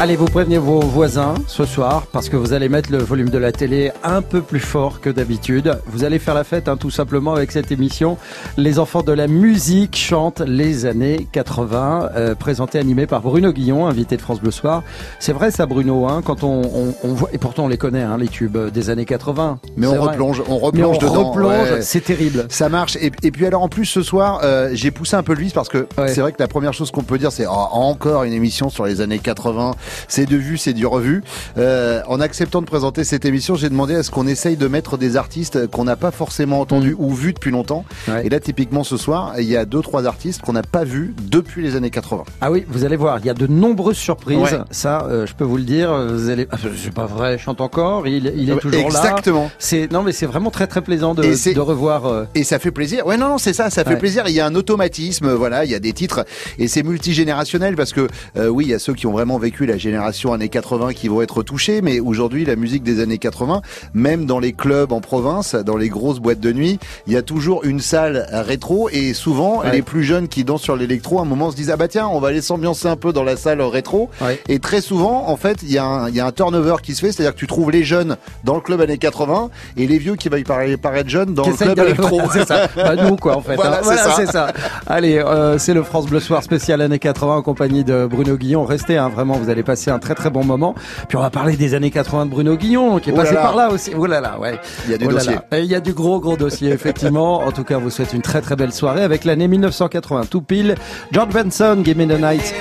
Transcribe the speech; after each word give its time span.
Allez, 0.00 0.14
vous 0.14 0.26
prévenez 0.26 0.58
vos 0.58 0.78
voisins 0.78 1.34
ce 1.48 1.64
soir 1.64 2.06
parce 2.12 2.28
que 2.28 2.36
vous 2.36 2.52
allez 2.52 2.68
mettre 2.68 2.92
le 2.92 2.98
volume 2.98 3.30
de 3.30 3.38
la 3.38 3.50
télé 3.50 3.90
un 4.04 4.22
peu 4.22 4.42
plus 4.42 4.60
fort 4.60 5.00
que 5.00 5.10
d'habitude. 5.10 5.76
Vous 5.86 6.04
allez 6.04 6.20
faire 6.20 6.34
la 6.34 6.44
fête 6.44 6.68
hein, 6.68 6.76
tout 6.76 6.90
simplement 6.90 7.34
avec 7.34 7.50
cette 7.50 7.72
émission. 7.72 8.16
Les 8.56 8.78
enfants 8.78 9.02
de 9.02 9.10
la 9.10 9.26
musique 9.26 9.96
chantent 9.96 10.40
les 10.40 10.86
années 10.86 11.26
80, 11.32 12.10
euh, 12.14 12.34
présenté 12.36 12.78
animé 12.78 13.08
par 13.08 13.22
Bruno 13.22 13.50
Guillon, 13.52 13.88
invité 13.88 14.16
de 14.16 14.22
France 14.22 14.40
Bleu 14.40 14.52
Soir. 14.52 14.84
C'est 15.18 15.32
vrai 15.32 15.50
ça 15.50 15.66
Bruno, 15.66 16.06
hein, 16.06 16.22
quand 16.24 16.44
on, 16.44 16.62
on, 16.62 16.94
on, 17.02 17.08
voit 17.14 17.30
et 17.32 17.38
pourtant 17.38 17.64
on 17.64 17.68
les 17.68 17.76
connaît 17.76 18.02
hein, 18.02 18.18
les 18.18 18.28
tubes 18.28 18.56
des 18.72 18.90
années 18.90 19.04
80. 19.04 19.58
Mais 19.76 19.88
on 19.88 20.00
replonge, 20.00 20.44
on 20.48 20.58
replonge, 20.58 20.74
Mais 20.74 20.84
on 20.84 21.10
dedans. 21.10 21.30
replonge, 21.32 21.70
ouais. 21.72 21.82
c'est 21.82 22.04
terrible. 22.04 22.46
Ça 22.50 22.68
marche. 22.68 22.94
Et, 23.00 23.10
et, 23.24 23.32
puis 23.32 23.46
alors 23.46 23.62
en 23.64 23.68
plus 23.68 23.84
ce 23.86 24.02
soir, 24.02 24.42
euh, 24.44 24.70
j'ai 24.74 24.92
poussé 24.92 25.16
un 25.16 25.24
peu 25.24 25.34
le 25.34 25.40
vis 25.40 25.52
parce 25.52 25.68
que 25.68 25.88
Ouais. 25.98 26.06
c'est 26.06 26.20
vrai 26.20 26.30
que 26.30 26.40
la 26.40 26.46
première 26.48 26.72
chose 26.72 26.92
qu'on 26.92 27.02
peut 27.02 27.18
dire, 27.18 27.32
c'est 27.32 27.46
oh, 27.46 27.66
encore 27.72 28.22
une 28.22 28.32
émission 28.32 28.68
sur 28.70 28.86
les 28.86 29.00
années 29.00 29.18
80. 29.18 29.72
C'est 30.08 30.26
de 30.26 30.36
vue, 30.36 30.58
c'est 30.58 30.72
du 30.72 30.86
revu. 30.86 31.22
Euh, 31.56 32.02
en 32.06 32.20
acceptant 32.20 32.60
de 32.60 32.66
présenter 32.66 33.04
cette 33.04 33.24
émission, 33.24 33.54
j'ai 33.54 33.68
demandé 33.68 33.94
à 33.94 34.02
ce 34.02 34.10
qu'on 34.10 34.26
essaye 34.26 34.56
de 34.56 34.66
mettre 34.68 34.96
des 34.98 35.16
artistes 35.16 35.66
qu'on 35.68 35.84
n'a 35.84 35.96
pas 35.96 36.10
forcément 36.10 36.60
entendus 36.60 36.94
ou 36.98 37.12
vus 37.14 37.32
depuis 37.32 37.50
longtemps. 37.50 37.84
Ouais. 38.08 38.26
Et 38.26 38.28
là, 38.28 38.40
typiquement 38.40 38.84
ce 38.84 38.96
soir, 38.96 39.34
il 39.38 39.44
y 39.46 39.56
a 39.56 39.64
deux 39.64 39.82
trois 39.82 40.06
artistes 40.06 40.42
qu'on 40.42 40.52
n'a 40.52 40.62
pas 40.62 40.84
vus 40.84 41.14
depuis 41.22 41.62
les 41.62 41.76
années 41.76 41.90
80. 41.90 42.24
Ah 42.40 42.50
oui, 42.50 42.64
vous 42.68 42.84
allez 42.84 42.96
voir, 42.96 43.18
il 43.18 43.26
y 43.26 43.30
a 43.30 43.34
de 43.34 43.46
nombreuses 43.46 43.96
surprises. 43.96 44.38
Ouais. 44.38 44.58
Ça, 44.70 45.06
euh, 45.10 45.26
je 45.26 45.34
peux 45.34 45.44
vous 45.44 45.56
le 45.56 45.62
dire. 45.64 45.92
Vous 45.92 46.28
allez, 46.30 46.46
ah, 46.50 46.56
c'est 46.76 46.92
pas 46.92 47.06
vrai, 47.06 47.34
il 47.34 47.38
chante 47.38 47.60
encore. 47.60 48.06
Il, 48.06 48.32
il 48.36 48.50
est 48.50 48.56
toujours 48.58 48.90
là. 48.90 48.98
Exactement. 49.00 49.50
C'est 49.58 49.90
non, 49.92 50.02
mais 50.02 50.12
c'est 50.12 50.26
vraiment 50.26 50.50
très 50.50 50.66
très 50.66 50.82
plaisant 50.82 51.14
de, 51.14 51.22
de 51.22 51.60
revoir. 51.60 52.06
euh, 52.06 52.24
Et 52.34 52.44
ça 52.44 52.58
fait 52.58 52.70
plaisir. 52.70 53.06
Ouais, 53.06 53.16
non, 53.16 53.28
non, 53.28 53.38
c'est 53.38 53.52
ça, 53.52 53.70
ça 53.70 53.84
fait 53.84 53.96
plaisir. 53.96 54.24
Il 54.28 54.34
y 54.34 54.40
a 54.40 54.46
un 54.46 54.54
automatisme, 54.54 55.32
voilà, 55.32 55.64
il 55.64 55.70
y 55.70 55.74
a 55.74 55.78
des 55.78 55.92
titres 55.92 56.24
et 56.58 56.68
c'est 56.68 56.82
multigénérationnel 56.82 57.74
parce 57.76 57.92
que 57.92 58.08
euh, 58.36 58.48
oui, 58.48 58.66
il 58.66 58.70
y 58.70 58.74
a 58.74 58.78
ceux 58.78 58.94
qui 58.94 59.06
ont 59.06 59.12
vraiment 59.12 59.38
vécu 59.38 59.64
la 59.66 59.77
génération 59.78 60.32
années 60.32 60.48
80 60.48 60.92
qui 60.92 61.08
vont 61.08 61.22
être 61.22 61.42
touchés, 61.42 61.80
mais 61.82 62.00
aujourd'hui, 62.00 62.44
la 62.44 62.56
musique 62.56 62.82
des 62.82 63.00
années 63.00 63.18
80, 63.18 63.62
même 63.94 64.26
dans 64.26 64.38
les 64.38 64.52
clubs 64.52 64.92
en 64.92 65.00
province, 65.00 65.54
dans 65.54 65.76
les 65.76 65.88
grosses 65.88 66.18
boîtes 66.20 66.40
de 66.40 66.52
nuit, 66.52 66.78
il 67.06 67.12
y 67.12 67.16
a 67.16 67.22
toujours 67.22 67.64
une 67.64 67.80
salle 67.80 68.26
rétro 68.32 68.88
et 68.90 69.14
souvent 69.14 69.60
Ouais. 69.60 69.72
les 69.72 69.82
plus 69.82 70.04
jeunes 70.04 70.28
qui 70.28 70.44
dansent 70.44 70.62
sur 70.62 70.76
l'électro, 70.76 71.18
à 71.18 71.22
un 71.22 71.24
moment 71.24 71.50
se 71.50 71.56
disent 71.56 71.70
ah 71.70 71.76
bah 71.76 71.88
tiens, 71.88 72.06
on 72.08 72.20
va 72.20 72.28
aller 72.28 72.42
s'ambiancer 72.42 72.86
un 72.88 72.96
peu 72.96 73.12
dans 73.12 73.24
la 73.24 73.36
salle 73.36 73.60
rétro. 73.62 74.08
Ouais. 74.20 74.40
Et 74.48 74.58
très 74.58 74.80
souvent, 74.80 75.24
en 75.28 75.36
fait, 75.36 75.58
il 75.62 75.72
y, 75.72 75.78
a 75.78 75.84
un- 75.84 76.08
il 76.08 76.14
y 76.14 76.20
a 76.20 76.26
un 76.26 76.32
turnover 76.32 76.76
qui 76.82 76.94
se 76.94 77.00
fait, 77.00 77.12
c'est-à-dire 77.12 77.34
que 77.34 77.38
tu 77.38 77.46
trouves 77.46 77.70
les 77.70 77.82
jeunes 77.84 78.16
dans 78.44 78.54
le 78.54 78.60
club 78.60 78.80
années 78.80 78.98
80 78.98 79.50
et 79.76 79.86
les 79.86 79.98
vieux 79.98 80.16
qui 80.16 80.28
va 80.28 80.38
y 80.38 80.44
paraître 80.44 81.08
jeunes 81.08 81.34
dans 81.34 81.46
le 81.46 81.54
club 81.54 81.78
électro. 81.78 82.20
c'est 82.32 82.46
ça. 82.46 82.68
Bah, 82.76 82.94
nous, 82.96 83.16
quoi, 83.16 83.36
en 83.36 83.40
fait. 83.42 83.56
Voilà, 83.56 83.78
hein. 83.78 83.82
c'est 83.84 83.96
ça. 83.96 84.12
c'est 84.16 84.26
ça. 84.26 84.52
Allez, 84.86 85.18
euh, 85.18 85.58
c'est 85.58 85.74
le 85.74 85.82
France 85.82 86.06
Bleu 86.06 86.20
Soir 86.20 86.42
spécial 86.42 86.80
années 86.80 86.98
80 86.98 87.36
en 87.36 87.42
compagnie 87.42 87.84
de 87.84 88.06
Bruno 88.10 88.36
Guillon. 88.36 88.64
Restez, 88.64 88.96
hein, 88.96 89.08
vraiment, 89.08 89.34
vous 89.34 89.50
allez 89.50 89.62
passer 89.68 89.90
un 89.90 89.98
très 89.98 90.14
très 90.14 90.30
bon 90.30 90.44
moment. 90.44 90.74
Puis 91.08 91.16
on 91.16 91.20
va 91.20 91.30
parler 91.30 91.56
des 91.56 91.74
années 91.74 91.90
80 91.90 92.26
de 92.26 92.30
Bruno 92.30 92.56
Guillon, 92.56 92.98
qui 92.98 93.10
est 93.10 93.12
Oh 93.12 93.16
là 93.16 93.22
passé 93.22 93.34
là. 93.34 93.42
par 93.42 93.54
là 93.56 93.70
aussi. 93.70 93.92
Oh 93.96 94.06
là 94.06 94.20
là, 94.20 94.38
ouais. 94.40 94.58
Il 94.86 94.90
y 94.90 94.94
a 94.94 94.98
du 94.98 95.04
Oh 95.06 95.08
là 95.10 95.14
dossier. 95.14 95.34
là. 95.34 95.58
Et 95.58 95.60
Il 95.60 95.66
y 95.70 95.74
a 95.74 95.80
du 95.80 95.92
gros 95.92 96.18
gros 96.20 96.36
dossier, 96.36 96.70
effectivement. 96.72 97.44
en 97.44 97.52
tout 97.52 97.64
cas, 97.64 97.76
on 97.76 97.80
vous 97.80 97.90
souhaite 97.90 98.12
une 98.14 98.22
très 98.22 98.40
très 98.40 98.56
belle 98.56 98.72
soirée 98.72 99.02
avec 99.02 99.24
l'année 99.24 99.46
1980. 99.48 100.22
Tout 100.30 100.40
pile. 100.42 100.74
George 101.12 101.32
Benson, 101.32 101.82
Give 101.84 101.96
Me 101.98 102.06
the 102.06 102.20
Night. 102.20 102.54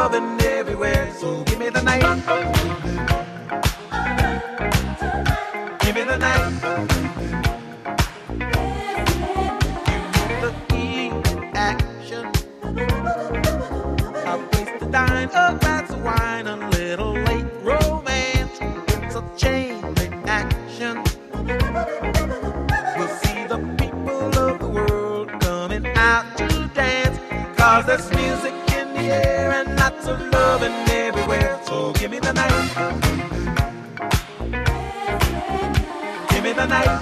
Loving 0.00 0.40
everywhere. 0.40 1.12
So 1.20 1.44
give 1.44 1.58
me 1.58 1.68
the 1.68 1.82
night. 1.82 2.00
Give 5.82 5.94
me 5.94 6.04
the 6.04 6.16
night. 6.16 6.46
dine, 14.90 15.28
a 15.28 15.56
glass 15.60 15.90
of 15.92 16.02
wine, 16.02 16.46
a 16.48 16.56
little 16.70 17.12
late 17.28 17.46
romance. 17.62 18.58
It's 18.94 19.14
a 19.14 19.22
chain 19.36 19.82
reaction. 20.00 20.94
We'll 22.96 23.14
see 23.22 23.40
the 23.52 23.60
people 23.78 24.38
of 24.46 24.58
the 24.58 24.68
world 24.68 25.28
coming 25.42 25.86
out 25.94 26.24
to 26.38 26.48
dance. 26.74 27.16
Cause 27.56 27.84
there's 27.86 28.10
music 28.14 28.69
air 29.08 29.52
and 29.52 29.76
lots 29.76 30.06
of 30.06 30.20
loving 30.32 30.72
everywhere. 30.88 31.60
So 31.64 31.92
give 31.92 32.10
me 32.10 32.18
the 32.18 32.32
night. 32.32 32.50
Give 36.30 36.44
me 36.44 36.52
the 36.52 36.66
night. 36.66 37.00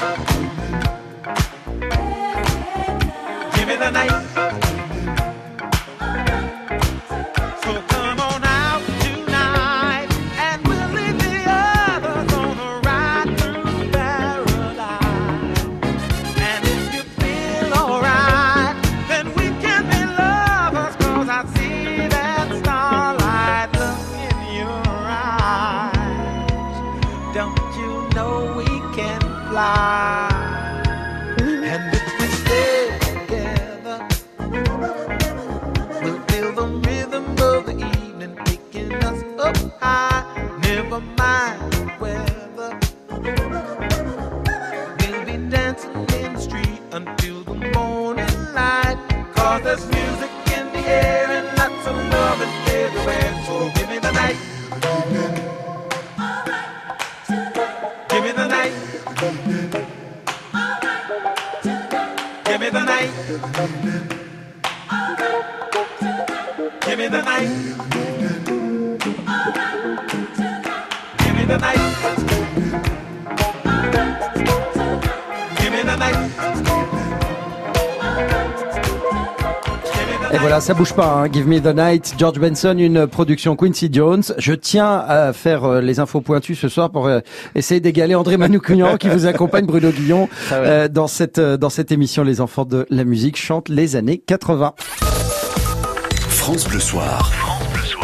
Me 0.00 0.37
Et 80.30 80.36
voilà, 80.36 80.60
ça 80.60 80.74
bouge 80.74 80.92
pas. 80.92 81.22
Hein. 81.24 81.28
Give 81.32 81.48
Me 81.48 81.58
the 81.58 81.74
Night, 81.74 82.14
George 82.18 82.38
Benson, 82.38 82.76
une 82.78 83.06
production 83.06 83.56
Quincy 83.56 83.88
Jones. 83.90 84.22
Je 84.36 84.52
tiens 84.52 85.02
à 85.08 85.32
faire 85.32 85.64
euh, 85.64 85.80
les 85.80 86.00
infos 86.00 86.20
pointues 86.20 86.54
ce 86.54 86.68
soir 86.68 86.90
pour 86.90 87.06
euh, 87.06 87.20
essayer 87.54 87.80
d'égaler 87.80 88.14
André 88.14 88.36
Manoukian 88.36 88.96
qui 88.98 89.08
vous 89.08 89.26
accompagne, 89.26 89.64
Bruno 89.64 89.90
Guillon, 89.90 90.28
Ah 90.50 90.60
ouais. 90.60 90.66
euh, 90.66 90.88
dans 90.88 91.06
cette 91.06 91.38
euh, 91.38 91.56
dans 91.56 91.70
cette 91.70 91.92
émission. 91.92 92.24
Les 92.24 92.40
enfants 92.42 92.66
de 92.66 92.86
la 92.90 93.04
musique 93.04 93.36
chantent 93.38 93.70
les 93.70 93.96
années 93.96 94.18
80. 94.18 94.74
France 96.28 96.68
Bleu 96.68 96.80
Soir. 96.80 97.30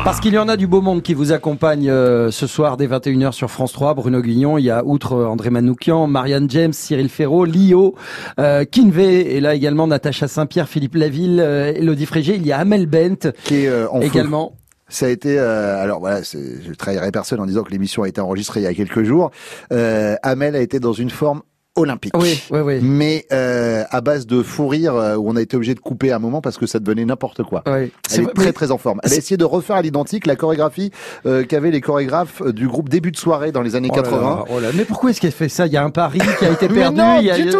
Parce 0.04 0.20
qu'il 0.20 0.34
y 0.34 0.38
en 0.38 0.48
a 0.48 0.58
du 0.58 0.66
beau 0.66 0.82
monde 0.82 1.02
qui 1.02 1.14
vous 1.14 1.32
accompagne 1.32 1.88
euh, 1.88 2.30
ce 2.30 2.46
soir 2.46 2.76
dès 2.76 2.86
21h 2.86 3.32
sur 3.32 3.50
France 3.50 3.72
3. 3.72 3.94
Bruno 3.94 4.20
Guillon, 4.20 4.58
il 4.58 4.64
y 4.64 4.70
a 4.70 4.84
outre 4.84 5.14
euh, 5.14 5.26
André 5.26 5.48
Manoukian, 5.48 6.06
Marianne 6.06 6.48
James, 6.50 6.74
Cyril 6.74 7.08
Ferraud, 7.08 7.46
Lio, 7.46 7.94
euh, 8.38 8.66
Kinvey, 8.66 9.34
et 9.34 9.40
là 9.40 9.54
également 9.54 9.86
Natacha 9.86 10.28
Saint-Pierre, 10.28 10.68
Philippe 10.68 10.94
Laville, 10.96 11.40
euh, 11.40 11.72
Elodie 11.74 12.04
Frégé. 12.04 12.36
Il 12.36 12.46
y 12.46 12.52
a 12.52 12.58
Amel 12.58 12.86
Bent 12.86 13.30
Qui 13.44 13.64
est 13.64 13.68
euh, 13.68 13.88
en 13.90 14.02
également. 14.02 14.58
Ça 14.88 15.06
a 15.06 15.08
été, 15.08 15.38
euh, 15.38 15.82
alors 15.82 16.00
voilà, 16.00 16.20
je 16.22 16.72
trahirai 16.74 17.10
personne 17.10 17.40
en 17.40 17.46
disant 17.46 17.62
que 17.62 17.70
l'émission 17.70 18.02
a 18.02 18.08
été 18.08 18.20
enregistrée 18.20 18.60
il 18.60 18.64
y 18.64 18.66
a 18.66 18.74
quelques 18.74 19.02
jours. 19.04 19.30
Euh, 19.72 20.16
Amel 20.22 20.54
a 20.54 20.60
été 20.60 20.80
dans 20.80 20.92
une 20.92 21.08
forme 21.08 21.40
olympique. 21.76 22.12
Oui, 22.16 22.40
oui, 22.50 22.60
oui. 22.60 22.78
Mais 22.82 23.26
euh, 23.32 23.82
à 23.90 24.00
base 24.00 24.26
de 24.26 24.42
fou 24.42 24.68
rire, 24.68 24.94
euh, 24.94 25.16
où 25.16 25.28
on 25.28 25.36
a 25.36 25.40
été 25.42 25.56
obligé 25.56 25.74
de 25.74 25.80
couper 25.80 26.12
un 26.12 26.18
moment 26.18 26.40
parce 26.40 26.56
que 26.56 26.66
ça 26.66 26.78
devenait 26.78 27.04
n'importe 27.04 27.42
quoi. 27.42 27.62
oui. 27.66 27.90
Elle 28.14 28.22
est 28.24 28.34
très 28.34 28.52
très 28.52 28.70
en 28.70 28.78
forme. 28.78 29.00
Elle 29.02 29.12
a 29.12 29.16
essayé 29.16 29.36
de 29.36 29.44
refaire 29.44 29.76
à 29.76 29.82
l'identique 29.82 30.26
la 30.26 30.36
chorégraphie 30.36 30.90
euh, 31.26 31.44
qu'avaient 31.44 31.70
les 31.72 31.80
chorégraphes 31.80 32.42
euh, 32.42 32.52
du 32.52 32.68
groupe 32.68 32.88
Début 32.88 33.10
de 33.10 33.16
soirée 33.16 33.50
dans 33.50 33.62
les 33.62 33.74
années 33.76 33.88
Oh 33.92 33.96
là 33.96 34.02
80. 34.02 34.20
là, 34.22 34.44
oh 34.50 34.60
là. 34.60 34.68
Mais 34.74 34.84
pourquoi 34.84 35.10
est-ce 35.10 35.20
qu'elle 35.20 35.32
fait 35.32 35.48
ça? 35.48 35.66
Il 35.66 35.72
y 35.72 35.76
a 35.76 35.82
un 35.84 35.90
pari 35.90 36.20
qui 36.38 36.44
a 36.44 36.50
été 36.52 36.68
perdu. 36.68 36.96
non, 36.98 37.16
il 37.18 37.26
y 37.26 37.30
a- 37.30 37.36
du 37.38 37.48
tout. 37.50 37.58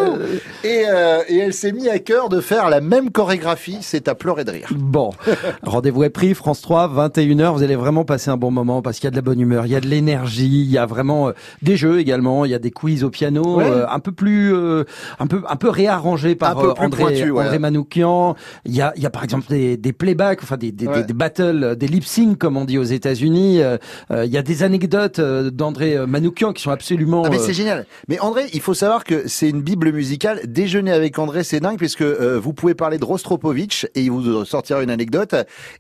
Et, 0.63 0.85
euh, 0.89 1.23
et 1.29 1.39
elle 1.39 1.53
s'est 1.53 1.73
mis 1.73 1.89
à 1.89 1.99
cœur 1.99 2.29
de 2.29 2.41
faire 2.41 2.71
la 2.71 2.81
même 2.81 3.11
chorégraphie. 3.11 3.79
C'est 3.81 4.07
à 4.09 4.15
pleurer 4.15 4.45
de 4.45 4.51
rire. 4.53 4.69
Bon, 4.75 5.11
rendez-vous 5.63 6.05
est 6.05 6.11
pris, 6.11 6.35
France 6.35 6.61
3, 6.63 6.89
21h, 7.09 7.53
vous 7.53 7.63
allez 7.63 7.77
vraiment 7.77 8.05
passer 8.05 8.31
un 8.31 8.37
bon 8.37 8.51
moment 8.51 8.81
parce 8.83 8.99
qu'il 8.99 9.05
y 9.07 9.09
a 9.09 9.11
de 9.11 9.17
la 9.17 9.23
bonne 9.23 9.41
humeur, 9.41 9.67
il 9.67 9.73
y 9.73 9.77
a 9.77 9.81
de 9.81 9.89
l'énergie, 9.89 10.63
il 10.65 10.71
y 10.71 10.79
a 10.79 10.87
vraiment 10.87 11.29
euh, 11.29 11.33
des 11.63 11.77
jeux 11.77 11.99
également, 11.99 12.45
il 12.45 12.51
y 12.51 12.55
a 12.55 12.59
des 12.59 12.71
quiz 12.71 13.03
au 13.05 13.11
piano, 13.11 13.57
Ouais. 13.59 13.65
euh, 13.67 13.87
un 13.89 13.99
peu 14.05 14.13
plus, 14.13 14.55
euh, 14.55 14.85
un 15.19 15.27
peu, 15.27 15.43
un 15.49 15.57
peu 15.57 15.69
réarrangés 15.69 16.35
par 16.37 16.57
Un 16.59 16.63
peu 16.63 16.69
euh, 16.69 16.75
André, 16.79 17.03
pointu. 17.03 17.31
André 17.33 17.59
Manoukian. 17.59 18.37
Il 18.65 18.75
y 18.75 18.81
a, 18.83 18.93
il 18.97 19.03
y 19.03 19.07
a 19.07 19.11
par 19.11 19.25
exemple 19.25 19.47
des, 19.49 19.77
des 19.77 19.93
playbacks, 19.93 20.43
enfin 20.43 20.57
des, 20.57 20.71
des, 20.73 20.87
Ouais. 20.87 20.99
des, 21.01 21.05
des 21.05 21.15
battles, 21.15 21.65
euh, 21.65 21.75
des 21.75 21.89
lip 21.89 22.05
sync 22.05 22.39
comme 22.39 22.57
on 22.57 22.65
dit 22.65 22.79
aux 22.79 22.83
États-Unis. 22.85 23.61
Euh, 23.63 23.79
il 24.11 24.31
y 24.31 24.37
a 24.39 24.43
des 24.43 24.63
anecdotes 24.63 25.21
d'André 25.21 26.07
Manoukian 26.07 26.53
qui 26.53 26.63
sont 26.63 26.71
absolument. 26.71 27.23
Ah 27.27 27.31
mais 27.31 27.39
c'est 27.39 27.55
génial. 27.55 27.87
Mais 28.09 28.19
André, 28.21 28.43
il 28.53 28.61
faut 28.61 28.75
savoir 28.75 29.05
que 29.05 29.27
c'est 29.27 29.49
une 29.49 29.63
bible 29.63 29.91
musicale. 29.93 30.41
Déjeuner 30.47 30.93
avec 30.93 31.19
André, 31.19 31.43
c'est 31.45 31.61
dingue 31.61 31.79
puisque 31.79 32.03
euh, 32.03 32.39
vous 32.39 32.53
pouvez 32.53 32.75
parler 32.75 32.99
de 32.99 33.05
Rostropovitch 33.05 33.87
et 33.95 34.03
il 34.03 34.11
vous 34.11 34.45
sortira 34.45 34.83
une 34.83 34.91
anecdote. 34.91 35.35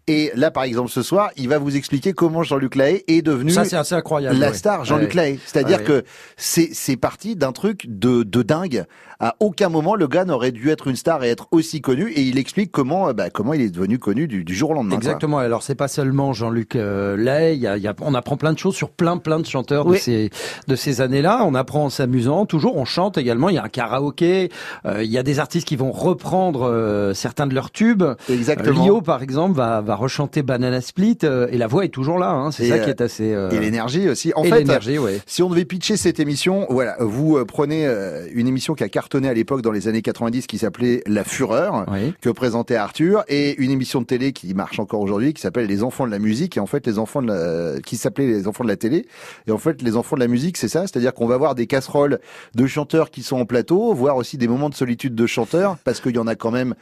Et 0.07 0.31
là, 0.35 0.51
par 0.51 0.65
exemple, 0.65 0.91
ce 0.91 1.03
soir, 1.03 1.31
il 1.37 1.49
va 1.49 1.59
vous 1.59 1.77
expliquer 1.77 2.13
comment 2.15 2.43
Jean-Luc 2.43 2.75
Lahaye 2.77 3.03
est 3.09 3.23
devenu 3.23 3.51
ça 3.51 3.65
c'est 3.65 3.77
assez 3.77 3.95
incroyable. 3.95 4.39
la 4.39 4.53
star 4.55 4.85
Jean-Luc 4.85 5.11
Ouais. 5.11 5.15
Lahaye. 5.17 5.41
C'est-à-dire 5.45 5.79
Ouais. 5.79 5.85
que 5.85 6.05
c'est 6.37 6.71
c'est 6.73 6.97
parti 6.97 7.37
d'un 7.37 7.53
truc 7.53 7.85
de, 7.89 8.14
de 8.23 8.43
dingue. 8.43 8.87
À 9.27 9.37
aucun 9.41 9.69
moment 9.71 9.95
le 9.95 10.07
gars 10.07 10.25
n'aurait 10.27 10.53
dû 10.53 10.69
être 10.71 10.89
une 10.89 10.97
star 10.97 11.25
et 11.25 11.31
être 11.31 11.49
aussi 11.51 11.81
connu. 11.81 12.11
Et 12.11 12.21
il 12.23 12.37
explique 12.39 12.71
comment 12.71 13.09
euh, 13.09 13.13
bah, 13.15 13.31
comment 13.31 13.55
il 13.55 13.63
est 13.63 13.71
devenu 13.71 13.99
connu 13.99 14.27
du, 14.29 14.45
du 14.45 14.55
jour 14.55 14.71
au 14.71 14.75
lendemain. 14.75 14.91
quoi. 14.97 14.99
Exactement. 14.99 15.39
Alors 15.39 15.63
c'est 15.63 15.75
pas 15.75 15.89
seulement 15.89 16.33
Jean-Luc 16.35 16.77
euh, 16.77 17.17
Lay, 17.17 17.57
y 17.57 17.67
a, 17.67 17.77
y 17.79 17.87
a- 17.89 17.95
on 18.03 18.15
apprend 18.15 18.37
plein 18.37 18.53
de 18.53 18.59
choses 18.59 18.75
sur 18.75 18.91
plein 18.91 19.17
plein 19.17 19.41
de 19.41 19.47
chanteurs 19.47 19.87
de 19.87 19.95
ces 19.97 20.31
de 20.69 20.77
ces 20.77 21.01
années-là. 21.01 21.43
On 21.47 21.55
apprend 21.55 21.85
en 21.87 21.91
s'amusant. 21.91 22.45
Toujours, 22.47 22.77
on 22.77 22.85
chante 22.85 23.17
également. 23.19 23.49
Il 23.49 23.55
y 23.55 23.59
a 23.59 23.65
un 23.65 23.69
karaoké. 23.69 24.51
euh, 24.85 25.03
il 25.03 25.11
y 25.11 25.17
a 25.19 25.23
des 25.23 25.39
artistes 25.39 25.67
qui 25.67 25.77
vont 25.77 25.91
reprendre 25.93 26.69
euh, 26.69 27.15
certains 27.15 27.47
de 27.47 27.55
leurs 27.55 27.71
tubes. 27.71 28.03
Euh, 28.03 28.15
Exactement. 28.29 28.85
Lio, 28.85 29.01
par 29.01 29.23
exemple, 29.23 29.57
va 29.57 29.81
va 29.81 29.95
rechanter 29.97 30.43
Banana 30.43 30.81
Split 30.81 31.19
euh, 31.25 31.47
et 31.51 31.57
la 31.59 31.67
voix 31.67 31.85
est 31.85 31.89
toujours 31.89 32.19
là. 32.19 32.31
Hein. 32.31 32.51
C'est 32.51 32.69
ça 32.69 32.75
euh, 32.75 32.85
qui 32.85 32.91
est 32.91 33.01
assez. 33.01 33.33
euh, 33.33 33.51
Et 33.51 33.59
l'énergie 33.59 34.09
aussi. 34.09 34.33
En 34.37 34.45
et 34.45 34.49
fait, 34.51 34.59
l'énergie, 34.59 34.99
ouais. 34.99 35.21
Si 35.27 35.43
on 35.43 35.49
devait 35.49 35.65
pitcher 35.65 35.97
cette 35.97 36.21
émission, 36.21 36.67
voilà, 36.69 36.97
vous 37.01 37.37
euh, 37.39 37.45
prenez 37.45 37.87
euh, 37.87 38.27
une 38.35 38.47
émission 38.49 38.75
qui 38.75 38.85
a 38.85 38.89
à 39.23 39.35
l'époque 39.35 39.63
dans 39.63 39.71
les 39.71 39.87
années 39.89 40.03
90 40.03 40.47
qui 40.47 40.59
s'appelait 40.59 41.03
La 41.07 41.23
Fureur, 41.25 41.87
Oui. 41.91 42.13
que 42.21 42.31
présentait 42.31 42.75
Arthur, 42.75 43.25
et 43.29 43.55
une 43.63 43.71
émission 43.71 44.01
de 44.01 44.07
télé 44.07 44.33
qui 44.33 44.53
marche 44.55 44.81
encore 44.81 45.01
aujourd'hui 45.01 45.33
qui 45.35 45.41
s'appelle 45.41 45.67
Les 45.67 45.83
Enfants 45.85 46.07
de 46.07 46.11
la 46.11 46.19
musique, 46.19 46.57
et 46.57 46.61
en 46.61 46.67
fait 46.67 46.87
les 46.87 46.99
enfants 46.99 47.23
de 47.23 47.29
la, 47.29 47.81
qui 47.81 47.97
s'appelait 47.97 48.27
Les 48.27 48.49
Enfants 48.49 48.65
de 48.65 48.69
la 48.69 48.77
télé, 48.77 49.07
et 49.47 49.53
en 49.53 49.59
fait 49.59 49.83
les 49.83 49.97
enfants 49.97 50.17
de 50.17 50.21
la 50.21 50.29
musique 50.29 50.57
c'est 50.57 50.69
ça, 50.69 50.81
c'est-à-dire 50.83 51.15
qu'on 51.15 51.27
va 51.27 51.37
voir 51.37 51.55
des 51.55 51.67
casseroles 51.67 52.19
de 52.55 52.67
chanteurs 52.67 53.11
qui 53.11 53.23
sont 53.23 53.37
en 53.37 53.47
plateau, 53.47 53.95
voir 53.95 54.17
aussi 54.17 54.37
des 54.39 54.49
moments 54.49 54.69
de 54.69 54.75
solitude 54.75 55.15
de 55.15 55.27
chanteurs, 55.27 55.77
parce 55.85 56.01
qu'il 56.01 56.17
y 56.17 56.19
en 56.19 56.27
a 56.27 56.35
quand 56.35 56.51
même 56.51 56.75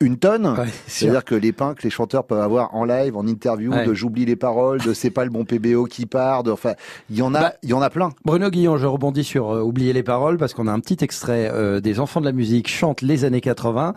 une 0.00 0.18
tonne. 0.18 0.46
Ouais. 0.46 0.66
C'est-à-dire 0.86 1.24
que 1.24 1.34
les 1.34 1.52
pains 1.52 1.74
que 1.74 1.82
les 1.82 1.90
chanteurs 1.90 2.24
peuvent 2.24 2.40
avoir 2.40 2.74
en 2.74 2.84
live, 2.84 3.16
en 3.16 3.26
interview, 3.26 3.72
Ouais. 3.72 3.86
de 3.86 3.94
j'oublie 3.94 4.24
les 4.26 4.36
paroles, 4.36 4.80
de 4.82 4.92
c'est 4.92 5.10
pas 5.10 5.24
le 5.24 5.30
bon 5.30 5.44
PBO 5.44 5.84
qui 5.86 6.04
part, 6.04 6.42
de, 6.42 6.50
enfin, 6.50 6.74
il 7.10 7.16
y 7.16 7.22
en 7.22 7.34
a, 7.34 7.40
Bah, 7.40 7.52
il 7.62 7.70
y 7.70 7.72
en 7.72 7.80
a 7.80 7.90
plein. 7.90 8.10
Bruno 8.24 8.50
Guillon, 8.50 8.76
je 8.76 8.86
rebondis 8.86 9.24
sur 9.24 9.50
euh, 9.52 9.60
oublier 9.62 9.92
les 9.92 10.02
paroles 10.02 10.36
parce 10.36 10.52
qu'on 10.52 10.66
a 10.66 10.72
un 10.72 10.80
petit 10.80 11.02
extrait 11.04 11.48
euh, 11.52 11.80
des 11.80 12.00
enfants 12.00 12.20
de 12.20 12.26
la 12.26 12.32
musique 12.32 12.68
chantent 12.68 13.02
les 13.02 13.24
années 13.24 13.40
80. 13.40 13.94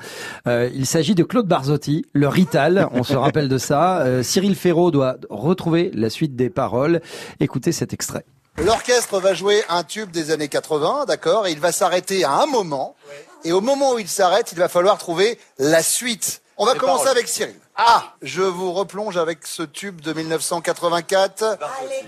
Euh, 0.48 0.70
il 0.74 0.86
s'agit 0.86 1.16
de 1.16 1.24
Claude 1.24 1.48
Barzotti, 1.48 2.06
le 2.14 2.28
Rital, 2.28 2.88
on 2.94 3.04
se 3.04 3.16
rappelle 3.16 3.50
de 3.50 3.58
ça. 3.58 4.02
Euh, 4.02 4.24
Cyril 4.24 4.56
Ferraud 4.56 4.92
doit 4.92 5.18
retrouver 5.30 5.92
la 5.94 6.10
suite 6.10 6.36
des 6.36 6.50
paroles. 6.50 7.02
Écoutez 7.40 7.72
cet 7.72 7.92
extrait. 7.94 8.24
L'orchestre 8.64 9.20
va 9.20 9.34
jouer 9.36 9.62
un 9.70 9.84
tube 9.84 10.10
des 10.10 10.32
années 10.32 10.48
80, 10.48 11.06
d'accord, 11.08 11.46
et 11.46 11.52
il 11.52 11.60
va 11.60 11.72
s'arrêter 11.72 12.24
à 12.24 12.42
un 12.42 12.48
moment. 12.48 12.96
Et 13.44 13.52
au 13.52 13.62
moment 13.62 13.94
où 13.94 14.00
il 14.00 14.08
s'arrête, 14.08 14.52
il 14.52 14.58
va 14.58 14.70
falloir 14.70 14.98
trouver 14.98 15.40
la 15.58 15.84
suite. 15.84 16.42
On 16.58 16.66
va 16.66 16.76
commencer 16.76 17.08
avec 17.08 17.28
Cyril. 17.28 17.56
Ah, 17.76 18.16
je 18.24 18.42
vous 18.42 18.74
replonge 18.74 19.18
avec 19.18 19.46
ce 19.46 19.62
tube 19.62 20.02
de 20.02 20.12
1984 20.12 21.60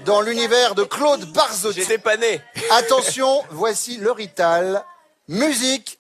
dans 0.05 0.21
l'univers 0.21 0.73
de 0.73 0.83
Claude 0.83 1.31
Barzotti. 1.31 1.81
J'étais 1.81 1.99
pas 1.99 2.17
né. 2.17 2.41
Attention, 2.71 3.43
voici 3.51 3.97
le 3.97 4.11
Rital. 4.11 4.83
Musique. 5.27 5.99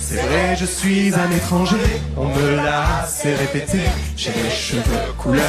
C'est 0.00 0.16
vrai, 0.16 0.56
je 0.56 0.66
suis 0.66 1.14
un 1.14 1.30
étranger. 1.30 1.76
On 2.16 2.24
me 2.24 2.56
l'a 2.56 3.02
assez 3.02 3.32
répété. 3.34 3.78
J'ai 4.16 4.32
les 4.32 4.50
cheveux 4.50 5.12
couleur. 5.16 5.44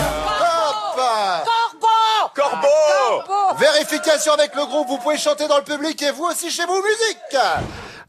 Hop 0.96 1.50
Corbeau 2.36 3.56
Vérification 3.57 4.34
avec 4.34 4.56
le 4.56 4.66
groupe, 4.66 4.88
vous 4.88 4.98
pouvez 4.98 5.18
chanter 5.18 5.48
dans 5.48 5.57
le 5.57 5.63
public 5.63 6.02
et 6.02 6.12
vous 6.12 6.25
aussi 6.25 6.52
chez 6.52 6.66
vous, 6.66 6.75
musique 6.75 7.42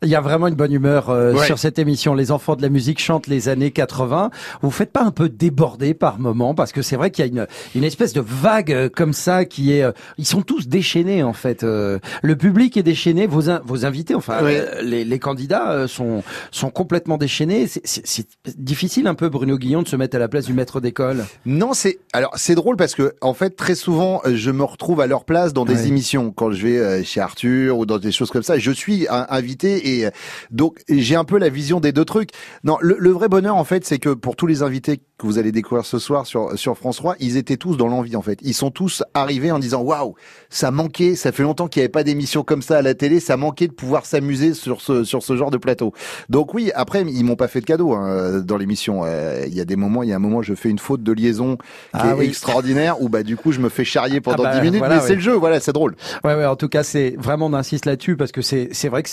Il 0.03 0.09
y 0.09 0.15
a 0.15 0.21
vraiment 0.21 0.47
une 0.49 0.55
bonne 0.55 0.73
humeur 0.73 1.11
euh, 1.11 1.33
Ouais. 1.35 1.47
sur 1.47 1.59
cette 1.59 1.79
émission. 1.79 2.15
Les 2.15 2.31
enfants 2.31 2.55
de 2.57 2.63
la 2.63 2.69
musique 2.69 3.01
chantent 3.01 3.27
les 3.27 3.49
années 3.49 3.71
80. 3.71 4.31
Vous 4.63 4.71
faites 4.71 4.93
pas 4.93 5.03
un 5.03 5.11
peu 5.11 5.29
déborder 5.29 5.95
par 5.95 6.19
moment? 6.19 6.55
Parce 6.55 6.73
que 6.73 6.83
c'est 6.83 6.97
vrai 6.97 7.11
qu'il 7.11 7.25
y 7.25 7.29
a 7.29 7.31
une, 7.31 7.47
une 7.75 7.85
espèce 7.85 8.13
de 8.13 8.21
vague 8.21 8.73
euh, 8.73 8.89
comme 8.89 9.13
ça 9.13 9.45
qui 9.45 9.73
est. 9.73 9.83
euh, 9.83 9.93
ils 10.19 10.27
sont 10.27 10.43
tous 10.43 10.69
déchaînés 10.69 11.23
en 11.23 11.33
fait. 11.33 11.63
Euh, 11.65 11.99
le 12.23 12.37
public 12.37 12.77
est 12.77 12.83
déchaîné. 12.83 13.27
Vos 13.27 13.49
in- 13.51 13.63
vos 13.65 13.85
invités, 13.87 14.15
enfin 14.15 14.43
Ouais. 14.45 14.61
euh, 14.61 14.83
les, 14.83 15.05
les 15.05 15.19
candidats 15.19 15.71
euh, 15.73 15.87
sont 15.89 16.23
sont 16.51 16.71
complètement 16.71 17.17
déchaînés. 17.17 17.67
C'est- 17.67 18.29
difficile 18.59 19.07
un 19.07 19.15
peu 19.15 19.29
Bruno 19.29 19.57
Guillon 19.59 19.83
de 19.83 19.89
se 19.89 19.97
mettre 19.97 20.17
à 20.17 20.19
la 20.19 20.29
place 20.29 20.47
du 20.47 20.53
maître 20.53 20.81
d'école? 20.81 21.25
Non, 21.47 21.73
c'est 21.73 21.99
alors 22.13 22.33
c'est 22.37 22.55
drôle 22.55 22.77
parce 22.77 22.95
que 22.95 23.15
en 23.21 23.35
fait 23.35 23.57
très 23.57 23.75
souvent 23.75 24.21
je 24.27 24.51
me 24.51 24.65
retrouve 24.65 25.01
à 25.01 25.07
leur 25.07 25.25
place 25.25 25.53
dans 25.53 25.65
des 25.65 25.75
Ouais. 25.83 25.89
émissions 25.89 26.31
quand 26.33 26.51
je 26.53 26.67
vais 26.67 27.05
chez 27.05 27.21
Arthur 27.21 27.79
ou 27.79 27.87
dans 27.87 27.99
des 27.99 28.13
choses 28.13 28.31
comme 28.31 28.43
ça. 28.43 28.59
Je 28.59 28.71
suis 28.71 29.07
invité 29.11 29.86
et 29.87 30.07
euh, 30.07 30.11
donc 30.51 30.81
j'ai 30.89 31.17
un 31.17 31.25
peu 31.25 31.39
la 31.39 31.49
vision 31.49 31.81
des 31.81 31.93
deux 31.93 32.05
trucs. 32.05 32.31
Non, 32.65 32.77
le, 32.81 32.97
le 32.99 33.11
vrai 33.11 33.29
bonheur 33.29 33.57
en 33.57 33.65
fait, 33.65 33.85
c'est 33.85 33.99
que 33.99 34.11
pour 34.11 34.37
tous 34.37 34.47
les 34.47 34.63
invités 34.63 35.01
que 35.19 35.27
vous 35.27 35.39
allez 35.39 35.51
découvrir 35.53 35.87
ce 35.87 35.99
soir 35.99 36.27
sur 36.27 36.59
sur 36.59 36.77
France 36.77 36.97
3, 36.97 37.17
ils 37.21 37.37
étaient 37.39 37.57
tous 37.57 37.77
dans 37.77 37.89
l'envie 37.89 38.17
en 38.17 38.23
fait. 38.23 38.39
Ils 38.43 38.53
sont 38.55 38.71
tous 38.71 39.03
arrivés 39.15 39.51
en 39.51 39.59
disant 39.59 39.81
waouh, 39.81 40.15
ça 40.51 40.71
manquait, 40.71 41.15
ça 41.17 41.33
fait 41.33 41.43
longtemps 41.43 41.69
qu'il 41.69 41.81
n'y 41.81 41.85
avait 41.85 41.91
pas 41.93 42.05
d'émission 42.05 42.43
comme 42.43 42.61
ça 42.61 42.79
à 42.79 42.83
la 42.83 42.95
télé, 42.95 43.19
ça 43.19 43.37
manquait 43.39 43.67
de 43.69 43.73
pouvoir 43.73 44.05
s'amuser 44.05 44.53
sur 44.53 44.81
ce 44.83 45.05
sur 45.05 45.23
ce 45.23 45.35
genre 45.37 45.51
de 45.51 45.57
plateau. 45.57 45.93
Donc 46.29 46.53
oui, 46.53 46.71
après 46.75 47.03
ils 47.03 47.25
m'ont 47.25 47.37
pas 47.37 47.49
fait 47.49 47.61
de 47.61 47.67
cadeau 47.67 47.95
hein, 47.95 48.41
dans 48.41 48.57
l'émission. 48.59 49.03
Euh, 49.05 49.45
Il 49.47 49.55
y 49.55 49.61
a 49.61 49.65
des 49.65 49.77
moments, 49.77 50.03
il 50.03 50.11
y 50.11 50.13
a 50.13 50.17
un 50.17 50.19
moment, 50.21 50.43
je 50.43 50.55
fais 50.55 50.69
une 50.69 50.79
faute 50.79 51.03
de 51.03 51.13
liaison 51.13 51.57
qui 51.57 51.63
Ah 51.95 52.11
est 52.11 52.15
oui. 52.15 52.27
extraordinaire 52.27 53.01
où 53.01 53.09
bah 53.09 53.23
du 53.23 53.37
coup 53.37 53.53
je 53.53 53.61
me 53.61 53.69
fais 53.71 53.85
charrier 53.85 54.21
pendant 54.21 54.45
Ah 54.45 54.53
bah, 54.53 54.61
10 54.61 54.61
minutes, 54.67 54.79
voilà, 54.81 54.97
mais 54.97 55.01
oui. 55.01 55.07
c'est 55.09 55.15
le 55.15 55.21
jeu, 55.21 55.33
voilà, 55.35 55.61
c'est 55.61 55.73
drôle. 55.73 55.97
Ouais, 56.25 56.35
ouais, 56.35 56.45
en 56.47 56.57
tout 56.57 56.69
cas, 56.69 56.83
c'est 56.83 57.15
vraiment 57.19 57.47
on 57.47 57.55
insiste 57.55 57.87
là-dessus 57.87 58.17
parce 58.17 58.33
que 58.33 58.43
c'est 58.43 58.69
c'est 58.73 58.89
vrai 58.89 59.03
que 59.03 59.09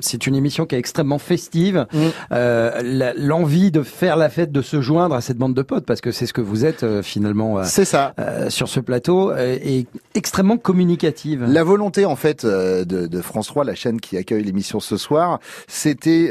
c'est 0.00 0.26
une 0.26 0.36
émission 0.36 0.66
qui 0.66 0.74
est 0.76 0.78
extrêmement 0.78 1.18
festive. 1.18 1.86
Mm. 1.92 1.98
Euh, 2.32 3.12
L'envie 3.16 3.70
de 3.70 3.82
faire 3.82 4.16
la 4.16 4.28
fête, 4.28 4.52
de 4.52 4.62
se 4.62 4.80
joindre 4.80 5.14
à 5.14 5.20
cette 5.20 5.36
bande 5.38 5.47
bande 5.48 5.56
de 5.56 5.62
potes 5.62 5.84
parce 5.86 6.00
que 6.00 6.10
c'est 6.12 6.26
ce 6.26 6.32
que 6.32 6.40
vous 6.40 6.64
êtes 6.64 6.82
euh, 6.82 7.02
finalement 7.02 7.58
euh, 7.58 7.62
C'est 7.64 7.84
ça. 7.84 8.14
euh, 8.18 8.50
sur 8.50 8.68
ce 8.68 8.80
plateau 8.80 9.30
euh, 9.30 9.58
et 9.62 9.86
extrêmement 10.14 10.56
communicative. 10.56 11.44
La 11.48 11.64
volonté 11.64 12.04
en 12.04 12.16
fait 12.16 12.44
euh, 12.44 12.84
de, 12.84 13.06
de 13.06 13.20
France 13.20 13.46
3, 13.48 13.64
la 13.64 13.74
chaîne 13.74 14.00
qui 14.00 14.16
accueille 14.16 14.42
l'émission 14.44 14.80
ce 14.80 14.96
soir, 14.96 15.40
c'était 15.66 16.30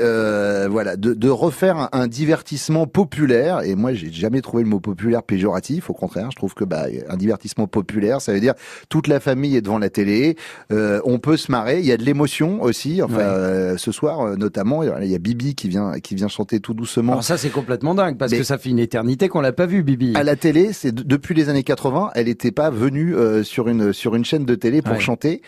voilà 0.69 0.95
de, 0.95 1.13
de 1.13 1.29
refaire 1.29 1.77
un, 1.77 1.89
un 1.91 2.07
divertissement 2.07 2.87
populaire. 2.87 3.61
Et 3.63 3.75
moi, 3.75 3.93
j'ai 3.93 4.11
jamais 4.11 4.41
trouvé 4.41 4.63
le 4.63 4.69
mot 4.69 4.79
populaire 4.79 5.23
péjoratif. 5.23 5.89
Au 5.89 5.93
contraire, 5.93 6.29
je 6.31 6.35
trouve 6.35 6.53
que 6.53 6.63
bah, 6.63 6.85
un 7.09 7.17
divertissement 7.17 7.67
populaire, 7.67 8.21
ça 8.21 8.33
veut 8.33 8.39
dire 8.39 8.53
toute 8.89 9.07
la 9.07 9.19
famille 9.19 9.55
est 9.55 9.61
devant 9.61 9.79
la 9.79 9.89
télé, 9.89 10.37
on 10.71 11.19
peut 11.19 11.37
se 11.37 11.51
marrer. 11.51 11.79
Il 11.79 11.85
y 11.85 11.91
a 11.91 11.97
de 11.97 12.03
l'émotion 12.03 12.61
aussi. 12.61 13.01
Enfin, 13.01 13.17
Ouais. 13.17 13.75
ce 13.77 13.91
soir 13.91 14.37
notamment, 14.37 14.83
il 14.83 15.07
y 15.09 15.15
a 15.15 15.17
Bibi 15.17 15.55
qui 15.55 15.67
vient 15.69 15.99
qui 15.99 16.15
vient 16.15 16.27
chanter 16.27 16.59
tout 16.59 16.73
doucement. 16.73 17.13
Alors 17.13 17.23
ça 17.23 17.37
c'est 17.37 17.49
complètement 17.49 17.95
dingue 17.95 18.17
parce 18.17 18.31
Mais- 18.31 18.37
que 18.37 18.43
ça 18.43 18.57
fait 18.57 18.69
une 18.69 18.79
éternité 18.79 19.06
qu'on 19.29 19.41
l'a 19.41 19.51
pas 19.53 19.65
vu 19.65 19.83
Bibi. 19.83 20.13
À 20.15 20.23
la 20.23 20.35
télé, 20.35 20.73
c'est 20.73 20.91
de- 20.91 21.03
depuis 21.03 21.33
les 21.35 21.49
années 21.49 21.63
80, 21.63 22.11
elle 22.15 22.25
n'était 22.27 22.51
pas 22.51 22.69
venue 22.69 23.15
euh, 23.15 23.43
sur 23.43 23.67
une 23.69 23.93
sur 23.93 24.15
une 24.15 24.25
chaîne 24.25 24.45
de 24.45 24.55
télé 24.55 24.81
pour 24.81 24.93
Ouais. 24.93 24.99
chanter. 24.99 25.41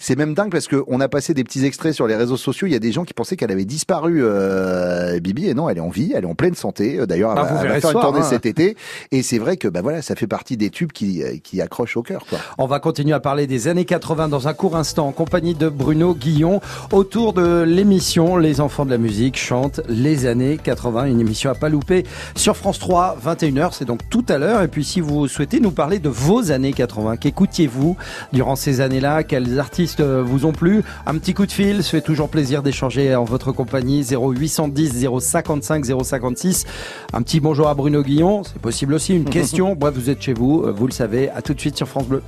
C'est 0.00 0.16
même 0.16 0.34
dingue 0.34 0.50
parce 0.52 0.68
que 0.68 0.84
on 0.86 1.00
a 1.00 1.08
passé 1.08 1.34
des 1.34 1.42
petits 1.42 1.64
extraits 1.64 1.92
sur 1.92 2.06
les 2.06 2.14
réseaux 2.14 2.36
sociaux. 2.36 2.68
Il 2.68 2.72
y 2.72 2.76
a 2.76 2.78
des 2.78 2.92
gens 2.92 3.04
qui 3.04 3.14
pensaient 3.14 3.36
qu'elle 3.36 3.50
avait 3.50 3.64
disparu, 3.64 4.20
euh, 4.22 5.18
Bibi, 5.18 5.48
et 5.48 5.54
non, 5.54 5.68
elle 5.68 5.78
est 5.78 5.80
en 5.80 5.88
vie, 5.88 6.12
elle 6.14 6.22
est 6.24 6.28
en 6.28 6.36
pleine 6.36 6.54
santé. 6.54 6.98
Euh, 7.00 7.06
D'ailleurs, 7.06 7.32
elle, 7.36 7.42
vous 7.48 7.54
va- 7.56 7.60
elle 7.62 7.68
va 7.68 7.72
faire 7.74 7.82
ce 7.82 7.86
une 7.88 7.92
soir, 7.92 8.04
tournée 8.04 8.20
hein. 8.20 8.28
cet 8.28 8.46
été. 8.46 8.76
Et 9.10 9.22
c'est 9.22 9.38
vrai 9.38 9.56
que 9.56 9.66
bah 9.66 9.80
voilà, 9.82 10.02
ça 10.02 10.14
fait 10.14 10.26
partie 10.28 10.56
des 10.56 10.70
tubes 10.70 10.92
qui 10.92 11.22
euh, 11.22 11.36
qui 11.42 11.60
accrochent 11.60 11.96
au 11.96 12.02
cœur. 12.02 12.24
Quoi. 12.28 12.38
On 12.58 12.66
va 12.66 12.78
continuer 12.78 13.12
à 13.14 13.20
parler 13.20 13.46
des 13.48 13.66
années 13.68 13.84
80 13.84 14.28
dans 14.28 14.46
un 14.46 14.54
court 14.54 14.76
instant 14.76 15.08
en 15.08 15.12
compagnie 15.12 15.54
de 15.54 15.68
Bruno 15.68 16.14
Guillon 16.14 16.60
autour 16.92 17.32
de 17.32 17.62
l'émission 17.62 18.36
Les 18.36 18.60
enfants 18.60 18.84
de 18.84 18.90
la 18.90 18.98
musique 18.98 19.36
chantent 19.36 19.80
les 19.88 20.26
années 20.26 20.58
80, 20.62 21.06
une 21.06 21.20
émission 21.20 21.50
à 21.50 21.54
pas 21.54 21.68
louper 21.68 22.04
sur 22.36 22.56
France 22.56 22.78
3 22.78 22.97
21h, 22.98 23.70
c'est 23.72 23.84
donc 23.84 24.00
tout 24.10 24.24
à 24.28 24.38
l'heure 24.38 24.62
et 24.62 24.68
puis 24.68 24.84
si 24.84 25.00
vous 25.00 25.28
souhaitez 25.28 25.60
nous 25.60 25.70
parler 25.70 25.98
de 25.98 26.08
vos 26.08 26.50
années 26.50 26.72
80, 26.72 27.16
qu'écoutiez-vous 27.16 27.96
durant 28.32 28.56
ces 28.56 28.80
années-là, 28.80 29.22
quels 29.22 29.60
artistes 29.60 30.00
euh, 30.00 30.22
vous 30.22 30.46
ont 30.46 30.52
plu, 30.52 30.82
un 31.06 31.16
petit 31.18 31.34
coup 31.34 31.46
de 31.46 31.52
fil, 31.52 31.82
ça 31.82 31.90
fait 31.90 32.00
toujours 32.00 32.28
plaisir 32.28 32.62
d'échanger 32.62 33.14
en 33.14 33.24
votre 33.24 33.52
compagnie 33.52 34.04
0810 34.04 35.08
055 35.20 35.84
056. 36.04 36.66
Un 37.12 37.22
petit 37.22 37.40
bonjour 37.40 37.68
à 37.68 37.74
Bruno 37.74 38.02
Guillon, 38.02 38.42
c'est 38.44 38.60
possible 38.60 38.94
aussi 38.94 39.14
une 39.14 39.24
question. 39.30 39.74
Bref, 39.74 39.94
vous 39.94 40.10
êtes 40.10 40.22
chez 40.22 40.34
vous, 40.34 40.64
euh, 40.64 40.72
vous 40.72 40.86
le 40.86 40.92
savez, 40.92 41.30
à 41.30 41.42
tout 41.42 41.54
de 41.54 41.60
suite 41.60 41.76
sur 41.76 41.88
France 41.88 42.06
Bleu. 42.06 42.22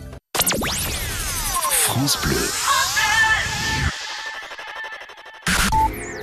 France 1.71 2.19
Bleu. 2.23 2.37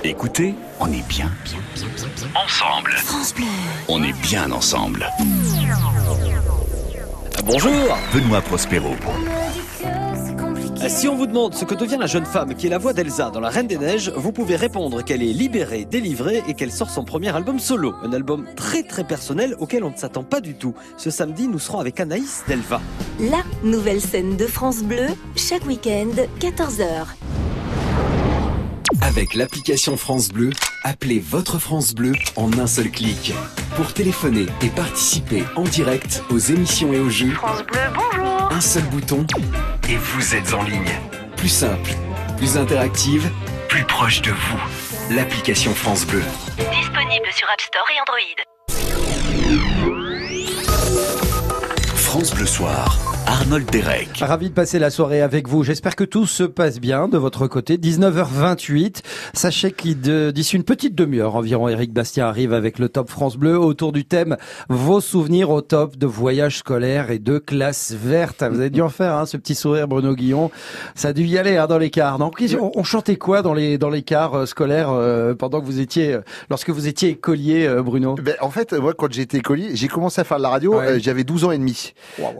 Écoutez, 0.04 0.54
on 0.80 0.90
est 0.90 1.06
bien. 1.08 1.30
Ensemble. 2.60 2.96
On 3.86 4.02
est 4.02 4.12
bien 4.20 4.50
ensemble. 4.50 5.06
Bonjour 7.44 7.96
Benoît 8.12 8.40
Prospero. 8.40 8.96
Euh, 9.84 10.88
Si 10.88 11.06
on 11.06 11.14
vous 11.14 11.28
demande 11.28 11.54
ce 11.54 11.64
que 11.64 11.76
devient 11.76 11.98
la 12.00 12.08
jeune 12.08 12.24
femme 12.24 12.56
qui 12.56 12.66
est 12.66 12.70
la 12.70 12.78
voix 12.78 12.92
d'Elsa 12.92 13.30
dans 13.30 13.38
La 13.38 13.50
Reine 13.50 13.68
des 13.68 13.78
Neiges, 13.78 14.10
vous 14.16 14.32
pouvez 14.32 14.56
répondre 14.56 15.04
qu'elle 15.04 15.22
est 15.22 15.32
libérée, 15.32 15.84
délivrée 15.84 16.42
et 16.48 16.54
qu'elle 16.54 16.72
sort 16.72 16.90
son 16.90 17.04
premier 17.04 17.28
album 17.28 17.60
solo. 17.60 17.94
Un 18.02 18.12
album 18.12 18.44
très 18.56 18.82
très 18.82 19.04
personnel 19.04 19.54
auquel 19.60 19.84
on 19.84 19.90
ne 19.90 19.96
s'attend 19.96 20.24
pas 20.24 20.40
du 20.40 20.54
tout. 20.54 20.74
Ce 20.96 21.10
samedi, 21.10 21.46
nous 21.46 21.60
serons 21.60 21.78
avec 21.78 22.00
Anaïs 22.00 22.42
Delva. 22.48 22.80
La 23.20 23.44
nouvelle 23.62 24.00
scène 24.00 24.36
de 24.36 24.46
France 24.46 24.82
Bleu, 24.82 25.06
chaque 25.36 25.64
week-end, 25.64 26.08
14h. 26.40 27.06
Avec 29.00 29.34
l'application 29.34 29.96
France 29.96 30.28
Bleu, 30.28 30.50
appelez 30.84 31.18
votre 31.20 31.58
France 31.58 31.94
Bleu 31.94 32.12
en 32.36 32.52
un 32.58 32.66
seul 32.66 32.90
clic. 32.90 33.32
Pour 33.76 33.92
téléphoner 33.92 34.46
et 34.62 34.68
participer 34.68 35.44
en 35.56 35.62
direct 35.62 36.22
aux 36.30 36.38
émissions 36.38 36.92
et 36.92 36.98
aux 36.98 37.10
jeux, 37.10 37.30
France 37.30 37.64
Bleu, 37.64 37.80
bonjour 37.94 38.48
un 38.50 38.60
seul 38.60 38.82
bouton 38.84 39.26
et 39.88 39.96
vous 39.96 40.34
êtes 40.34 40.52
en 40.52 40.62
ligne. 40.62 40.98
Plus 41.36 41.48
simple, 41.48 41.90
plus 42.36 42.56
interactive, 42.56 43.30
plus 43.68 43.84
proche 43.84 44.20
de 44.22 44.30
vous. 44.30 45.14
L'application 45.14 45.74
France 45.74 46.06
Bleu. 46.06 46.22
Disponible 46.56 47.28
sur 47.34 47.48
App 47.50 47.60
Store 47.60 47.86
et 47.94 48.00
Android. 48.00 48.44
France 51.94 52.34
Bleu 52.34 52.46
Soir. 52.46 53.07
Arnold 53.28 53.70
Derek. 53.70 54.08
Ravi 54.22 54.48
de 54.48 54.54
passer 54.54 54.78
la 54.78 54.88
soirée 54.88 55.20
avec 55.20 55.48
vous. 55.48 55.62
J'espère 55.62 55.96
que 55.96 56.04
tout 56.04 56.24
se 56.24 56.44
passe 56.44 56.80
bien 56.80 57.08
de 57.08 57.18
votre 57.18 57.46
côté. 57.46 57.76
19h28. 57.76 59.02
Sachez 59.34 59.70
qu'il 59.72 60.00
de- 60.00 60.30
d'ici 60.30 60.56
une 60.56 60.62
petite 60.64 60.94
demi-heure 60.94 61.36
environ, 61.36 61.68
Eric 61.68 61.92
Bastien 61.92 62.26
arrive 62.26 62.54
avec 62.54 62.78
le 62.78 62.88
Top 62.88 63.10
France 63.10 63.36
Bleu 63.36 63.58
autour 63.58 63.92
du 63.92 64.06
thème 64.06 64.38
Vos 64.70 65.02
souvenirs 65.02 65.50
au 65.50 65.60
top 65.60 65.98
de 65.98 66.06
voyages 66.06 66.56
scolaires 66.58 67.10
et 67.10 67.18
de 67.18 67.36
classe 67.36 67.92
verte. 67.92 68.42
Vous 68.50 68.60
avez 68.60 68.70
dû 68.70 68.80
en 68.80 68.88
faire, 68.88 69.14
hein, 69.14 69.26
ce 69.26 69.36
petit 69.36 69.54
sourire, 69.54 69.88
Bruno 69.88 70.14
Guillon. 70.14 70.50
Ça 70.94 71.08
a 71.08 71.12
dû 71.12 71.24
y 71.24 71.36
aller 71.36 71.58
hein, 71.58 71.66
dans 71.66 71.78
les 71.78 71.90
cars. 71.90 72.18
Non 72.18 72.30
on, 72.58 72.70
on 72.74 72.82
chantait 72.82 73.16
quoi 73.16 73.42
dans 73.42 73.52
les 73.52 73.76
dans 73.76 73.90
les 73.90 74.02
cars 74.02 74.34
euh, 74.34 74.46
scolaires 74.46 74.88
euh, 74.90 75.34
pendant 75.34 75.60
que 75.60 75.66
vous 75.66 75.80
étiez, 75.80 76.14
euh, 76.14 76.20
lorsque 76.48 76.70
vous 76.70 76.86
étiez 76.88 77.10
écolier, 77.10 77.66
euh, 77.66 77.82
Bruno? 77.82 78.14
Ben, 78.14 78.36
en 78.40 78.50
fait, 78.50 78.72
moi, 78.72 78.94
quand 78.96 79.12
j'étais 79.12 79.36
écolier, 79.36 79.72
j'ai 79.76 79.88
commencé 79.88 80.18
à 80.18 80.24
faire 80.24 80.38
de 80.38 80.42
la 80.44 80.48
radio, 80.48 80.78
Ouais. 80.78 80.86
euh, 80.92 80.98
j'avais 80.98 81.24
12 81.24 81.44
ans 81.44 81.50
et 81.50 81.58
demi. 81.58 81.92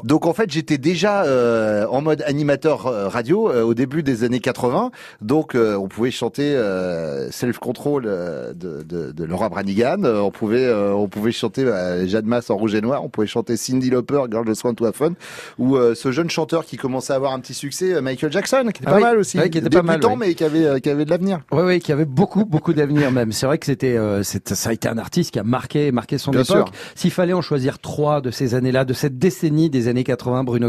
Donc, 0.04 0.24
en 0.24 0.32
fait, 0.32 0.50
j'étais 0.50 0.77
déjà 0.78 1.24
euh, 1.24 1.86
en 1.90 2.00
mode 2.00 2.22
animateur 2.26 2.86
euh, 2.86 3.08
radio 3.08 3.50
euh, 3.50 3.62
au 3.62 3.74
début 3.74 4.02
des 4.02 4.24
années 4.24 4.40
80. 4.40 4.90
Donc, 5.20 5.54
euh, 5.54 5.76
on 5.76 5.88
pouvait 5.88 6.10
chanter 6.10 6.54
euh, 6.54 7.30
Self 7.30 7.58
Control 7.58 8.04
euh, 8.06 8.52
de, 8.54 8.82
de, 8.82 9.12
de 9.12 9.24
Laura 9.24 9.48
Branigan. 9.48 10.02
On 10.04 10.30
pouvait 10.30 10.64
euh, 10.66 10.92
on 10.92 11.08
pouvait 11.08 11.32
chanter 11.32 11.64
euh, 11.64 12.06
Jeanne 12.06 12.26
Masse 12.26 12.50
en 12.50 12.56
rouge 12.56 12.74
et 12.74 12.80
noir. 12.80 13.04
On 13.04 13.08
pouvait 13.08 13.26
chanter 13.26 13.56
Cindy 13.56 13.90
Lauper, 13.90 14.22
Girl 14.30 14.46
Just 14.46 14.64
Want 14.64 14.74
to 14.74 14.86
Have 14.86 14.94
Fun. 14.94 15.12
Ou 15.58 15.76
euh, 15.76 15.94
ce 15.94 16.12
jeune 16.12 16.30
chanteur 16.30 16.64
qui 16.64 16.76
commençait 16.76 17.12
à 17.12 17.16
avoir 17.16 17.32
un 17.32 17.40
petit 17.40 17.54
succès, 17.54 18.00
Michael 18.00 18.32
Jackson, 18.32 18.62
qui 18.72 18.82
était 18.82 18.86
Ah 18.86 18.90
pas 18.90 18.96
oui. 18.96 19.02
mal 19.02 19.18
aussi. 19.18 19.38
Ouais, 19.38 19.50
qui 19.50 19.58
était 19.58 19.70
pas 19.70 19.82
mal, 19.82 20.00
oui. 20.04 20.14
mais 20.18 20.34
qui 20.34 20.44
avait 20.44 20.80
qui 20.80 20.90
avait 20.90 21.04
de 21.04 21.10
l'avenir. 21.10 21.40
Oui, 21.52 21.62
oui, 21.64 21.80
qui 21.80 21.92
avait 21.92 22.04
beaucoup, 22.04 22.44
beaucoup 22.44 22.72
d'avenir 22.72 23.10
même. 23.12 23.32
C'est 23.32 23.46
vrai 23.46 23.58
que 23.58 23.66
c'était, 23.66 23.96
euh, 23.96 24.22
ça 24.22 24.70
a 24.70 24.72
été 24.72 24.88
un 24.88 24.98
artiste 24.98 25.32
qui 25.32 25.38
a 25.38 25.42
marqué, 25.44 25.92
marqué 25.92 26.18
son 26.18 26.30
Bien 26.30 26.42
époque. 26.42 26.68
S'il 26.94 27.10
fallait 27.10 27.32
en 27.32 27.42
choisir 27.42 27.78
trois 27.78 28.20
de 28.20 28.30
ces 28.30 28.54
années-là, 28.54 28.84
de 28.84 28.92
cette 28.92 29.18
décennie 29.18 29.70
des 29.70 29.88
années 29.88 30.04
80, 30.04 30.44
Bruno 30.44 30.67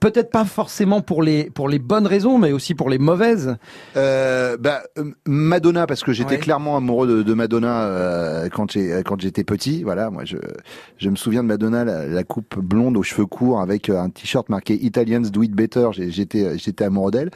Peut-être 0.00 0.30
pas 0.30 0.44
forcément 0.44 1.00
pour 1.00 1.22
les 1.22 1.50
pour 1.50 1.68
les 1.68 1.78
bonnes 1.78 2.06
raisons, 2.06 2.38
mais 2.38 2.52
aussi 2.52 2.74
pour 2.74 2.90
les 2.90 2.98
mauvaises. 2.98 3.56
Euh, 3.96 4.56
bah, 4.58 4.82
euh, 4.98 5.10
Madonna 5.26 5.86
parce 5.86 6.02
que 6.02 6.12
j'étais 6.12 6.34
Ouais. 6.34 6.38
clairement 6.38 6.76
amoureux 6.76 7.06
de, 7.08 7.22
de 7.22 7.34
Madonna 7.34 7.82
euh, 7.82 8.48
quand 8.48 8.70
j'ai 8.72 9.02
quand 9.04 9.20
j'étais 9.20 9.44
petit. 9.44 9.82
Voilà, 9.82 10.10
moi 10.10 10.24
je 10.24 10.36
je 10.98 11.10
me 11.10 11.16
souviens 11.16 11.42
de 11.42 11.48
Madonna 11.48 11.84
la, 11.84 12.06
la 12.06 12.24
coupe 12.24 12.58
blonde 12.58 12.96
aux 12.96 13.02
cheveux 13.02 13.26
courts 13.26 13.60
avec 13.60 13.88
euh, 13.88 13.98
un 14.00 14.10
t-shirt 14.10 14.48
marqué 14.48 14.74
Italians 14.74 15.20
do 15.32 15.42
it 15.42 15.52
better. 15.52 15.88
J'étais 15.92 16.58
j'étais 16.58 16.84
amoureux 16.84 17.10
d'elle. 17.10 17.30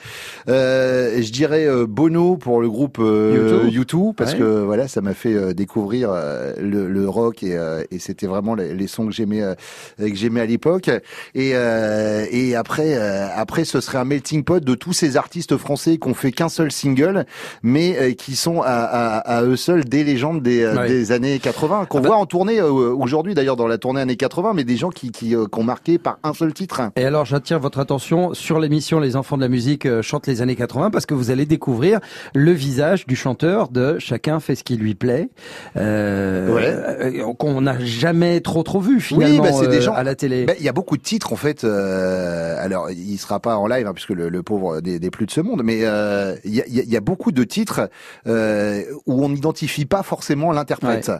Euh, 0.48 1.20
je 1.22 1.32
dirais 1.32 1.66
euh, 1.66 1.86
Bono 1.86 2.36
pour 2.36 2.60
le 2.60 2.68
groupe 2.68 2.98
euh, 3.00 3.68
U2. 3.68 3.84
U2 3.84 4.14
parce 4.14 4.32
Ouais. 4.32 4.38
que 4.38 4.60
voilà 4.62 4.86
ça 4.88 5.00
m'a 5.00 5.14
fait 5.14 5.34
euh, 5.34 5.52
découvrir 5.52 6.10
euh, 6.12 6.52
le, 6.60 6.88
le 6.88 7.08
rock 7.08 7.42
et, 7.42 7.56
euh, 7.56 7.82
et 7.90 7.98
c'était 7.98 8.26
vraiment 8.28 8.54
les, 8.54 8.74
les 8.74 8.86
sons 8.86 9.06
que 9.06 9.12
j'aimais 9.12 9.42
euh, 9.42 9.54
que 9.98 10.14
j'aimais 10.14 10.40
à 10.40 10.46
l'époque. 10.46 10.88
Et 11.34 11.52
euh, 11.54 11.89
et 12.30 12.54
après 12.56 12.94
euh, 12.96 13.26
après 13.34 13.64
ce 13.64 13.80
serait 13.80 13.98
un 13.98 14.04
melting 14.04 14.44
pot 14.44 14.62
de 14.62 14.74
tous 14.74 14.92
ces 14.92 15.16
artistes 15.16 15.56
français 15.56 15.98
qui 15.98 16.08
ont 16.08 16.14
fait 16.14 16.32
qu'un 16.32 16.48
seul 16.48 16.70
single, 16.72 17.26
mais 17.62 17.96
euh, 17.98 18.12
qui 18.12 18.36
sont 18.36 18.62
à, 18.62 18.66
à, 18.68 19.18
à 19.18 19.42
eux 19.44 19.56
seuls 19.56 19.84
des 19.84 20.04
légendes 20.04 20.42
des, 20.42 20.62
euh, 20.62 20.76
Ouais. 20.76 20.88
des 20.88 21.12
années 21.12 21.38
80 21.38 21.86
qu'on 21.86 21.98
Ah 21.98 22.00
bah- 22.02 22.08
voit 22.08 22.16
en 22.16 22.26
tournée 22.26 22.60
euh, 22.60 22.70
aujourd'hui 22.94 23.34
d'ailleurs 23.34 23.56
dans 23.56 23.66
la 23.66 23.78
tournée 23.78 24.00
années 24.00 24.16
80, 24.16 24.52
mais 24.54 24.64
des 24.64 24.76
gens 24.76 24.90
qui 24.90 25.10
qui, 25.10 25.34
euh, 25.34 25.46
qui 25.52 25.58
ont 25.58 25.64
marqué 25.64 25.98
par 25.98 26.18
un 26.22 26.32
seul 26.34 26.52
titre. 26.54 26.80
Et 26.96 27.04
alors, 27.04 27.24
j'attire 27.24 27.58
votre 27.58 27.78
attention 27.80 28.32
sur 28.34 28.60
l'émission 28.60 29.00
Les 29.00 29.16
Enfants 29.16 29.36
de 29.36 29.42
la 29.42 29.48
musique 29.48 29.86
euh, 29.86 30.02
chantent 30.02 30.26
les 30.26 30.42
années 30.42 30.56
80 30.56 30.90
parce 30.90 31.06
que 31.06 31.14
vous 31.14 31.30
allez 31.30 31.46
découvrir 31.46 31.98
le 32.34 32.52
visage 32.52 33.06
du 33.06 33.16
chanteur 33.16 33.68
de 33.68 33.98
Chacun 33.98 34.40
fait 34.40 34.54
ce 34.54 34.62
qui 34.64 34.76
lui 34.76 34.94
plaît, 34.94 35.28
euh, 35.76 36.54
Ouais. 36.54 37.20
euh, 37.20 37.32
qu'on 37.34 37.60
n'a 37.60 37.78
jamais 37.80 38.40
trop 38.40 38.62
trop 38.62 38.80
vu 38.80 39.00
finalement 39.00 39.42
bah, 39.42 39.66
des 39.66 39.76
euh, 39.78 39.80
gens- 39.80 39.94
à 39.94 40.02
la 40.04 40.14
télé. 40.14 40.44
Ben, 40.44 40.56
Il 40.58 40.64
y 40.64 40.68
a 40.68 40.72
beaucoup 40.72 40.96
de 40.96 41.02
titres 41.02 41.32
en 41.32 41.36
fait. 41.36 41.64
Euh, 41.70 42.56
alors, 42.64 42.90
il 42.90 43.16
sera 43.18 43.40
pas 43.40 43.56
en 43.56 43.66
live 43.66 43.86
hein, 43.86 43.92
puisque 43.94 44.10
le, 44.10 44.28
le 44.28 44.42
pauvre 44.42 44.80
des, 44.80 44.98
des 44.98 45.10
plus 45.10 45.26
de 45.26 45.30
ce 45.30 45.40
monde, 45.40 45.62
mais 45.64 45.80
euh, 45.84 46.34
il 46.44 46.54
y, 46.54 46.60
a, 46.60 46.66
il 46.66 46.74
y 46.74 46.80
a- 46.80 46.82
il 46.82 46.90
y 46.90 46.96
a 46.96 47.00
beaucoup 47.00 47.32
de 47.32 47.44
titres 47.44 47.88
euh, 48.26 48.82
où 49.06 49.24
on 49.24 49.28
n'identifie 49.28 49.84
pas 49.86 50.02
forcément 50.02 50.52
l'interprète. 50.52 51.10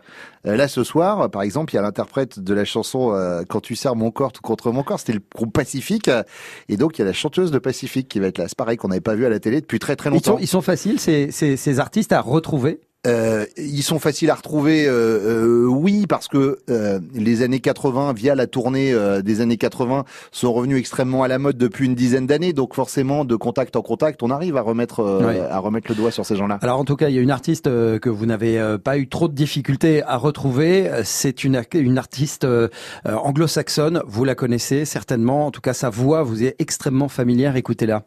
Là, 0.45 0.69
ce 0.69 0.85
soir, 0.85 1.31
par 1.31 1.43
exemple, 1.43 1.73
il 1.73 1.77
y 1.77 1.79
a 1.79 1.83
l'interprète 1.83 2.41
de 2.41 2.55
la 2.55 2.65
chanson 2.65 3.13
Quand 3.49 3.61
tu 3.61 3.77
sers 3.77 3.95
mon 3.95 4.11
corps 4.11 4.33
tout 4.33 4.41
contre 4.43 4.73
mon 4.73 4.83
corps. 4.83 4.99
C'était 4.99 5.13
le 5.13 5.21
groupe 5.35 5.53
Pacifique, 5.53 6.11
et 6.69 6.77
donc 6.77 6.99
il 6.99 7.03
y 7.03 7.05
a 7.05 7.07
la 7.07 7.13
chanteuse 7.13 7.51
de 7.51 7.59
Pacifique 7.59 8.09
qui 8.09 8.21
va 8.21 8.27
être 8.29 8.39
là. 8.39 8.47
C'est 8.49 8.57
pareil 8.57 8.77
qu'on 8.77 8.89
n'avait 8.89 9.01
pas 9.01 9.15
vu 9.15 9.27
à 9.27 9.29
la 9.29 9.39
télé 9.39 9.61
depuis 9.61 9.79
très 9.79 9.97
très 9.97 10.11
Ils 10.11 10.25
sont, 10.25 10.31
longtemps. 10.33 10.43
ils 10.43 10.47
sont 10.49 10.63
faciles 10.63 10.99
ces, 10.99 11.31
ces, 11.31 11.57
ces 11.57 11.79
artistes 11.81 12.13
à 12.13 12.21
retrouver? 12.21 12.81
Euh, 13.07 13.47
ils 13.57 13.83
sont 13.83 13.99
faciles 13.99 14.29
à 14.29 14.35
retrouver, 14.35 14.87
euh, 14.87 14.93
euh, 14.93 15.67
oui, 15.67 16.07
parce 16.07 16.29
que 16.29 16.59
euh, 16.69 17.01
les 17.15 17.43
années 17.43 17.61
80, 17.61 18.13
via 18.13 18.35
la 18.35 18.47
tournée 18.47 18.93
euh, 18.93 19.23
des 19.23 19.41
années 19.41 19.57
80, 19.57 20.05
sont 20.33 20.53
revenus 20.53 20.79
extrêmement 20.79 21.23
à 21.23 21.29
la 21.29 21.39
mode 21.39 21.57
depuis 21.57 21.87
une 21.87 21.95
dizaine 21.95 22.27
d'années. 22.27 22.53
Donc 22.53 22.75
forcément, 22.75 23.25
de 23.25 23.37
contact 23.37 23.77
en 23.77 23.83
contact, 23.83 24.23
on 24.23 24.31
arrive 24.31 24.59
à 24.59 24.61
remettre, 24.61 25.01
euh, 25.01 25.49
à 25.51 25.59
remettre 25.61 25.87
le 25.89 25.95
doigt 25.95 26.11
sur 26.11 26.27
ces 26.27 26.37
gens-là. 26.37 26.59
Alors 26.61 26.79
en 26.79 26.85
tout 26.85 26.97
cas, 26.97 27.09
il 27.09 27.15
y 27.15 27.19
a 27.19 27.23
une 27.23 27.31
artiste 27.31 27.69
euh, 27.69 27.99
que 27.99 28.11
vous 28.11 28.27
n'avez 28.27 28.59
euh, 28.59 28.77
pas 28.77 28.99
eu 28.99 29.09
trop 29.09 29.29
de 29.29 29.35
difficultés 29.35 30.03
à 30.03 30.17
retrouver. 30.17 30.91
C'est 31.05 31.43
une, 31.43 31.63
une 31.73 31.97
artiste 31.97 32.47
anglo-saxonne. 33.07 34.03
Vous 34.07 34.25
la 34.25 34.35
connaissez 34.35 34.85
certainement. 34.85 35.47
En 35.47 35.51
tout 35.51 35.63
cas, 35.63 35.73
sa 35.73 35.89
voix 35.89 36.23
vous 36.23 36.45
est 36.45 36.55
extrêmement 36.59 37.09
familière. 37.09 37.57
Écoutez-la. 37.57 38.05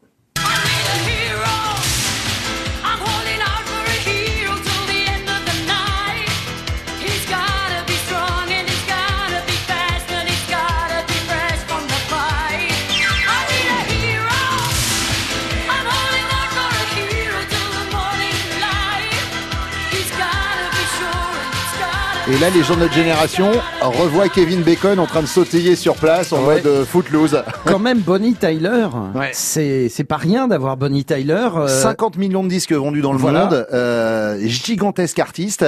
Et 22.32 22.38
là, 22.40 22.50
les 22.56 22.64
gens 22.64 22.76
de 22.76 22.80
notre 22.80 22.94
génération 22.94 23.52
revoient 23.82 24.30
Kevin 24.30 24.62
Bacon 24.62 24.98
en 24.98 25.06
train 25.06 25.22
de 25.22 25.28
sautiller 25.28 25.76
sur 25.76 25.96
place 25.96 26.32
en 26.32 26.38
Ouais. 26.46 26.56
mode 26.56 26.68
euh, 26.68 26.86
footloose. 26.86 27.44
Quand 27.66 27.80
même, 27.80 28.00
Bonnie 28.00 28.34
Tyler. 28.34 28.88
Ouais. 29.14 29.32
C'est 29.34 29.90
c'est 29.90 30.06
pas 30.06 30.16
rien 30.16 30.48
d'avoir 30.48 30.78
Bonnie 30.78 31.04
Tyler. 31.04 31.50
euh, 31.58 31.68
50 31.68 32.18
millions 32.18 32.42
de 32.44 32.48
disques 32.48 32.72
vendus 32.72 33.02
dans 33.02 33.12
le 33.12 33.18
Voilà. 33.20 33.46
monde, 33.46 33.68
euh, 33.74 34.38
gigantesque 34.46 35.20
artiste, 35.20 35.66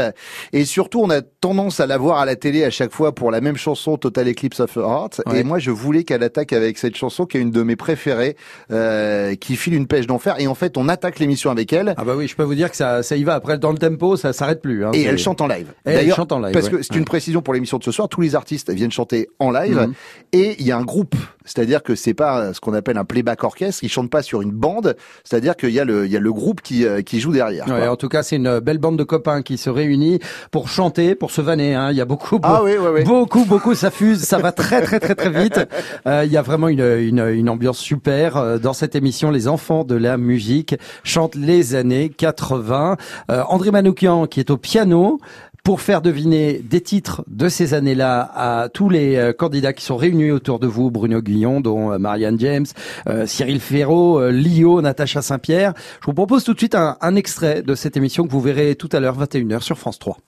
et 0.54 0.64
surtout 0.64 1.02
on 1.02 1.10
a 1.10 1.22
tendance 1.22 1.82
à 1.82 1.88
la 1.88 1.98
voir 1.98 2.20
à 2.20 2.26
la 2.26 2.38
télé 2.38 2.64
à 2.64 2.70
chaque 2.70 2.94
fois 2.94 3.14
pour 3.14 3.32
la 3.32 3.42
même 3.42 3.58
chanson 3.58 3.98
Total 3.98 4.26
Eclipse 4.30 4.62
of 4.62 4.74
the 4.76 4.78
Heart. 4.78 5.22
Ouais. 5.26 5.40
Et 5.40 5.44
moi 5.44 5.60
je 5.60 5.72
voulais 5.72 6.06
qu'elle 6.06 6.24
attaque 6.24 6.54
avec 6.54 6.78
cette 6.78 6.96
chanson 6.96 7.26
qui 7.26 7.36
est 7.38 7.42
une 7.42 7.52
de 7.52 7.64
mes 7.64 7.76
préférées, 7.76 8.38
euh, 8.72 9.36
qui 9.36 9.58
file 9.58 9.74
une 9.74 9.88
pêche 9.88 10.08
d'enfer. 10.08 10.36
Et 10.40 10.48
en 10.48 10.56
fait 10.56 10.78
on 10.78 10.88
attaque 10.88 11.20
l'émission 11.20 11.52
avec 11.52 11.74
elle. 11.74 11.94
Ah 11.98 12.06
bah 12.06 12.14
oui, 12.16 12.30
je 12.30 12.36
peux 12.38 12.44
vous 12.44 12.56
dire 12.56 12.72
que 12.72 12.78
ça, 12.78 13.04
ça 13.04 13.18
y 13.18 13.26
va. 13.26 13.34
Après, 13.36 13.58
dans 13.58 13.72
le 13.74 13.78
tempo, 13.78 14.16
ça 14.16 14.32
s'arrête 14.32 14.62
plus. 14.62 14.86
hein. 14.86 14.92
Et 14.94 15.04
elle 15.04 15.18
chante 15.18 15.42
en 15.42 15.48
live. 15.48 15.68
Elle 15.84 15.96
D'ailleurs, 15.96 16.16
chante 16.16 16.32
en 16.32 16.40
live, 16.40 16.54
Parce 16.56 16.66
ouais. 16.72 16.80
que 16.80 16.82
c'est 16.84 16.96
une 16.96 17.06
précision 17.06 17.42
pour 17.42 17.54
l'émission 17.54 17.78
de 17.78 17.84
ce 17.84 17.92
soir. 17.92 18.10
Tous 18.10 18.22
les 18.22 18.36
artistes 18.36 18.72
viennent 18.72 18.92
chanter 18.92 19.30
en 19.40 19.52
live. 19.52 19.78
Mhm. 19.88 19.94
Et 20.34 20.56
il 20.60 20.66
y 20.66 20.72
a 20.72 20.78
un 20.78 20.84
groupe. 20.84 21.16
C'est-à-dire 21.46 21.84
que 21.84 21.94
c'est 21.96 22.14
pas 22.16 22.54
ce 22.54 22.60
qu'on 22.60 22.74
appelle 22.74 22.98
un 22.98 23.06
playback 23.06 23.44
orchestre. 23.44 23.84
Ils 23.84 23.90
chantent 23.90 24.10
pas 24.10 24.24
sur 24.24 24.42
une 24.42 24.52
bande. 24.52 24.96
C'est-à-dire 25.24 25.56
qu'il 25.56 25.70
y 25.70 25.80
a 25.80 25.86
le, 25.86 26.06
il 26.06 26.12
y 26.12 26.18
a 26.18 26.20
le 26.20 26.34
groupe 26.34 26.62
qui, 26.62 26.86
euh, 26.86 27.02
qui 27.02 27.20
joue 27.20 27.32
derrière. 27.32 27.68
Ouais, 27.68 27.88
en 27.88 27.96
tout 27.96 28.10
cas, 28.10 28.24
c'est 28.24 28.38
une 28.38 28.60
belle 28.60 28.80
bande 28.80 28.98
de 28.98 29.04
copains 29.04 29.42
qui 29.44 29.58
se 29.58 29.70
réunit 29.70 30.20
pour 30.52 30.70
chanter, 30.70 31.14
pour 31.16 31.30
se 31.32 31.42
vanner. 31.42 31.76
Hein. 31.76 31.92
Il 31.92 31.98
y 31.98 32.02
a 32.02 32.06
beaucoup, 32.06 32.40
Ah 32.42 32.58
beau- 32.60 32.66
oui, 32.66 32.74
oui, 32.80 32.88
oui. 32.96 33.04
beaucoup, 33.04 33.46
beaucoup. 33.46 33.76
Ça 33.76 33.92
fuse, 33.92 34.24
ça 34.24 34.38
va 34.40 34.52
très, 34.52 34.82
très, 34.82 35.00
très, 35.00 35.16
très 35.16 35.30
vite. 35.30 35.60
Euh, 36.08 36.24
il 36.26 36.32
y 36.32 36.38
a 36.38 36.42
vraiment 36.42 36.68
une, 36.68 36.82
une, 36.82 37.20
une 37.20 37.50
ambiance 37.50 37.78
super 37.80 38.38
euh, 38.38 38.58
dans 38.60 38.74
cette 38.74 38.96
émission. 38.96 39.32
Les 39.32 39.48
enfants 39.48 39.84
de 39.84 39.96
la 39.96 40.18
musique 40.18 40.76
chantent 41.04 41.36
les 41.36 41.74
années 41.76 42.10
80. 42.10 42.98
Euh, 43.32 43.44
André 43.48 43.72
Manoukian 43.72 44.26
qui 44.28 44.40
est 44.40 44.50
au 44.52 44.58
piano. 44.58 45.20
Pour 45.66 45.82
faire 45.82 46.04
deviner 46.04 46.62
des 46.64 46.80
titres 46.80 47.24
de 47.26 47.50
ces 47.50 47.74
années-là 47.74 48.32
à 48.36 48.70
tous 48.70 48.88
les 48.88 49.16
euh, 49.16 49.34
candidats 49.34 49.74
qui 49.74 49.84
sont 49.84 49.98
réunis 49.98 50.30
autour 50.30 50.60
de 50.60 50.68
vous, 50.68 50.92
Bruno 50.92 51.24
Guillon, 51.24 51.60
dont 51.60 51.92
euh, 51.92 51.98
Marianne 51.98 52.40
James, 52.40 52.68
euh, 53.10 53.26
Cyril 53.26 53.60
Ferraud, 53.60 54.20
euh, 54.20 54.30
Lio, 54.30 54.80
Natacha 54.84 55.24
Saint-Pierre. 55.24 55.74
Je 56.02 56.06
vous 56.06 56.14
propose 56.14 56.44
tout 56.44 56.54
de 56.54 56.60
suite 56.60 56.76
un, 56.76 56.98
un 57.02 57.16
extrait 57.16 57.64
de 57.64 57.74
cette 57.74 57.98
émission 57.98 58.28
que 58.28 58.32
vous 58.32 58.42
verrez 58.42 58.76
tout 58.76 58.90
à 58.92 59.00
l'heure, 59.00 59.18
21h 59.18 59.62
sur 59.62 59.80
France 59.80 59.98
3. 59.98 60.20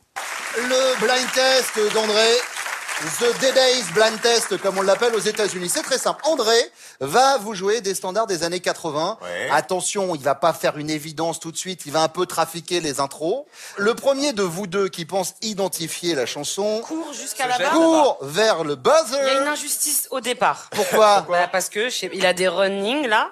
Le 0.58 1.06
blind 1.06 1.32
test 1.36 1.94
d'André. 1.94 2.56
The 3.00 3.39
Dedays 3.42 3.84
Blind 3.94 4.20
Test, 4.22 4.58
comme 4.60 4.80
on 4.80 4.82
l'appelle 4.82 5.13
aux 5.13 5.20
États-Unis. 5.20 5.70
C'est 5.70 5.84
très 5.84 6.00
simple. 6.00 6.20
André 6.25 6.56
va 7.00 7.38
vous 7.38 7.54
jouer 7.54 7.80
des 7.80 7.94
standards 7.94 8.25
des 8.25 8.44
années 8.44 8.60
80. 8.60 9.20
Attention, 9.51 10.16
il 10.16 10.24
va 10.24 10.34
pas 10.34 10.51
faire 10.51 10.77
une 10.80 10.89
évidence 10.89 11.39
tout 11.39 11.51
de 11.51 11.58
suite. 11.58 11.84
Il 11.86 11.92
va 11.92 12.01
un 12.01 12.08
peu 12.08 12.25
trafiquer 12.25 12.80
les 12.80 13.00
intros. 13.00 13.46
Le 13.77 13.94
premier 13.94 14.34
de 14.34 14.42
vous 14.42 14.66
deux 14.66 14.89
qui 14.89 15.06
pense 15.06 15.36
identifier 15.44 16.16
la 16.16 16.25
chanson 16.25 16.82
court 16.82 17.13
jusqu'à 17.13 17.48
là-bas. 17.48 17.70
court 17.70 18.18
vers 18.22 18.63
le 18.63 18.75
buzzer. 18.75 19.20
Il 19.22 19.27
y 19.27 19.30
a 19.38 19.42
une 19.42 19.48
injustice 19.48 20.08
au 20.10 20.20
départ. 20.20 20.68
Pourquoi 20.72 21.22
Bah, 21.30 21.48
Parce 21.51 21.70
que 21.70 21.89
je 21.89 21.96
sais- 21.96 22.10
il 22.13 22.25
a 22.25 22.34
des 22.34 22.48
running 22.48 23.06
là. 23.06 23.30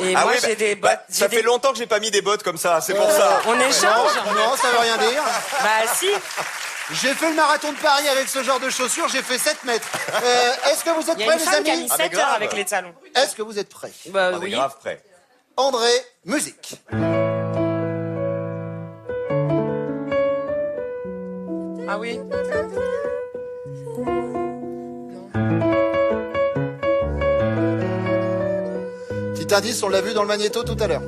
Et 0.00 0.12
Ah 0.16 0.22
moi 0.24 0.32
oui, 0.34 0.38
bah- 0.42 0.48
j'ai 0.48 0.56
des 0.56 0.74
bah, 0.74 0.88
bottes. 0.90 1.00
ça 1.08 1.26
j'ai 1.26 1.36
fait 1.36 1.42
des- 1.42 1.42
longtemps 1.42 1.70
que 1.70 1.78
j'ai 1.78 1.86
pas 1.86 2.00
mis 2.00 2.10
des 2.10 2.20
bottes 2.20 2.42
comme 2.42 2.58
ça, 2.58 2.80
c'est 2.80 2.94
pour 2.94 3.08
ça. 3.08 3.42
On 3.46 3.54
échange 3.60 4.10
Non, 4.26 4.32
non, 4.34 4.56
ça 4.60 4.70
veut 4.70 4.78
rien 4.80 4.96
dire. 4.98 5.22
Bah 5.62 5.92
si. 5.96 6.08
J'ai 7.00 7.14
fait 7.14 7.30
le 7.30 7.36
marathon 7.36 7.72
de 7.72 7.78
Paris 7.78 8.06
avec 8.08 8.28
ce 8.28 8.42
genre 8.42 8.60
de 8.60 8.68
chaussures, 8.68 9.08
j'ai 9.08 9.22
fait 9.22 9.38
7 9.38 9.64
mètres. 9.64 9.88
Euh, 10.22 10.52
Est-ce 10.70 10.84
que 10.84 10.90
vous 10.90 11.08
êtes 11.10 11.16
Il 11.18 11.20
y 11.20 11.24
a 11.24 11.26
prêts, 11.26 11.34
une 11.38 11.44
les 11.44 11.50
femme 11.50 11.64
qui 11.64 11.70
a 11.70 11.74
amis 11.74 11.82
mis 11.84 11.88
7 11.88 12.14
heures 12.16 12.28
avec 12.34 12.52
les 12.52 12.64
talons. 12.64 12.94
Est-ce 13.14 13.34
que 13.34 13.42
vous 13.42 13.58
êtes 13.58 13.68
prêts? 13.68 13.92
Bah 14.06 14.30
On 14.34 14.36
est 14.36 14.44
oui. 14.44 14.50
grave 14.52 14.76
prêt. 14.78 15.02
André, 15.56 15.90
musique. 16.24 16.80
Ah 21.88 21.98
oui. 21.98 22.18
Petit 29.34 29.54
indice, 29.54 29.82
on 29.82 29.88
l'a 29.88 30.00
vu 30.00 30.14
dans 30.14 30.22
le 30.22 30.28
magnéto 30.28 30.62
tout 30.62 30.76
à 30.80 30.86
l'heure. 30.86 31.02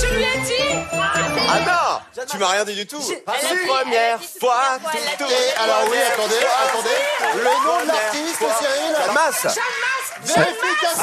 Je, 0.00 0.14
lui- 0.14 0.22
ai 0.24 0.38
dit. 0.38 0.78
Ah 0.92 1.58
non 1.66 2.24
Tu 2.30 2.38
m'as 2.38 2.48
rien 2.48 2.64
dit 2.64 2.74
du 2.74 2.86
tout. 2.86 3.02
Elle 3.10 3.32
a 3.34 3.38
C'est 3.40 3.54
dit- 3.54 3.66
première 3.66 4.20
fois. 4.40 4.78
tout. 5.18 5.24
Et 5.24 5.60
alors 5.62 5.84
oui, 5.90 5.98
attendez, 6.12 6.34
attendez. 6.68 6.98
Le 7.36 7.44
nom 7.66 7.80
de 7.82 7.86
l'artiste, 7.88 8.38
Cyril 8.38 8.92
La 9.06 9.12
masse. 9.12 9.46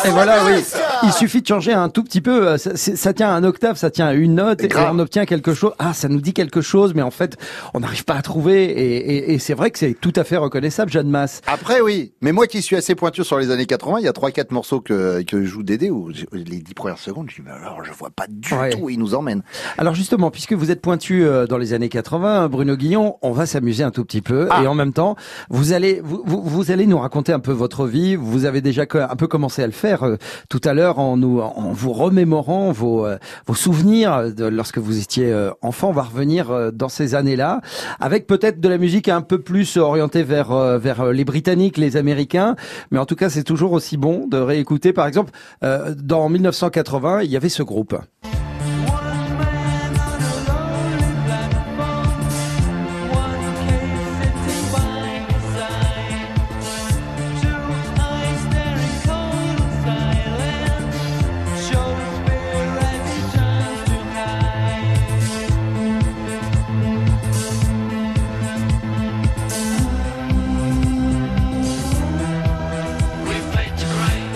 Et 0.05 0.09
voilà, 0.09 0.45
oui. 0.45 0.63
Il 1.03 1.11
suffit 1.11 1.41
de 1.41 1.47
changer 1.47 1.73
un 1.73 1.89
tout 1.89 2.03
petit 2.03 2.21
peu. 2.21 2.47
euh, 2.49 2.57
Ça, 2.57 3.13
tient 3.13 3.29
à 3.29 3.33
un 3.33 3.43
octave, 3.43 3.77
ça 3.77 3.89
tient 3.89 4.07
à 4.07 4.13
une 4.13 4.35
note, 4.35 4.63
et 4.63 4.69
on 4.91 4.99
obtient 4.99 5.25
quelque 5.25 5.53
chose. 5.53 5.73
Ah, 5.79 5.93
ça 5.93 6.07
nous 6.07 6.21
dit 6.21 6.33
quelque 6.33 6.61
chose, 6.61 6.93
mais 6.93 7.01
en 7.01 7.11
fait, 7.11 7.35
on 7.73 7.79
n'arrive 7.79 8.05
pas 8.05 8.13
à 8.15 8.21
trouver. 8.21 8.65
Et, 8.65 8.95
et- 8.97 9.33
et 9.33 9.39
c'est 9.39 9.53
vrai 9.53 9.71
que 9.71 9.79
c'est 9.79 9.93
tout 9.99 10.13
à 10.15 10.23
fait 10.23 10.37
reconnaissable, 10.37 10.91
Jeanne 10.91 11.09
Masse. 11.09 11.41
Après, 11.47 11.81
oui. 11.81 12.13
Mais 12.21 12.31
moi 12.31 12.47
qui 12.47 12.61
suis 12.61 12.75
assez 12.75 12.95
pointu 12.95 13.23
sur 13.23 13.37
les 13.39 13.51
années 13.51 13.65
80, 13.65 13.97
il 13.99 14.05
y 14.05 14.07
a 14.07 14.13
trois, 14.13 14.31
quatre 14.31 14.51
morceaux 14.51 14.81
que, 14.81 15.21
que 15.23 15.43
joue 15.43 15.63
Dédé 15.63 15.89
où 15.89 16.09
les 16.31 16.43
dix 16.61 16.73
premières 16.73 16.99
secondes, 16.99 17.27
je 17.29 17.35
dis, 17.37 17.41
mais 17.45 17.51
alors, 17.51 17.83
je 17.83 17.91
vois 17.91 18.09
pas 18.09 18.25
du 18.29 18.53
Ouais. 18.53 18.69
tout 18.69 18.79
où 18.83 18.89
il 18.89 18.99
nous 18.99 19.15
emmène. 19.15 19.41
Alors 19.77 19.93
justement, 19.95 20.31
puisque 20.31 20.53
vous 20.53 20.71
êtes 20.71 20.81
pointu 20.81 21.25
euh, 21.25 21.45
dans 21.47 21.57
les 21.57 21.73
années 21.73 21.89
80, 21.89 22.47
Bruno 22.47 22.75
Guillon, 22.75 23.17
on 23.21 23.31
va 23.31 23.45
s'amuser 23.45 23.83
un 23.83 23.91
tout 23.91 24.05
petit 24.05 24.21
peu 24.21 24.47
Ah. 24.51 24.61
et 24.63 24.67
en 24.67 24.75
même 24.75 24.93
temps, 24.93 25.15
vous 25.49 25.73
allez 25.73 25.99
vous, 26.03 26.21
vous, 26.25 26.41
vous 26.41 26.71
allez 26.71 26.85
nous 26.87 26.99
raconter 26.99 27.33
un 27.33 27.39
peu 27.39 27.51
votre 27.51 27.85
vie. 27.87 28.15
Vous 28.15 28.45
avez 28.45 28.61
déjà 28.61 28.85
un 29.09 29.15
peu 29.15 29.27
commencé 29.27 29.63
à 29.63 29.65
le 29.65 29.73
faire 29.73 30.03
euh, 30.03 30.17
tout 30.49 30.61
à 30.63 30.73
l'heure 30.73 30.99
en 30.99 31.17
nous 31.17 31.39
en 31.39 31.71
vous 31.71 31.93
remémorant 31.93 32.71
vos 32.71 33.05
euh, 33.05 33.17
vos 33.45 33.55
souvenirs 33.55 34.33
de 34.33 34.45
lorsque 34.45 34.77
vous 34.77 34.99
étiez 34.99 35.31
euh, 35.31 35.51
enfant. 35.61 35.89
On 35.89 35.93
va 35.93 36.03
revenir 36.03 36.51
euh, 36.51 36.71
dans 36.71 36.89
ces 36.89 37.15
années-là 37.15 37.61
avec 37.99 38.27
peut-être 38.27 38.59
de 38.59 38.69
la 38.69 38.77
musique 38.77 39.09
un 39.09 39.21
peu 39.21 39.39
plus 39.39 39.77
orientée 39.77 40.23
vers 40.23 40.51
euh, 40.51 40.77
vers 40.77 41.11
les 41.11 41.25
Britanniques, 41.25 41.77
les 41.77 41.97
Américains, 41.97 42.55
mais 42.91 42.99
en 42.99 43.05
tout 43.05 43.15
cas, 43.15 43.29
c'est 43.29 43.43
toujours 43.43 43.71
aussi 43.71 43.97
bon 43.97 44.27
de 44.27 44.37
réécouter 44.37 44.93
par 44.93 45.07
exemple 45.07 45.31
dans 45.61 46.29
1980, 46.29 47.23
il 47.23 47.31
y 47.31 47.37
avait 47.37 47.49
ce 47.49 47.63
groupe. 47.63 47.95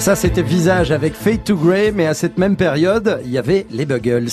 Ça, 0.01 0.15
c'était 0.15 0.41
Visage 0.41 0.91
avec 0.91 1.13
Fade 1.13 1.43
to 1.43 1.55
Grey, 1.55 1.91
mais 1.91 2.07
à 2.07 2.15
cette 2.15 2.39
même 2.39 2.55
période, 2.55 3.21
il 3.23 3.29
y 3.29 3.37
avait 3.37 3.67
les 3.69 3.85
Buggles. 3.85 4.31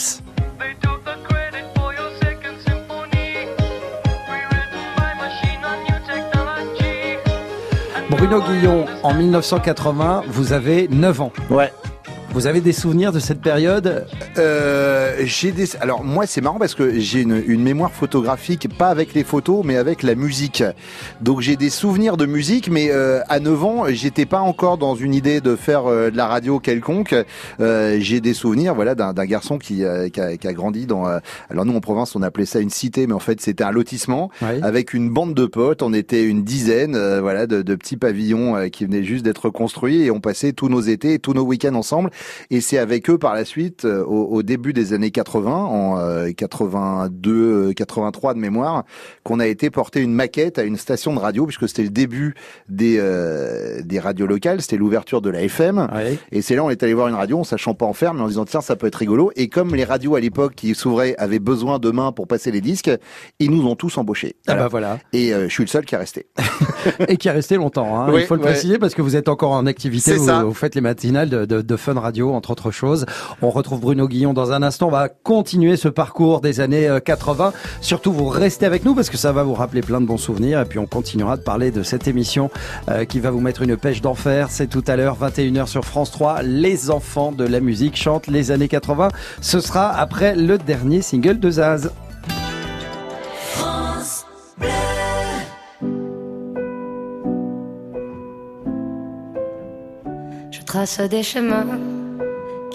Bruno 8.09 8.41
Guillon, 8.41 8.87
en 9.03 9.13
1980, 9.13 10.23
vous 10.29 10.55
avez 10.55 10.89
9 10.89 11.21
ans. 11.21 11.33
Ouais. 11.51 11.71
Vous 12.35 12.47
avez 12.47 12.61
des 12.61 12.73
souvenirs 12.73 13.11
de 13.11 13.19
cette 13.19 13.41
période 13.41 14.07
Euh, 14.37 15.17
j'ai 15.25 15.51
des. 15.51 15.75
Alors 15.81 16.05
moi, 16.05 16.27
c'est 16.27 16.41
marrant 16.41 16.59
parce 16.59 16.75
que 16.75 17.01
j'ai 17.01 17.23
une, 17.23 17.43
une 17.47 17.63
mémoire 17.63 17.91
photographique, 17.91 18.69
pas 18.79 18.89
avec 18.89 19.15
les 19.15 19.25
photos, 19.25 19.63
mais 19.65 19.77
avec 19.77 20.03
la 20.05 20.15
musique. 20.15 20.63
Donc 21.21 21.41
j'ai 21.41 21.57
des 21.57 21.71
souvenirs 21.71 22.17
de 22.17 22.27
musique, 22.27 22.71
mais 22.71 22.91
euh, 22.93 23.21
à 23.29 23.41
9 23.41 23.65
ans, 23.65 23.85
j'étais 23.89 24.27
pas 24.27 24.39
encore 24.41 24.79
dans 24.79 24.95
une 24.95 25.15
idée 25.15 25.41
de 25.41 25.57
faire 25.57 25.87
euh, 25.87 26.11
de 26.11 26.17
la 26.17 26.27
radio 26.29 26.61
quelconque. 26.61 27.15
Euh, 27.61 27.97
j'ai 27.99 28.21
des 28.21 28.35
souvenirs, 28.35 28.75
voilà, 28.75 28.95
d'un 28.95 29.13
garçon 29.25 29.59
qui, 29.59 29.83
euh, 29.83 30.09
qui, 30.09 30.21
a, 30.21 30.37
qui 30.37 30.47
a 30.47 30.53
grandi 30.53 30.87
dans. 30.87 31.09
euh, 31.09 31.19
alors 31.51 31.65
nous 31.65 31.75
en 31.75 31.81
province, 31.81 32.15
on 32.15 32.23
appelait 32.23 32.47
ça 32.47 32.61
une 32.61 32.71
cité, 32.71 33.07
mais 33.09 33.15
en 33.15 33.19
fait 33.19 33.41
c'était 33.41 33.65
un 33.65 33.73
lotissement 33.73 34.31
Oui. 34.43 34.61
avec 34.63 34.93
une 34.93 35.11
bande 35.11 35.35
de 35.35 35.47
potes. 35.47 35.83
On 35.83 35.93
était 35.95 36.25
une 36.25 36.45
dizaine, 36.45 36.95
euh, 36.95 37.21
voilà, 37.21 37.47
de, 37.49 37.63
de 37.63 37.75
petits 37.75 37.97
pavillons 37.97 38.55
euh, 38.57 38.69
qui 38.69 38.85
venaient 38.85 39.03
juste 39.03 39.25
d'être 39.25 39.49
construits 39.51 40.03
et 40.03 40.11
on 40.13 40.21
passait 40.21 40.53
tous 40.53 40.69
nos 40.69 40.83
étés, 40.83 41.15
et 41.15 41.19
tous 41.19 41.33
nos 41.33 41.43
week-ends 41.45 41.75
ensemble. 41.75 42.11
Et 42.51 42.61
c'est 42.61 42.79
avec 42.79 43.09
eux 43.11 43.19
par 43.19 43.35
la 43.35 43.45
suite, 43.45 43.85
euh, 43.85 44.05
au, 44.05 44.25
au 44.27 44.43
début 44.43 44.73
des 44.73 44.93
années 44.93 45.11
80, 45.11 45.51
en 45.51 45.99
euh, 45.99 46.31
82, 46.37 47.31
euh, 47.71 47.73
83 47.73 48.35
de 48.35 48.39
mémoire, 48.39 48.85
qu'on 49.25 49.41
a 49.41 49.47
été 49.47 49.71
porter 49.71 50.01
une 50.01 50.13
maquette 50.13 50.59
à 50.59 50.63
une 50.63 50.77
station 50.77 51.15
de 51.15 51.19
radio, 51.19 51.47
puisque 51.47 51.69
c'était 51.69 51.83
le 51.83 51.91
début 51.91 52.35
des 52.69 52.97
euh, 52.99 53.83
des 53.85 53.99
radios 53.99 54.27
locales, 54.27 54.61
c'était 54.63 54.77
l'ouverture 54.77 55.21
de 55.21 55.31
la 55.31 55.43
FM. 55.43 55.89
Et 56.33 56.43
c'est 56.43 56.57
là 56.57 56.65
on 56.65 56.71
est 56.71 56.83
allé 56.83 56.95
voir 56.95 57.09
une 57.09 57.15
radio, 57.15 57.39
en 57.41 57.45
sachant 57.45 57.75
pas 57.75 57.87
en 57.87 57.93
faire, 57.93 58.15
mais 58.15 58.23
en 58.23 58.29
disant 58.29 58.45
tiens 58.45 58.61
ça 58.61 58.77
peut 58.77 58.87
être 58.87 58.97
rigolo. 58.97 59.31
Et 59.37 59.49
comme 59.49 59.75
les 59.75 59.85
radios 59.85 60.15
à 60.15 60.21
l'époque 60.21 60.55
qui 60.55 60.75
s'ouvraient 60.75 61.15
avaient 61.19 61.39
besoin 61.39 61.79
de 61.79 61.91
mains 61.91 62.13
pour 62.13 62.27
passer 62.27 62.51
les 62.51 62.61
disques, 62.61 62.91
ils 63.39 63.51
nous 63.51 63.67
ont 63.67 63.77
tous 63.77 63.97
embauchés. 63.99 64.37
Ah 64.47 64.55
bah 64.55 64.69
voilà. 64.69 64.99
Et 65.13 65.33
euh, 65.33 65.49
je 65.49 65.53
suis 65.53 65.65
le 65.65 65.69
seul 65.69 65.85
qui 65.85 65.95
est 65.95 65.99
resté. 65.99 66.27
et 67.09 67.17
qui 67.17 67.29
est 67.29 67.33
resté 67.33 67.57
longtemps. 67.57 68.01
Hein. 68.01 68.11
Oui, 68.13 68.21
Il 68.23 68.27
faut 68.27 68.35
le 68.35 68.41
ouais. 68.43 68.53
préciser 68.53 68.79
parce 68.79 68.95
que 68.95 69.03
vous 69.03 69.17
êtes 69.17 69.29
encore 69.29 69.53
en 69.53 69.67
activité. 69.67 70.17
Vous, 70.17 70.55
faites 70.55 70.75
les 70.75 70.81
matinales 70.81 71.29
de, 71.29 71.45
de, 71.45 71.63
de 71.63 71.77
Fun 71.77 71.95
Radio, 71.95 72.08
entre 72.35 72.51
autres 72.51 72.71
choses. 72.71 73.07
On 73.43 73.51
retrouve 73.51 73.81
Bruno 73.81 74.09
Guillon 74.09 74.33
dans 74.33 74.53
un 74.53 74.63
instant. 74.63 74.89
On 74.89 74.91
va 74.91 75.09
continuer 75.09 75.77
ce 75.77 75.89
parcours 75.89 76.41
des 76.41 76.61
années 76.61 76.89
euh, 76.89 77.01
80. 77.01 77.53
Surtout, 77.81 78.13
vous 78.13 78.29
restez 78.29 78.67
avec 78.67 78.85
nous 78.85 78.95
parce 78.95 79.11
que 79.11 79.17
ça 79.17 79.33
va 79.33 79.43
vous 79.43 79.55
rappeler 79.55 79.83
plein 79.83 80.01
de 80.01 80.07
bons 80.07 80.19
souvenirs. 80.19 80.61
Et 80.61 80.65
puis, 80.65 80.79
on 80.79 80.87
continuera 80.87 81.37
de 81.37 81.43
parler 81.43 81.71
de 81.71 81.83
cette 81.83 82.09
émission 82.09 82.51
euh, 82.89 83.05
qui 83.05 83.21
va 83.21 83.31
vous 83.31 83.41
mettre 83.41 83.63
une 83.63 83.77
pêche 83.77 84.01
d'enfer. 84.01 84.49
C'est 84.51 84.69
tout 84.69 84.85
à 84.87 84.97
l'heure, 84.97 85.17
21h 85.21 85.67
sur 85.67 85.85
France 85.85 86.11
3. 86.11 86.43
Les 86.43 86.91
enfants 86.91 87.33
de 87.33 87.45
la 87.45 87.61
musique 87.61 87.97
chantent 87.97 88.27
les 88.27 88.51
années 88.51 88.69
80. 88.69 89.09
Ce 89.41 89.61
sera 89.61 89.91
après 89.91 90.35
le 90.35 90.59
dernier 90.59 91.03
single 91.03 91.39
de 91.39 91.51
Zaz. 91.51 91.91
Je 100.51 100.63
trace 100.65 101.01
des 101.01 101.23
chemins 101.23 101.67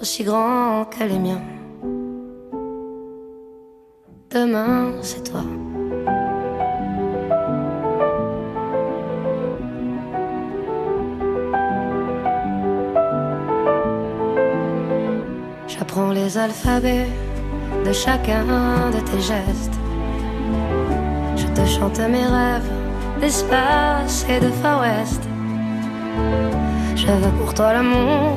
aussi 0.00 0.24
grands 0.24 0.84
que 0.84 1.04
les 1.04 1.18
miens. 1.18 1.42
Demain, 4.30 4.92
c'est 5.02 5.22
toi. 5.30 5.42
J'apprends 15.66 16.10
les 16.10 16.36
alphabets 16.36 17.06
de 17.84 17.92
chacun 17.92 18.44
de 18.90 19.00
tes 19.00 19.20
gestes. 19.20 19.78
Je 21.36 21.46
te 21.46 21.66
chante 21.66 21.98
mes 22.00 22.26
rêves 22.26 22.70
d'espace 23.20 24.26
et 24.28 24.40
de 24.40 24.50
Far 24.62 24.80
West. 24.82 25.22
Je 26.96 27.06
veux 27.06 27.32
pour 27.38 27.54
toi 27.54 27.72
l'amour, 27.72 28.36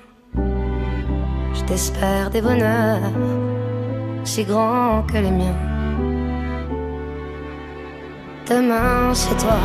T'espère 1.71 2.29
des 2.29 2.41
bonheurs 2.41 3.13
si 4.25 4.43
grands 4.43 5.03
que 5.03 5.13
les 5.13 5.31
miens. 5.31 5.55
Demain, 8.45 9.13
c'est 9.13 9.37
toi. 9.37 9.57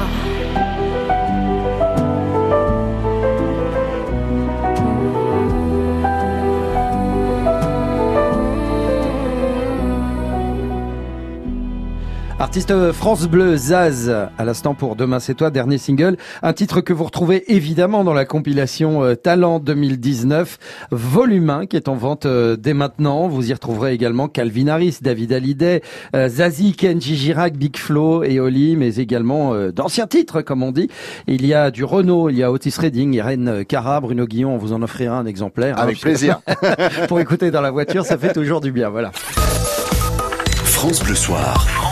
Artiste 12.39 12.93
France 12.93 13.27
Bleu, 13.29 13.57
Zaz, 13.57 14.11
à 14.11 14.45
l'instant 14.45 14.75
pour 14.75 14.95
Demain 14.95 15.21
c'est 15.21 15.33
toi, 15.33 15.51
dernier 15.51 15.79
single. 15.79 16.19
Un 16.43 16.53
titre 16.53 16.83
que 16.83 16.93
vous 16.93 17.05
retrouvez 17.05 17.51
évidemment 17.55 18.05
dans 18.05 18.13
la 18.13 18.27
compilation 18.27 19.03
euh, 19.03 19.15
Talent 19.15 19.59
2019, 19.59 20.59
volume 20.91 21.49
1, 21.49 21.67
qui 21.67 21.77
est 21.77 21.89
en 21.89 21.95
vente 21.95 22.27
euh, 22.27 22.57
dès 22.57 22.75
maintenant. 22.75 23.27
Vous 23.29 23.49
y 23.51 23.55
retrouverez 23.55 23.95
également 23.95 24.29
Calvin 24.29 24.67
Harris, 24.69 24.99
David 25.01 25.33
Hallyday, 25.33 25.81
euh, 26.15 26.29
Zazie, 26.29 26.75
Kenji 26.75 27.17
Girac, 27.17 27.55
Big 27.57 27.75
Flo 27.79 28.23
et 28.23 28.39
Oli, 28.39 28.77
mais 28.77 28.97
également 28.97 29.55
euh, 29.55 29.73
d'anciens 29.73 30.07
titres, 30.07 30.43
comme 30.43 30.63
on 30.63 30.73
dit. 30.73 30.91
Il 31.27 31.47
y 31.47 31.55
a 31.55 31.71
du 31.71 31.85
Renault, 31.85 32.29
il 32.29 32.37
y 32.37 32.43
a 32.43 32.53
Otis 32.53 32.75
Redding, 32.79 33.15
Irène 33.15 33.65
Cara, 33.65 33.99
Bruno 34.03 34.27
Guillon, 34.27 34.55
on 34.55 34.59
vous 34.59 34.75
en 34.75 34.83
offrira 34.83 35.17
un 35.19 35.25
exemplaire. 35.27 35.79
hein, 35.79 35.83
Avec 35.85 35.95
puisque- 35.95 36.05
plaisir. 36.07 36.41
pour 37.09 37.19
écouter 37.19 37.51
dans 37.51 37.63
la 37.63 37.71
voiture, 37.71 38.05
ça 38.05 38.19
fait 38.19 38.35
toujours 38.35 38.61
du 38.61 38.73
bien, 38.73 38.91
voilà. 38.91 39.11
France 40.65 41.03
Bleu 41.03 41.15
Soir. 41.15 41.86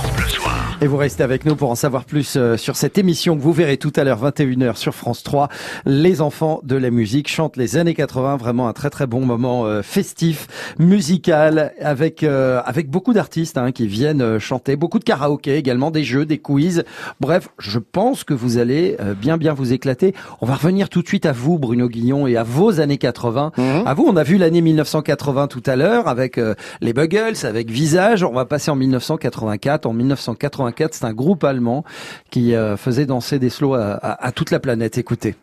Et 0.85 0.87
vous 0.87 0.99
restez 0.99 1.23
avec 1.23 1.47
nous 1.47 1.57
pour 1.57 1.71
en 1.71 1.77
savoir 1.77 2.05
plus 2.05 2.37
euh, 2.37 2.59
sur 2.59 2.77
cette 2.77 2.99
émission 2.99 3.39
que 3.39 3.41
vous 3.41 3.55
verrez 3.55 3.79
tout 3.79 3.93
à 3.97 4.05
l'heure 4.05 4.23
21h 4.23 4.77
sur 4.77 4.95
France 4.95 5.23
3. 5.23 5.49
Les 5.87 6.21
enfants 6.21 6.61
de 6.63 6.77
la 6.77 6.91
musique 6.91 7.27
chantent 7.27 7.57
les 7.57 7.79
années 7.79 7.95
80, 7.95 8.37
vraiment 8.37 8.69
un 8.69 8.75
très 8.75 8.91
très 8.91 9.07
bon 9.07 9.25
moment 9.25 9.65
euh, 9.65 9.81
festif, 9.81 10.47
musical, 10.79 11.73
avec 11.81 12.23
euh, 12.23 12.61
avec 12.67 12.91
beaucoup 12.91 13.15
d'artistes 13.15 13.57
hein, 13.57 13.73
qui 13.73 13.87
viennent 13.87 14.21
euh, 14.21 14.39
chanter, 14.39 14.77
beaucoup 14.77 14.99
de 14.99 15.05
karaoké 15.05 15.57
également, 15.57 15.91
des 15.91 16.05
jeux, 16.05 16.27
des 16.27 16.37
quiz. 16.37 16.85
Bref, 17.19 17.49
je 17.59 17.79
pense 17.79 18.23
que 18.23 18.35
vous 18.35 18.59
allez 18.59 18.99
bien 19.19 19.39
bien 19.39 19.55
vous 19.55 19.73
éclater. 19.73 20.15
On 20.43 20.47
va 20.47 20.57
revenir 20.57 20.91
tout 20.91 21.01
de 21.01 21.09
suite 21.09 21.25
à 21.25 21.33
vous, 21.33 21.59
Bruno 21.59 21.89
Guillon, 21.89 22.27
et 22.27 22.37
à 22.37 22.43
vos 22.43 22.79
années 22.81 22.99
80. 22.99 23.53
À 23.87 23.95
vous, 23.95 24.05
on 24.07 24.17
a 24.17 24.23
vu 24.23 24.37
l'année 24.37 24.61
1980 24.61 25.47
tout 25.47 25.63
à 25.65 25.77
l'heure 25.77 26.09
avec 26.09 26.37
euh, 26.37 26.55
les 26.81 26.93
Buggles, 26.93 27.45
avec 27.45 27.71
Visage. 27.71 28.23
On 28.23 28.33
va 28.33 28.45
passer 28.45 28.71
en 28.71 28.77
1984. 28.77 29.87
En 29.87 29.95
1984, 29.95 30.74
c'est 30.79 31.05
un 31.05 31.13
groupe 31.13 31.45
allemand 31.45 31.85
qui 32.31 32.55
euh, 32.55 32.77
faisait 32.77 33.07
danser 33.07 33.39
des 33.39 33.51
slows 33.51 33.75
à, 33.75 33.99
à 34.25 34.33
toute 34.33 34.51
la 34.51 34.61
planète. 34.61 34.99
Écoutez. 34.99 35.35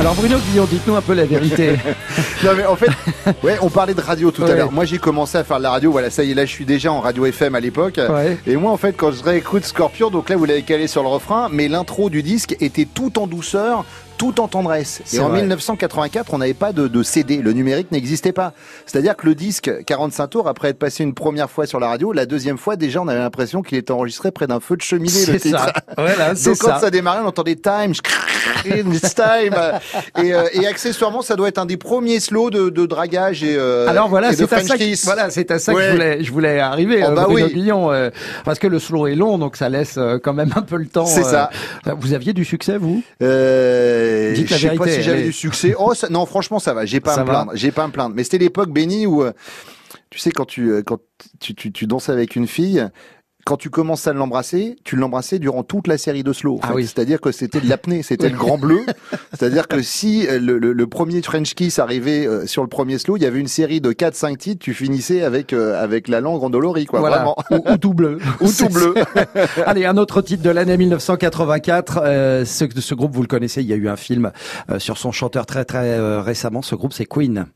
Alors 0.00 0.14
Bruno 0.14 0.38
Guillon, 0.38 0.64
dites-nous 0.64 0.96
un 0.96 1.02
peu 1.02 1.12
la 1.12 1.26
vérité. 1.26 1.74
non 2.44 2.50
mais 2.56 2.64
en 2.66 2.76
fait, 2.76 2.90
ouais, 3.42 3.56
on 3.62 3.68
parlait 3.70 3.94
de 3.94 4.00
radio 4.00 4.30
tout 4.30 4.42
Ouais. 4.42 4.50
à 4.52 4.54
l'heure. 4.54 4.72
Moi 4.72 4.84
j'ai 4.84 4.98
commencé 4.98 5.36
à 5.38 5.44
faire 5.44 5.58
de 5.58 5.62
la 5.62 5.70
radio, 5.70 5.90
voilà, 5.92 6.10
ça 6.10 6.24
y 6.24 6.30
est, 6.30 6.34
là 6.34 6.44
je 6.46 6.50
suis 6.50 6.64
déjà 6.64 6.92
en 6.92 7.00
radio 7.00 7.26
FM 7.26 7.54
à 7.54 7.60
l'époque. 7.60 7.98
Ouais. 7.98 8.38
Et 8.46 8.56
moi 8.56 8.70
en 8.72 8.76
fait 8.76 8.92
quand 8.96 9.12
je 9.12 9.22
réécoute 9.22 9.64
Scorpion, 9.64 10.10
donc 10.10 10.28
là 10.30 10.36
vous 10.36 10.44
l'avez 10.44 10.62
calé 10.62 10.86
sur 10.86 11.02
le 11.02 11.08
refrain, 11.08 11.48
mais 11.52 11.68
l'intro 11.68 12.10
du 12.10 12.22
disque 12.22 12.56
était 12.60 12.86
tout 12.92 13.18
en 13.18 13.26
douceur. 13.26 13.84
Tout 14.18 14.38
en 14.38 14.48
tendresse. 14.48 15.00
Et 15.14 15.18
en 15.18 15.30
vrai. 15.30 15.38
1984, 15.40 16.34
on 16.34 16.38
n'avait 16.38 16.52
pas 16.52 16.74
de, 16.74 16.88
de 16.88 17.02
CD. 17.02 17.38
Le 17.38 17.54
numérique 17.54 17.90
n'existait 17.90 18.32
pas. 18.34 18.52
C'est-à-dire 18.84 19.16
que 19.16 19.24
le 19.24 19.34
disque 19.34 19.70
45 19.86 20.26
tours, 20.28 20.46
après 20.46 20.68
être 20.68 20.78
passé 20.78 21.02
une 21.04 21.14
première 21.14 21.50
fois 21.50 21.64
sur 21.64 21.80
la 21.80 21.88
radio, 21.88 22.12
la 22.12 22.26
deuxième 22.26 22.58
fois, 22.58 22.76
déjà, 22.76 23.00
on 23.00 23.08
avait 23.08 23.18
l'impression 23.18 23.62
qu'il 23.62 23.78
était 23.78 23.92
enregistré 23.92 24.30
près 24.30 24.46
d'un 24.46 24.60
feu 24.60 24.76
de 24.76 24.82
cheminée. 24.82 25.08
C'est 25.08 25.38
ça. 25.38 25.72
Voilà, 25.96 26.34
Donc 26.44 26.58
quand 26.58 26.68
ça. 26.68 26.80
ça 26.80 26.90
démarrait, 26.90 27.20
on 27.24 27.28
entendait 27.28 27.56
Time, 27.56 27.94
It's 28.64 29.14
Time. 29.14 29.54
Et, 30.22 30.34
euh, 30.34 30.44
et 30.52 30.66
accessoirement, 30.66 31.22
ça 31.22 31.36
doit 31.36 31.48
être 31.48 31.58
un 31.58 31.66
des 31.66 31.76
premiers 31.76 32.20
slows 32.20 32.50
de, 32.50 32.68
de 32.68 32.86
dragage 32.86 33.42
et, 33.42 33.56
euh, 33.56 33.88
Alors 33.88 34.08
voilà, 34.08 34.32
c'est 34.32 34.52
à 34.52 34.62
ça, 34.62 34.76
que, 34.76 35.04
voilà, 35.04 35.30
c'est 35.30 35.50
à 35.50 35.58
ça 35.58 35.72
que 35.74 35.80
je 35.80 35.90
voulais, 35.90 36.24
je 36.24 36.32
voulais 36.32 36.60
arriver, 36.60 37.02
Oh, 37.04 37.10
euh, 37.10 37.14
bah 37.14 37.26
oui. 37.28 37.70
Euh, 37.70 38.10
parce 38.44 38.58
que 38.58 38.66
le 38.66 38.78
slow 38.78 39.06
est 39.06 39.14
long, 39.14 39.38
donc 39.38 39.56
ça 39.56 39.68
laisse 39.68 39.98
quand 40.22 40.34
même 40.34 40.52
un 40.56 40.62
peu 40.62 40.76
le 40.76 40.86
temps. 40.86 41.06
C'est 41.06 41.24
ça. 41.24 41.50
Vous 41.98 42.12
aviez 42.12 42.32
du 42.32 42.44
succès, 42.44 42.76
vous? 42.78 43.02
Euh, 43.22 44.32
Dites 44.34 44.48
je 44.48 44.54
sais 44.68 44.74
pas 44.74 44.88
si 44.88 45.02
j'avais 45.02 45.24
du 45.24 45.32
succès. 45.32 45.74
Oh, 45.78 45.94
ça- 45.94 46.08
non, 46.08 46.26
franchement, 46.26 46.58
ça 46.58 46.74
va. 46.74 46.84
J'ai 46.86 47.00
pas 47.00 47.14
à 47.14 47.20
me 47.20 47.24
plaindre. 47.24 47.52
J'ai 47.54 47.70
pas 47.70 47.84
à 47.84 47.86
me 47.86 47.92
plaindre. 47.92 48.14
Mais 48.14 48.24
c'était 48.24 48.38
l'époque 48.38 48.70
bénie 48.70 49.06
où, 49.06 49.24
tu 50.10 50.18
sais, 50.18 50.30
quand 50.30 50.44
tu, 50.46 50.82
quand 50.84 50.98
tu, 51.40 51.54
tu, 51.54 51.72
tu 51.72 51.86
danses 51.86 52.08
avec 52.08 52.36
une 52.36 52.46
fille, 52.46 52.86
quand 53.50 53.56
tu 53.56 53.68
commences 53.68 54.06
à 54.06 54.12
l'embrasser, 54.12 54.76
tu 54.84 54.94
l'embrassais 54.94 55.40
durant 55.40 55.64
toute 55.64 55.88
la 55.88 55.98
série 55.98 56.22
de 56.22 56.32
slow. 56.32 56.58
en 56.58 56.60
Ah 56.62 56.70
oui. 56.72 56.84
C'est-à-dire 56.84 57.20
que 57.20 57.32
c'était 57.32 57.60
de 57.60 57.68
l'apnée, 57.68 58.04
c'était 58.04 58.28
le 58.28 58.36
grand 58.36 58.58
bleu. 58.58 58.78
C'est-à-dire 59.32 59.66
que 59.66 59.82
si 59.82 60.24
euh, 60.28 60.38
le, 60.38 60.60
le, 60.60 60.72
le 60.72 60.86
premier 60.86 61.20
French 61.20 61.56
Kiss 61.56 61.80
arrivait 61.80 62.28
euh, 62.28 62.46
sur 62.46 62.62
le 62.62 62.68
premier 62.68 62.98
slow, 62.98 63.16
il 63.16 63.24
y 63.24 63.26
avait 63.26 63.40
une 63.40 63.48
série 63.48 63.80
de 63.80 63.90
4-5 63.90 64.36
titres, 64.36 64.64
tu 64.64 64.72
finissais 64.72 65.24
avec, 65.24 65.52
euh, 65.52 65.82
avec 65.82 66.06
la 66.06 66.20
langue 66.20 66.44
endolorie, 66.44 66.86
quoi. 66.86 67.00
Voilà. 67.00 67.16
Vraiment. 67.16 67.36
Ou, 67.50 67.72
ou 67.72 67.76
tout 67.76 67.92
bleu. 67.92 68.18
Ou 68.40 68.52
tout 68.52 68.68
bleu. 68.68 68.94
Allez, 69.66 69.84
un 69.84 69.96
autre 69.96 70.22
titre 70.22 70.44
de 70.44 70.50
l'année 70.50 70.76
1984. 70.76 72.02
Euh, 72.04 72.44
ce, 72.44 72.66
ce 72.78 72.94
groupe, 72.94 73.12
vous 73.12 73.22
le 73.22 73.26
connaissez, 73.26 73.62
il 73.62 73.68
y 73.68 73.72
a 73.72 73.76
eu 73.76 73.88
un 73.88 73.96
film 73.96 74.30
euh, 74.70 74.78
sur 74.78 74.96
son 74.96 75.10
chanteur 75.10 75.44
très 75.44 75.64
très 75.64 75.98
euh, 75.98 76.22
récemment. 76.22 76.62
Ce 76.62 76.76
groupe, 76.76 76.92
c'est 76.92 77.06
Queen. 77.06 77.46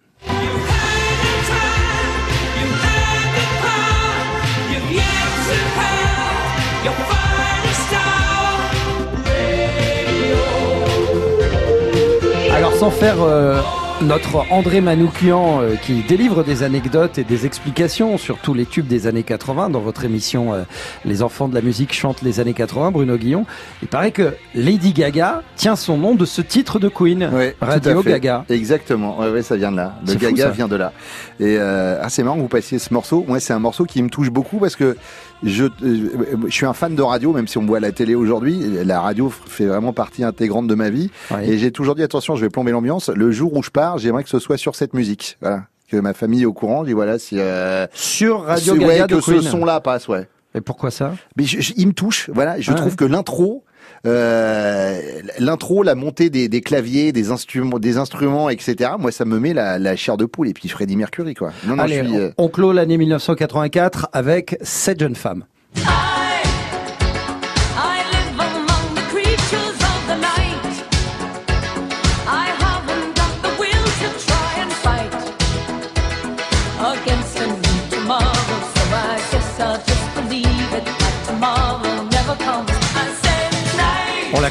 Sans 12.85 12.91
faire 12.91 13.23
euh, 13.23 13.63
notre 14.03 14.45
André 14.53 14.83
Manoukian 14.83 15.63
euh, 15.63 15.75
qui 15.77 16.03
délivre 16.03 16.45
des 16.45 16.63
anecdotes 16.63 17.17
et 17.17 17.25
des 17.25 17.47
explications 17.47 18.19
sur 18.19 18.37
tous 18.37 18.53
les 18.53 18.67
tubes 18.67 18.87
des 18.87 19.07
années 19.07 19.23
80 19.23 19.71
dans 19.71 19.81
votre 19.81 20.05
émission 20.05 20.53
euh, 20.53 20.65
Les 21.07 21.23
enfants 21.23 21.49
de 21.49 21.55
la 21.55 21.63
musique 21.63 21.95
chantent 21.95 22.21
les 22.21 22.41
années 22.41 22.53
80, 22.53 22.91
Bruno 22.91 23.17
Guillon. 23.17 23.47
Il 23.81 23.89
paraît 23.89 24.11
que 24.11 24.35
Lady 24.55 24.93
Gaga 24.93 25.41
tient 25.57 25.77
son 25.77 25.97
nom 25.97 26.15
de 26.15 26.27
ce 26.27 26.43
titre 26.43 26.79
de 26.79 26.91
Queen, 26.91 27.31
Ouais, 27.33 27.57
Radio. 27.59 28.03
Gaga. 28.03 28.45
Exactement. 28.51 29.19
Ouais, 29.19 29.31
ouais, 29.31 29.41
ça 29.41 29.57
vient 29.57 29.73
de 29.73 29.79
là. 29.79 29.95
Le 30.07 30.13
fou, 30.13 30.19
Gaga 30.19 30.51
vient 30.51 30.69
de 30.69 30.77
là. 30.77 30.93
Et 31.41 31.57
ah, 31.59 32.11
c'est 32.11 32.23
marrant 32.23 32.37
que 32.37 32.43
vous 32.43 32.49
passiez 32.49 32.79
ce 32.79 32.93
morceau. 32.93 33.25
Moi, 33.27 33.41
c'est 33.41 33.55
un 33.55 33.61
morceau 33.61 33.87
qui 33.87 34.03
me 34.03 34.11
touche 34.11 34.29
beaucoup 34.29 34.59
parce 34.59 34.77
que 34.77 34.95
je, 35.43 35.65
euh, 35.65 36.37
je 36.47 36.51
suis 36.53 36.67
un 36.67 36.73
fan 36.73 36.95
de 36.95 37.03
radio, 37.03 37.33
même 37.33 37.47
si 37.49 37.59
on 37.59 37.63
me 37.63 37.67
voit 37.69 37.79
à 37.79 37.81
la 37.81 37.93
télé 37.93 38.15
aujourd'hui. 38.15 38.61
La 38.85 39.01
radio 39.01 39.29
fait 39.31 39.67
vraiment 39.67 39.93
partie 39.93 40.25
intégrante 40.25 40.67
de 40.67 40.75
ma 40.75 40.91
vie. 40.91 41.11
Et 41.43 41.59
j'ai 41.59 41.71
toujours 41.73 41.95
dit 41.95 42.03
attention, 42.03 42.37
je 42.37 42.43
vais 42.43 42.51
plomber 42.51 42.73
l'ambiance. 42.73 43.09
Le 43.11 43.31
jour 43.31 43.55
où 43.55 43.63
je 43.63 43.71
pars, 43.71 43.99
j'aimerais 43.99 44.23
que 44.25 44.29
ce 44.31 44.39
soit 44.39 44.57
sur 44.57 44.75
cette 44.77 44.95
musique. 44.95 45.37
Voilà. 45.41 45.65
Que 45.91 45.97
ma 45.99 46.15
famille 46.15 46.43
est 46.43 46.47
au 46.47 46.53
courant. 46.55 46.81
Je 46.83 46.89
dis 46.89 46.93
voilà, 46.95 47.19
si 47.19 47.39
euh, 47.39 47.87
Sur 47.93 48.45
Radio 48.45 48.75
Gaga 48.75 48.87
ouais, 48.87 49.07
de 49.07 49.17
que 49.17 49.21
ce 49.21 49.41
son-là 49.43 49.81
passe, 49.81 50.09
ouais. 50.09 50.29
Et 50.55 50.61
pourquoi 50.61 50.91
ça? 50.91 51.13
Mais 51.37 51.45
je- 51.45 51.61
je- 51.61 51.73
il 51.77 51.89
me 51.89 51.93
touche. 51.93 52.31
Voilà, 52.33 52.59
je 52.61 52.71
Ah 52.71 52.75
trouve 52.75 52.91
ouais. 52.93 52.97
que 52.97 53.05
l'intro, 53.05 53.65
l'intro, 54.05 55.83
la 55.83 55.95
montée 55.95 56.31
des, 56.31 56.49
des 56.49 56.61
claviers, 56.61 57.13
des 57.13 57.31
instruments, 57.31 57.79
des 57.79 57.97
instruments, 57.99 58.51
etc. 58.51 58.91
Moi, 58.99 59.13
ça 59.13 59.25
me 59.25 59.39
met 59.39 59.55
la, 59.55 59.79
la 59.79 59.97
chair 59.97 60.17
de 60.17 60.25
poule. 60.27 60.49
Et 60.49 60.53
puis 60.55 60.69
Freddie 60.69 60.97
Mercury, 60.97 61.35
quoi. 61.35 61.53
Non, 61.67 61.77
non, 61.77 61.83
Allez, 61.83 62.03
je 62.03 62.09
suis. 62.09 62.17
euh, 62.19 62.31
on, 62.39 62.45
on 62.45 62.49
clôt 62.49 62.73
l'année 62.73 62.99
1984 62.99 64.09
avec 64.13 64.57
cette 64.63 65.01
jeune 65.01 65.17
femme. 65.17 65.45
I 65.77 66.14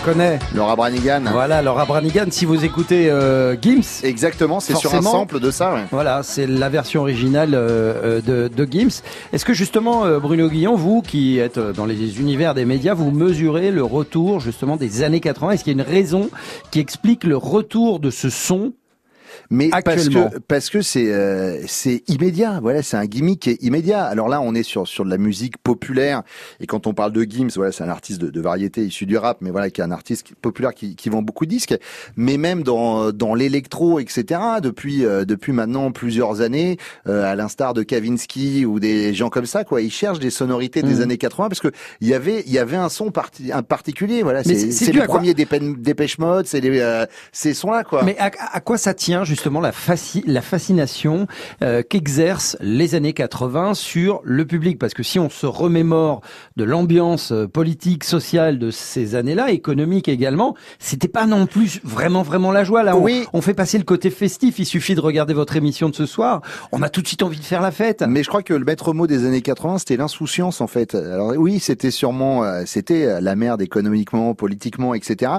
connaît. 0.03 0.39
Laura 0.53 0.75
Branigan. 0.75 1.21
Voilà, 1.31 1.61
Laura 1.61 1.85
Branigan. 1.85 2.25
Si 2.29 2.45
vous 2.45 2.63
écoutez 2.65 3.09
euh, 3.09 3.55
Gims, 3.59 4.01
Exactement, 4.03 4.59
c'est 4.59 4.75
sur 4.75 4.93
un 4.93 5.01
sample 5.01 5.39
de 5.39 5.49
ça. 5.49 5.73
ouais. 5.73 5.83
Voilà, 5.91 6.21
c'est 6.23 6.45
la 6.45 6.69
version 6.69 7.01
originale 7.01 7.53
euh, 7.53 8.19
euh, 8.19 8.47
de, 8.49 8.53
de 8.53 8.71
Gims. 8.71 9.01
Est-ce 9.31 9.45
que 9.45 9.53
justement, 9.53 10.05
euh, 10.05 10.19
Bruno 10.19 10.49
Guillon, 10.49 10.75
vous 10.75 11.01
qui 11.01 11.39
êtes 11.39 11.57
euh, 11.57 11.71
dans 11.73 11.85
les 11.85 12.19
univers 12.19 12.53
des 12.53 12.65
médias, 12.65 12.93
vous 12.93 13.11
mesurez 13.11 13.71
le 13.71 13.83
retour 13.83 14.39
justement 14.39 14.75
des 14.75 15.03
années 15.03 15.21
80 15.21 15.51
Est-ce 15.51 15.63
qu'il 15.63 15.75
y 15.77 15.79
a 15.79 15.83
une 15.83 15.89
raison 15.89 16.29
qui 16.71 16.79
explique 16.79 17.23
le 17.23 17.37
retour 17.37 17.99
de 17.99 18.09
ce 18.09 18.29
son 18.29 18.73
Mais 19.49 19.69
parce 19.83 20.09
que 20.09 20.37
parce 20.47 20.69
que 20.69 20.81
c'est 20.81 21.11
euh, 21.13 21.61
c'est 21.67 22.03
immédiat. 22.09 22.59
Voilà, 22.61 22.81
c'est 22.83 22.97
un 22.97 23.05
gimmick 23.05 23.41
qui 23.41 23.49
est 23.51 23.63
immédiat. 23.63 24.03
Alors 24.05 24.29
là, 24.29 24.41
on 24.41 24.53
est 24.55 24.63
sur 24.63 24.87
sur 24.87 25.05
de 25.05 25.09
la 25.09 25.17
musique 25.17 25.57
populaire. 25.57 26.23
Et 26.59 26.65
quand 26.67 26.87
on 26.87 26.93
parle 26.93 27.11
de 27.11 27.23
Gims, 27.23 27.49
voilà, 27.55 27.71
c'est 27.71 27.83
un 27.83 27.89
artiste 27.89 28.19
de, 28.21 28.29
de 28.29 28.41
variété 28.41 28.83
issu 28.85 29.05
du 29.05 29.17
rap, 29.17 29.37
mais 29.41 29.51
voilà, 29.51 29.69
qui 29.69 29.81
est 29.81 29.83
un 29.83 29.91
artiste 29.91 30.33
populaire 30.41 30.73
qui, 30.73 30.95
qui 30.95 31.09
vend 31.09 31.21
beaucoup 31.21 31.45
de 31.45 31.49
disques. 31.51 31.75
Mais 32.15 32.37
même 32.37 32.63
dans 32.63 33.11
dans 33.11 33.35
l'électro, 33.35 33.99
etc. 33.99 34.39
Depuis 34.61 35.05
euh, 35.05 35.25
depuis 35.25 35.51
maintenant 35.51 35.91
plusieurs 35.91 36.41
années, 36.41 36.77
euh, 37.07 37.23
à 37.31 37.35
l'instar 37.35 37.73
de 37.73 37.83
Kavinsky 37.83 38.65
ou 38.65 38.79
des 38.79 39.13
gens 39.13 39.29
comme 39.29 39.45
ça, 39.45 39.63
quoi, 39.63 39.81
ils 39.81 39.91
cherchent 39.91 40.19
des 40.19 40.29
sonorités 40.29 40.81
des 40.81 40.95
Mhm. 40.95 41.01
années 41.01 41.17
80 41.17 41.49
parce 41.49 41.59
que 41.59 41.71
il 42.01 42.07
y 42.07 42.13
avait 42.13 42.43
il 42.45 42.51
y 42.51 42.59
avait 42.59 42.77
un 42.77 42.89
son 42.89 43.11
parti, 43.11 43.51
un 43.51 43.63
particulier. 43.63 44.23
Voilà, 44.23 44.43
c'est 44.43 44.91
quoi 44.93 45.05
premiers 45.05 45.33
Dépêche 45.33 46.17
Mode, 46.17 46.45
c'est 46.47 46.61
euh, 46.63 47.05
ces 47.31 47.53
sons 47.53 47.71
là, 47.71 47.83
quoi. 47.83 48.03
Mais 48.03 48.17
à, 48.19 48.31
à 48.51 48.59
quoi 48.59 48.77
ça 48.77 48.93
tient 48.93 49.22
justement 49.23 49.59
la, 49.61 49.71
la 50.27 50.41
fascination 50.41 51.27
euh, 51.63 51.81
qu'exercent 51.87 52.57
les 52.61 52.95
années 52.95 53.13
80 53.13 53.73
sur 53.73 54.21
le 54.23 54.45
public 54.45 54.79
Parce 54.79 54.93
que 54.93 55.03
si 55.03 55.19
on 55.19 55.29
se 55.29 55.45
remémore 55.45 56.21
de 56.57 56.63
l'ambiance 56.63 57.31
euh, 57.31 57.47
politique, 57.47 58.03
sociale 58.03 58.59
de 58.59 58.71
ces 58.71 59.15
années-là, 59.15 59.51
économique 59.51 60.07
également, 60.07 60.55
c'était 60.79 61.07
pas 61.07 61.25
non 61.25 61.45
plus 61.45 61.79
vraiment 61.83 62.23
vraiment 62.23 62.51
la 62.51 62.63
joie. 62.63 62.83
Là, 62.83 62.95
on, 62.97 63.01
Oui. 63.03 63.25
on 63.33 63.41
fait 63.41 63.53
passer 63.53 63.77
le 63.77 63.83
côté 63.83 64.09
festif. 64.09 64.59
Il 64.59 64.65
suffit 64.65 64.95
de 64.95 65.01
regarder 65.01 65.33
votre 65.33 65.55
émission 65.55 65.89
de 65.89 65.95
ce 65.95 66.05
soir. 66.05 66.41
On 66.71 66.81
a 66.81 66.89
tout 66.89 67.01
de 67.01 67.07
suite 67.07 67.23
envie 67.23 67.39
de 67.39 67.45
faire 67.45 67.61
la 67.61 67.71
fête. 67.71 68.03
Mais 68.07 68.23
je 68.23 68.27
crois 68.27 68.43
que 68.43 68.53
le 68.53 68.65
maître 68.65 68.93
mot 68.93 69.07
des 69.07 69.25
années 69.25 69.41
80, 69.41 69.77
c'était 69.79 69.97
l'insouciance 69.97 70.59
en 70.61 70.67
fait. 70.67 70.95
Alors 70.95 71.33
oui, 71.37 71.59
c'était 71.59 71.91
sûrement, 71.91 72.43
euh, 72.43 72.63
c'était 72.65 73.21
la 73.21 73.35
merde 73.35 73.61
économiquement, 73.61 74.33
politiquement, 74.35 74.93
etc. 74.93 75.31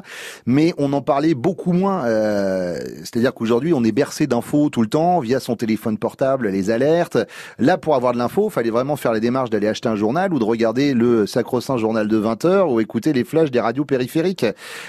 Mais 0.47 0.73
on 0.79 0.93
en 0.95 1.03
parlait 1.03 1.35
beaucoup 1.35 1.73
moins. 1.73 2.05
euh, 2.07 2.79
C'est-à-dire 3.01 3.35
qu'aujourd'hui, 3.35 3.74
on 3.75 3.85
est 3.85 3.93
bercé 3.93 4.27
d'infos 4.27 4.71
tout 4.71 4.83
le 4.83 4.89
temps 4.89 5.21
via 5.21 5.41
son 5.41 5.57
téléphone 5.57 5.99
portable, 5.99 6.49
les 6.49 6.71
alertes. 6.71 7.19
Là, 7.59 7.79
pour 7.79 7.95
avoir 7.95 8.13
de 8.13 8.19
l'info, 8.19 8.49
fallait 8.49 8.71
vraiment 8.71 8.97
faire 8.97 9.13
les 9.13 9.21
démarches 9.21 9.51
d'aller 9.51 9.69
acheter 9.69 9.89
un 9.89 9.97
journal 9.97 10.33
ou 10.33 10.39
de 10.39 10.45
regarder 10.45 10.95
le 10.95 11.27
sacro-saint 11.27 11.77
journal 11.77 12.09
de 12.09 12.17
20 12.17 12.45
heures 12.45 12.71
ou 12.71 12.81
écouter 12.81 13.13
les 13.13 13.25
flashs 13.25 13.51
des 13.51 13.61
radios 13.61 13.85
périphériques. 13.85 14.47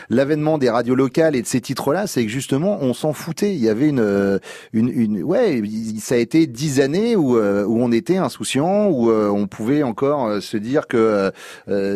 L'avènement 0.10 0.58
des 0.58 0.70
radios 0.70 0.96
locales 0.96 1.36
et 1.36 1.42
de 1.42 1.48
ces 1.48 1.62
titres-là, 1.62 2.08
c'est 2.08 2.24
que 2.24 2.32
justement, 2.32 2.78
on 2.82 2.94
s'en 2.94 3.14
foutait. 3.14 3.54
Il 3.54 3.62
y 3.62 3.70
avait 3.70 3.90
une, 3.90 4.00
euh, 4.00 4.40
une, 4.74 4.90
une 4.90 5.24
ouais, 5.24 5.62
ça 6.00 6.16
a 6.16 6.18
été 6.18 6.48
dix 6.48 6.80
années 6.80 7.16
où, 7.16 7.38
euh, 7.38 7.66
où 7.66 7.82
on 7.82 7.92
était 7.92 8.18
insouciant, 8.18 8.90
où 8.90 9.10
euh, 9.10 9.30
on 9.30 9.48
pouvait 9.48 9.84
encore 9.84 10.42
se 10.42 10.58
dire 10.58 10.88
que 10.88 11.32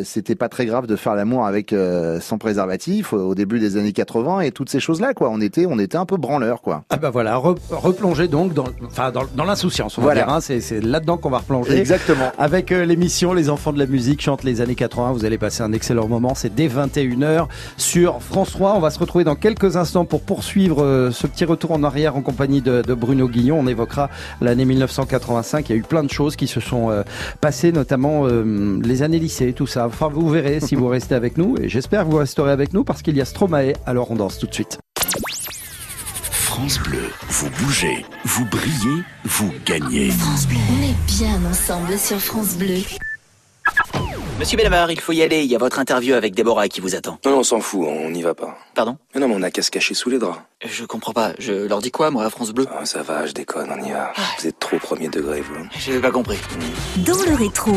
c'était 0.03 0.35
pas 0.35 0.49
très 0.49 0.65
grave 0.65 0.87
de 0.87 0.95
faire 0.95 1.15
l'amour 1.15 1.45
avec 1.45 1.73
sans 2.19 2.37
préservatif 2.37 3.13
au 3.13 3.35
début 3.35 3.59
des 3.59 3.77
années 3.77 3.93
80 3.93 4.41
et 4.41 4.51
toutes 4.51 4.69
ces 4.69 4.79
choses-là, 4.79 5.13
quoi. 5.13 5.29
On 5.29 5.41
était, 5.41 5.65
on 5.65 5.79
était 5.79 5.97
un 5.97 6.05
peu 6.05 6.17
branleur, 6.17 6.61
quoi. 6.61 6.78
Ah 6.89 6.97
bah 6.97 7.09
voilà, 7.09 7.35
re- 7.37 7.57
replonger 7.71 8.27
donc 8.27 8.53
dans, 8.53 8.65
enfin 8.85 9.11
dans, 9.11 9.23
dans 9.35 9.43
l'insouciance, 9.43 9.97
on 9.97 10.01
va 10.01 10.07
Voilà. 10.07 10.23
dire. 10.23 10.33
hein. 10.33 10.41
c'est 10.41 10.61
c'est 10.61 10.81
là-dedans 10.81 11.17
qu'on 11.17 11.29
va 11.29 11.39
replonger. 11.39 11.77
Exactement. 11.77 12.31
Avec 12.37 12.71
euh, 12.71 12.85
l'émission 12.85 13.33
Les 13.33 13.49
Enfants 13.49 13.73
de 13.73 13.79
la 13.79 13.85
Musique 13.85 14.21
chantent 14.21 14.43
les 14.43 14.61
années 14.61 14.75
80. 14.75 15.11
Vous 15.13 15.25
allez 15.25 15.37
passer 15.37 15.63
un 15.63 15.71
excellent 15.73 16.07
moment. 16.07 16.33
C'est 16.35 16.53
dès 16.53 16.67
21h 16.67 17.47
sur 17.77 18.21
France 18.21 18.51
3. 18.51 18.73
On 18.75 18.79
va 18.79 18.89
se 18.89 18.99
retrouver 18.99 19.23
dans 19.23 19.35
quelques 19.35 19.75
instants 19.77 20.05
pour 20.05 20.21
poursuivre 20.21 20.83
euh, 20.83 21.11
ce 21.11 21.27
petit 21.27 21.45
retour 21.45 21.71
en 21.71 21.83
arrière 21.83 22.15
en 22.15 22.21
compagnie 22.21 22.61
de, 22.61 22.81
de 22.81 22.93
Bruno 22.93 23.27
Guillon. 23.27 23.59
On 23.59 23.67
évoquera 23.67 24.09
l'année 24.41 24.65
1985. 24.65 25.69
Il 25.69 25.71
y 25.71 25.75
a 25.75 25.79
eu 25.79 25.83
plein 25.83 26.03
de 26.03 26.09
choses 26.09 26.35
qui 26.35 26.47
se 26.47 26.59
sont 26.59 26.89
euh, 26.91 27.03
passées, 27.41 27.71
notamment 27.71 28.25
euh, 28.25 28.79
les 28.83 29.03
années 29.03 29.19
lycée, 29.19 29.53
tout 29.53 29.67
ça. 29.67 29.87
Enfin, 29.87 30.09
vous 30.11 30.29
verrez 30.29 30.59
si 30.59 30.75
vous 30.75 30.87
restez 30.87 31.15
avec 31.15 31.37
nous. 31.37 31.55
Et 31.61 31.69
j'espère 31.69 32.05
que 32.05 32.09
vous 32.11 32.17
resterez 32.17 32.51
avec 32.51 32.73
nous 32.73 32.83
parce 32.83 33.01
qu'il 33.01 33.15
y 33.17 33.21
a 33.21 33.25
Stromae. 33.25 33.73
Alors 33.85 34.11
on 34.11 34.15
danse 34.15 34.37
tout 34.39 34.47
de 34.47 34.53
suite. 34.53 34.79
France 36.59 36.79
Bleu, 36.79 37.09
vous 37.29 37.49
bougez, 37.51 38.05
vous 38.25 38.43
brillez, 38.43 39.03
vous 39.23 39.49
gagnez. 39.65 40.09
France 40.11 40.45
Bleu. 40.45 40.57
On 40.69 40.83
est 40.83 41.05
bien 41.07 41.49
ensemble 41.49 41.97
sur 41.97 42.19
France 42.19 42.57
Bleu. 42.57 42.81
Monsieur 44.37 44.57
Benabar, 44.57 44.91
il 44.91 44.99
faut 44.99 45.13
y 45.13 45.21
aller. 45.21 45.43
Il 45.43 45.49
y 45.49 45.55
a 45.55 45.57
votre 45.57 45.79
interview 45.79 46.15
avec 46.15 46.35
Déborah 46.35 46.67
qui 46.67 46.81
vous 46.81 46.95
attend. 46.95 47.17
Non, 47.23 47.31
non, 47.31 47.37
on 47.39 47.43
s'en 47.43 47.61
fout, 47.61 47.87
on 47.87 48.09
n'y 48.09 48.23
va 48.23 48.33
pas. 48.33 48.57
Pardon? 48.75 48.97
Mais 49.15 49.21
non, 49.21 49.29
mais 49.29 49.35
on 49.37 49.41
a 49.41 49.51
qu'à 49.51 49.61
se 49.61 49.71
cacher 49.71 49.93
sous 49.93 50.09
les 50.09 50.19
draps. 50.19 50.37
Je 50.65 50.83
comprends 50.83 51.13
pas. 51.13 51.31
Je 51.39 51.65
leur 51.65 51.81
dis 51.81 51.91
quoi, 51.91 52.11
moi, 52.11 52.25
à 52.25 52.29
France 52.29 52.51
Bleu? 52.51 52.67
Ah, 52.77 52.85
ça 52.85 53.03
va, 53.03 53.25
je 53.25 53.31
déconne, 53.31 53.69
on 53.71 53.81
y 53.81 53.91
va. 53.91 54.11
Vous 54.37 54.47
êtes 54.47 54.59
trop 54.59 54.79
premier 54.79 55.07
degré, 55.07 55.39
vous. 55.39 55.65
J'ai 55.79 55.99
pas 55.99 56.11
compris. 56.11 56.39
Dans 56.97 57.21
le 57.23 57.35
rétro, 57.35 57.71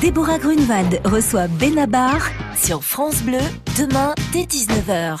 Déborah 0.00 0.38
Grunewald 0.38 1.00
reçoit 1.04 1.46
Benabar 1.46 2.18
sur 2.56 2.82
France 2.82 3.22
Bleu 3.22 3.38
demain 3.78 4.12
dès 4.32 4.42
19h. 4.42 5.20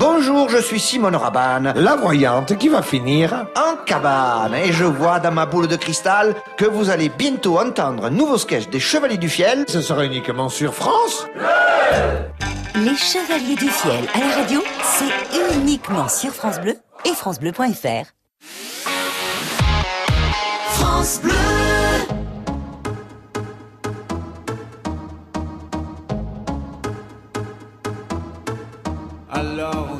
Bonjour, 0.00 0.48
je 0.48 0.56
suis 0.56 0.80
Simone 0.80 1.14
Rabanne, 1.14 1.74
la 1.76 1.94
voyante 1.94 2.56
qui 2.56 2.70
va 2.70 2.80
finir 2.80 3.44
en 3.54 3.76
cabane. 3.84 4.54
Et 4.54 4.72
je 4.72 4.86
vois 4.86 5.20
dans 5.20 5.30
ma 5.30 5.44
boule 5.44 5.68
de 5.68 5.76
cristal 5.76 6.34
que 6.56 6.64
vous 6.64 6.88
allez 6.88 7.10
bientôt 7.10 7.58
entendre 7.58 8.06
un 8.06 8.10
nouveau 8.10 8.38
sketch 8.38 8.70
des 8.70 8.80
Chevaliers 8.80 9.18
du 9.18 9.28
Fiel. 9.28 9.66
Ce 9.68 9.82
sera 9.82 10.06
uniquement 10.06 10.48
sur 10.48 10.72
France. 10.72 11.26
Les 12.76 12.96
Chevaliers 12.96 13.56
du 13.56 13.68
Fiel 13.68 14.08
à 14.14 14.20
la 14.20 14.36
radio, 14.36 14.62
c'est 14.82 15.54
uniquement 15.54 16.08
sur 16.08 16.30
France 16.30 16.58
Bleu 16.62 16.78
et 17.04 17.12
francebleu.fr. 17.12 18.06
France 20.78 21.20
Bleu. 21.22 21.49
Alors 29.40 29.99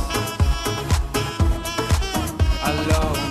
alors 2.81 3.30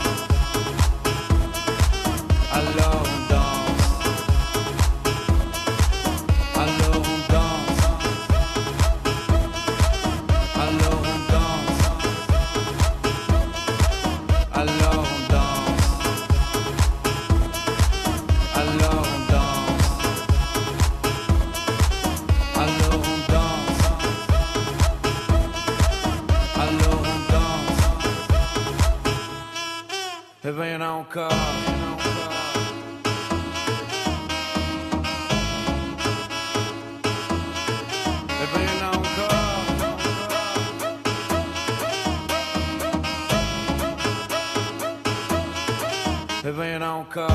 Encore. 47.11 47.31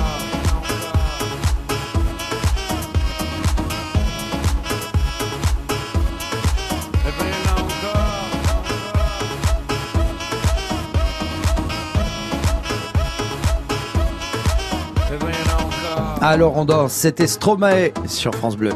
Alors 16.22 16.56
on 16.56 16.64
danse, 16.64 16.92
c'était 16.92 17.26
Stromae 17.26 17.92
sur 18.06 18.34
France 18.34 18.56
Bleu. 18.56 18.72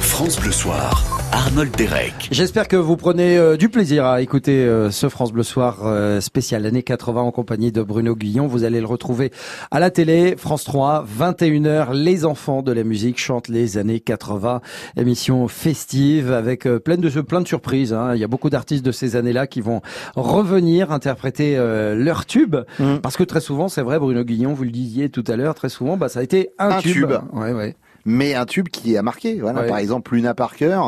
France 0.00 0.40
Bleu 0.40 0.50
Soir. 0.50 1.13
Arnold 1.34 1.74
Derek. 1.76 2.28
J'espère 2.30 2.68
que 2.68 2.76
vous 2.76 2.96
prenez 2.96 3.36
euh, 3.36 3.56
du 3.56 3.68
plaisir 3.68 4.06
à 4.06 4.22
écouter 4.22 4.64
euh, 4.64 4.92
ce 4.92 5.08
France 5.08 5.32
Bleu 5.32 5.42
Soir 5.42 5.80
euh, 5.82 6.20
spécial 6.20 6.64
années 6.64 6.84
80 6.84 7.22
en 7.22 7.32
compagnie 7.32 7.72
de 7.72 7.82
Bruno 7.82 8.14
Guillon. 8.14 8.46
Vous 8.46 8.62
allez 8.62 8.78
le 8.78 8.86
retrouver 8.86 9.32
à 9.72 9.80
la 9.80 9.90
télé, 9.90 10.36
France 10.38 10.62
3, 10.62 11.04
21h. 11.18 11.92
Les 11.92 12.24
enfants 12.24 12.62
de 12.62 12.70
la 12.70 12.84
musique 12.84 13.18
chantent 13.18 13.48
les 13.48 13.78
années 13.78 13.98
80. 13.98 14.60
Émission 14.96 15.48
festive 15.48 16.30
avec 16.30 16.66
euh, 16.66 16.78
plein 16.78 16.98
de 16.98 17.08
plein 17.20 17.40
de 17.40 17.48
surprises. 17.48 17.92
hein. 17.92 18.14
Il 18.14 18.20
y 18.20 18.24
a 18.24 18.28
beaucoup 18.28 18.48
d'artistes 18.48 18.84
de 18.86 18.92
ces 18.92 19.16
années-là 19.16 19.48
qui 19.48 19.60
vont 19.60 19.82
revenir 20.14 20.92
interpréter 20.92 21.56
euh, 21.58 21.96
leur 21.96 22.26
tube. 22.26 22.54
Mm. 22.78 22.98
Parce 23.02 23.16
que 23.16 23.24
très 23.24 23.40
souvent, 23.40 23.66
c'est 23.66 23.82
vrai, 23.82 23.98
Bruno 23.98 24.22
Guillon, 24.22 24.52
vous 24.52 24.62
le 24.62 24.70
disiez 24.70 25.08
tout 25.08 25.24
à 25.26 25.34
l'heure, 25.34 25.56
très 25.56 25.68
souvent, 25.68 25.96
bah, 25.96 26.08
ça 26.08 26.20
a 26.20 26.22
été 26.22 26.50
un, 26.60 26.70
Un 26.70 26.80
tube. 26.80 27.10
Ouais, 27.32 27.52
ouais. 27.52 27.74
Mais 28.04 28.34
un 28.34 28.46
tube 28.46 28.68
qui 28.68 28.96
a 28.96 29.02
marqué. 29.02 29.40
Voilà, 29.40 29.62
Ouais. 29.62 29.68
par 29.68 29.78
exemple 29.78 30.14
Luna 30.14 30.34
Parker. 30.34 30.80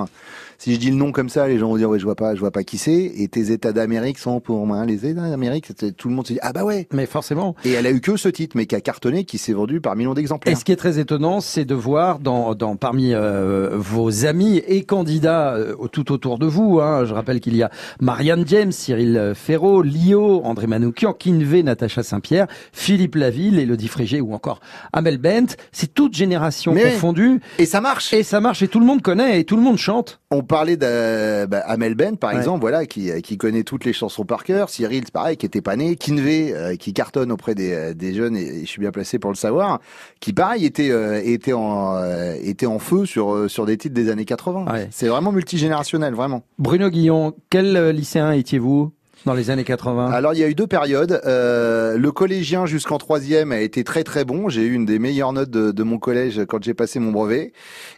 Si 0.58 0.74
je 0.74 0.78
dis 0.78 0.90
le 0.90 0.96
nom 0.96 1.12
comme 1.12 1.28
ça, 1.28 1.46
les 1.48 1.58
gens 1.58 1.68
vont 1.68 1.76
dire 1.76 1.88
ouais, 1.90 1.98
je 1.98 2.04
vois 2.04 2.14
pas, 2.14 2.34
je 2.34 2.40
vois 2.40 2.50
pas 2.50 2.64
qui 2.64 2.78
c'est. 2.78 3.12
Et 3.16 3.28
tes 3.28 3.52
États 3.52 3.72
d'Amérique 3.72 4.18
sont 4.18 4.40
pour 4.40 4.66
moi 4.66 4.84
les 4.86 5.06
États 5.06 5.28
d'Amérique. 5.28 5.72
Tout 5.96 6.08
le 6.08 6.14
monde 6.14 6.26
se 6.26 6.32
dit 6.32 6.38
ah 6.42 6.52
bah 6.52 6.64
ouais. 6.64 6.88
Mais 6.92 7.06
forcément. 7.06 7.54
Et 7.64 7.72
elle 7.72 7.86
a 7.86 7.90
eu 7.90 8.00
que 8.00 8.16
ce 8.16 8.28
titre, 8.28 8.56
mais 8.56 8.66
qui 8.66 8.74
a 8.74 8.80
cartonné, 8.80 9.24
qui 9.24 9.38
s'est 9.38 9.52
vendu 9.52 9.80
par 9.80 9.96
millions 9.96 10.12
Et 10.12 10.16
d'exemplaires. 10.16 10.56
ce 10.58 10.64
qui 10.64 10.72
est 10.72 10.76
très 10.76 10.98
étonnant, 10.98 11.40
c'est 11.40 11.64
de 11.64 11.74
voir 11.74 12.18
dans, 12.18 12.54
dans 12.54 12.76
parmi 12.76 13.14
euh, 13.14 13.70
vos 13.74 14.26
amis 14.26 14.62
et 14.66 14.84
candidats 14.84 15.54
euh, 15.54 15.74
tout 15.92 16.12
autour 16.12 16.38
de 16.38 16.46
vous. 16.46 16.80
Hein, 16.80 17.04
je 17.04 17.14
rappelle 17.14 17.40
qu'il 17.40 17.56
y 17.56 17.62
a 17.62 17.70
Marianne 18.00 18.44
James, 18.46 18.72
Cyril 18.72 19.32
Ferraud, 19.34 19.82
Lio, 19.82 20.40
André 20.44 20.66
Manoukian, 20.66 21.12
Kinvé, 21.12 21.62
Natacha 21.62 22.02
Saint-Pierre, 22.02 22.46
Philippe 22.72 23.14
Laville, 23.14 23.58
Elodie 23.58 23.88
Frégé 23.88 24.20
ou 24.20 24.32
encore 24.32 24.60
Amel 24.92 25.18
Bent. 25.18 25.56
C'est 25.72 25.92
toute 25.92 26.14
génération 26.14 26.72
Mais 26.72 26.92
confondue. 26.92 27.40
Et 27.58 27.66
ça 27.66 27.80
marche. 27.80 28.12
Et 28.12 28.22
ça 28.22 28.40
marche 28.40 28.62
et 28.62 28.68
tout 28.68 28.80
le 28.80 28.86
monde 28.86 29.02
connaît 29.02 29.40
et 29.40 29.44
tout 29.44 29.56
le 29.56 29.62
monde 29.62 29.76
chante. 29.78 30.20
On 30.30 30.42
parlait 30.46 30.76
d'Amel 30.76 31.94
bah, 31.94 32.04
Ben, 32.06 32.16
par 32.16 32.30
Ouais. 32.32 32.36
exemple, 32.38 32.60
voilà, 32.60 32.86
qui, 32.86 33.10
qui 33.22 33.36
connaît 33.36 33.62
toutes 33.62 33.84
les 33.84 33.92
chansons 33.92 34.24
par 34.24 34.44
cœur. 34.44 34.70
Cyril, 34.70 35.02
c'est 35.04 35.12
pareil, 35.12 35.36
qui 35.36 35.44
était 35.46 35.60
pas 35.60 35.76
né. 35.76 35.96
Kinvey, 35.96 36.52
euh, 36.54 36.76
qui 36.76 36.92
cartonne 36.92 37.30
auprès 37.32 37.54
des, 37.54 37.72
euh, 37.72 37.94
des 37.94 38.14
jeunes, 38.14 38.36
et, 38.36 38.42
et 38.42 38.60
je 38.60 38.66
suis 38.66 38.80
bien 38.80 38.90
placé 38.90 39.18
pour 39.18 39.30
le 39.30 39.36
savoir, 39.36 39.80
qui 40.20 40.32
pareil 40.32 40.64
était 40.64 40.90
euh, 40.90 41.20
était 41.24 41.52
en 41.52 41.96
euh, 41.96 42.34
était 42.42 42.66
en 42.66 42.78
feu 42.78 43.04
sur 43.06 43.34
euh, 43.34 43.48
sur 43.48 43.66
des 43.66 43.76
titres 43.76 43.94
des 43.94 44.10
années 44.10 44.24
80. 44.24 44.72
Ouais. 44.72 44.88
C'est 44.90 45.08
vraiment 45.08 45.32
multigénérationnel, 45.32 46.14
vraiment. 46.14 46.42
Bruno 46.58 46.88
Guillon, 46.88 47.34
quel 47.50 47.76
euh, 47.76 47.92
lycéen 47.92 48.32
étiez-vous? 48.32 48.92
Dans 49.24 49.34
les 49.34 49.50
années 49.50 49.64
80 49.64 50.10
Alors 50.12 50.34
il 50.34 50.38
y 50.40 50.44
a 50.44 50.48
eu 50.48 50.54
deux 50.54 50.66
périodes. 50.66 51.20
Euh, 51.24 51.96
le 51.98 52.12
collégien 52.12 52.66
jusqu'en 52.66 52.98
troisième 52.98 53.50
a 53.52 53.60
été 53.60 53.82
très 53.82 54.04
très 54.04 54.24
bon. 54.24 54.48
J'ai 54.48 54.62
eu 54.62 54.72
une 54.74 54.86
des 54.86 54.98
meilleures 54.98 55.32
notes 55.32 55.50
de, 55.50 55.72
de 55.72 55.82
mon 55.82 55.98
collège 55.98 56.42
quand 56.48 56.62
j'ai 56.62 56.74
passé 56.74 56.98
mon 57.00 57.10
brevet. 57.12 57.52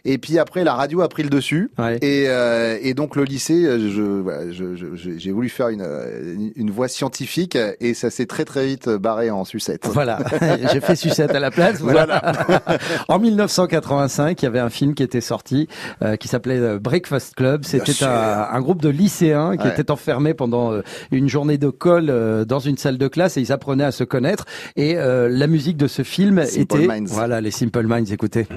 Et 0.05 0.17
puis 0.17 0.39
après 0.39 0.63
la 0.63 0.73
radio 0.73 1.01
a 1.01 1.09
pris 1.09 1.23
le 1.23 1.29
dessus. 1.29 1.69
Ouais. 1.77 1.97
Et, 2.01 2.25
euh, 2.27 2.77
et 2.81 2.93
donc 2.93 3.15
le 3.15 3.23
lycée, 3.25 3.63
je, 3.63 4.01
voilà, 4.01 4.51
je- 4.51 4.75
je- 4.75 5.17
j'ai 5.17 5.31
voulu 5.31 5.49
faire 5.49 5.69
une, 5.69 6.51
une 6.55 6.71
voie 6.71 6.87
scientifique 6.87 7.57
et 7.79 7.93
ça 7.93 8.09
s'est 8.09 8.25
très 8.25 8.45
très 8.45 8.65
vite 8.65 8.89
barré 8.89 9.29
en 9.29 9.45
sucette. 9.45 9.87
Voilà, 9.91 10.19
j'ai 10.71 10.81
fait 10.81 10.95
sucette 10.95 11.31
à 11.31 11.39
la 11.39 11.51
place. 11.51 11.79
Voilà. 11.81 12.21
en 13.07 13.19
1985, 13.19 14.41
il 14.41 14.45
y 14.45 14.47
avait 14.47 14.59
un 14.59 14.69
film 14.69 14.93
qui 14.95 15.03
était 15.03 15.21
sorti 15.21 15.67
euh, 16.01 16.15
qui 16.15 16.27
s'appelait 16.27 16.57
euh, 16.59 16.79
Breakfast 16.79 17.35
Club. 17.35 17.63
C'était 17.65 18.03
un 18.03 18.59
groupe 18.61 18.81
de 18.81 18.89
lycéens 18.89 19.57
qui 19.57 19.65
Ouais. 19.67 19.73
étaient 19.73 19.91
enfermés 19.91 20.33
pendant 20.33 20.71
euh, 20.71 20.81
une 21.11 21.29
journée 21.29 21.57
de 21.57 21.69
colle 21.69 22.09
euh, 22.09 22.45
dans 22.45 22.59
une 22.59 22.77
salle 22.77 22.97
de 22.97 23.07
classe 23.07 23.37
et 23.37 23.41
ils 23.41 23.51
apprenaient 23.51 23.83
à 23.83 23.91
se 23.91 24.03
connaître. 24.03 24.45
Et 24.75 24.97
euh, 24.97 25.29
la 25.29 25.47
musique 25.47 25.77
de 25.77 25.87
ce 25.87 26.03
film 26.03 26.43
Simple 26.45 26.61
était 26.61 26.87
Minds. 26.87 27.09
voilà 27.09 27.41
les 27.41 27.51
Simple 27.51 27.87
Minds. 27.87 28.11
Écoutez. 28.11 28.47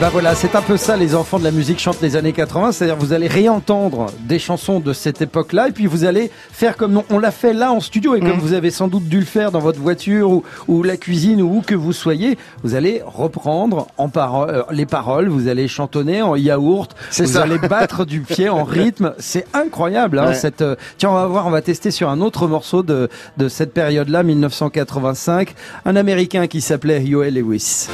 Ben 0.00 0.10
voilà, 0.10 0.36
c'est 0.36 0.54
un 0.54 0.62
peu 0.62 0.76
ça, 0.76 0.96
les 0.96 1.16
enfants 1.16 1.40
de 1.40 1.44
la 1.44 1.50
musique 1.50 1.80
chantent 1.80 2.00
les 2.00 2.14
années 2.14 2.32
80, 2.32 2.70
c'est-à-dire 2.70 2.94
vous 2.96 3.12
allez 3.12 3.26
réentendre 3.26 4.06
des 4.20 4.38
chansons 4.38 4.78
de 4.78 4.92
cette 4.92 5.20
époque-là, 5.22 5.68
et 5.68 5.72
puis 5.72 5.86
vous 5.86 6.04
allez 6.04 6.30
faire 6.52 6.76
comme 6.76 7.02
on, 7.10 7.18
l'a 7.18 7.32
fait 7.32 7.52
là 7.52 7.72
en 7.72 7.80
studio, 7.80 8.14
et 8.14 8.20
comme 8.20 8.36
Mm. 8.36 8.40
vous 8.40 8.52
avez 8.52 8.70
sans 8.70 8.86
doute 8.86 9.08
dû 9.08 9.18
le 9.18 9.24
faire 9.24 9.50
dans 9.50 9.58
votre 9.58 9.80
voiture 9.80 10.30
ou, 10.30 10.44
ou 10.68 10.84
la 10.84 10.96
cuisine 10.96 11.42
ou 11.42 11.56
où 11.56 11.62
que 11.62 11.74
vous 11.74 11.92
soyez, 11.92 12.38
vous 12.62 12.76
allez 12.76 13.02
reprendre 13.04 13.88
en 13.98 14.08
euh, 14.16 14.62
les 14.70 14.86
paroles, 14.86 15.28
vous 15.28 15.48
allez 15.48 15.66
chantonner 15.66 16.22
en 16.22 16.36
yaourt, 16.36 16.94
vous 17.18 17.26
ça. 17.26 17.42
allez 17.42 17.58
battre 17.58 18.04
du 18.04 18.20
pied 18.20 18.48
en 18.48 18.62
rythme, 18.64 19.14
c'est 19.18 19.46
incroyable. 19.52 20.20
Hein, 20.20 20.28
Ouais. 20.28 20.34
cette, 20.34 20.62
euh, 20.62 20.76
tiens, 20.98 21.10
on 21.10 21.14
va 21.14 21.26
voir, 21.26 21.46
on 21.48 21.50
va 21.50 21.60
tester 21.62 21.90
sur 21.90 22.08
un 22.08 22.20
autre 22.20 22.46
morceau 22.46 22.84
de, 22.84 23.08
de 23.36 23.48
cette 23.48 23.74
période-là, 23.74 24.22
1985, 24.22 25.54
un 25.86 25.96
Américain 25.96 26.46
qui 26.46 26.60
s'appelait 26.60 27.02
Yoel 27.04 27.34
Lewis. 27.34 27.88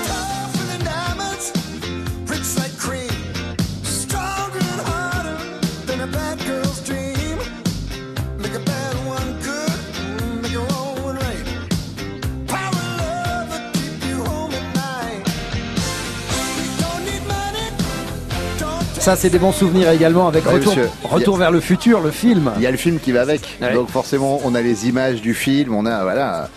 Ça, 19.04 19.16
c'est 19.16 19.28
des 19.28 19.38
bons 19.38 19.52
souvenirs 19.52 19.90
également 19.90 20.28
avec 20.28 20.46
Ouais, 20.46 20.54
Retour, 21.02 21.34
a- 21.36 21.38
vers 21.38 21.50
le 21.50 21.60
futur, 21.60 22.00
le 22.00 22.10
film. 22.10 22.52
Il 22.56 22.62
y 22.62 22.66
a 22.66 22.70
le 22.70 22.78
film 22.78 22.98
qui 22.98 23.12
va 23.12 23.20
avec. 23.20 23.58
Ouais. 23.60 23.74
Donc 23.74 23.90
forcément, 23.90 24.40
on 24.44 24.54
a 24.54 24.62
les 24.62 24.88
images 24.88 25.20
du 25.20 25.34
film, 25.34 25.74
on 25.74 25.84
a 25.84 26.02
voilà. 26.04 26.48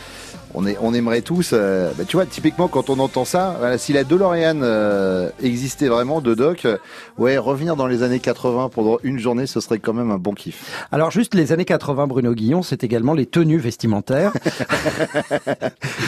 On, 0.53 0.65
est, 0.65 0.77
on 0.81 0.93
aimerait 0.93 1.21
tous, 1.21 1.51
euh, 1.53 1.91
bah, 1.97 2.03
tu 2.07 2.15
vois, 2.15 2.25
typiquement 2.25 2.67
quand 2.67 2.89
on 2.89 2.99
entend 2.99 3.25
ça, 3.25 3.55
voilà, 3.59 3.77
si 3.77 3.91
la 3.93 4.03
DeLorean 4.03 4.61
euh, 4.63 5.29
existait 5.43 5.87
vraiment 5.87 6.21
de 6.21 6.33
Doc, 6.33 6.65
euh, 6.65 6.77
ouais, 7.17 7.37
revenir 7.37 7.75
dans 7.75 7.85
les 7.85 8.01
années 8.01 8.19
80 8.19 8.69
pendant 8.73 8.97
une 9.03 9.19
journée, 9.19 9.45
ce 9.45 9.59
serait 9.59 9.77
quand 9.79 9.93
même 9.93 10.09
un 10.09 10.17
bon 10.17 10.33
kiff. 10.33 10.85
Alors 10.91 11.11
juste 11.11 11.33
les 11.35 11.51
années 11.51 11.65
80, 11.65 12.07
Bruno 12.07 12.33
Guillon, 12.33 12.63
c'est 12.63 12.83
également 12.83 13.13
les 13.13 13.25
tenues 13.25 13.57
vestimentaires. 13.59 14.31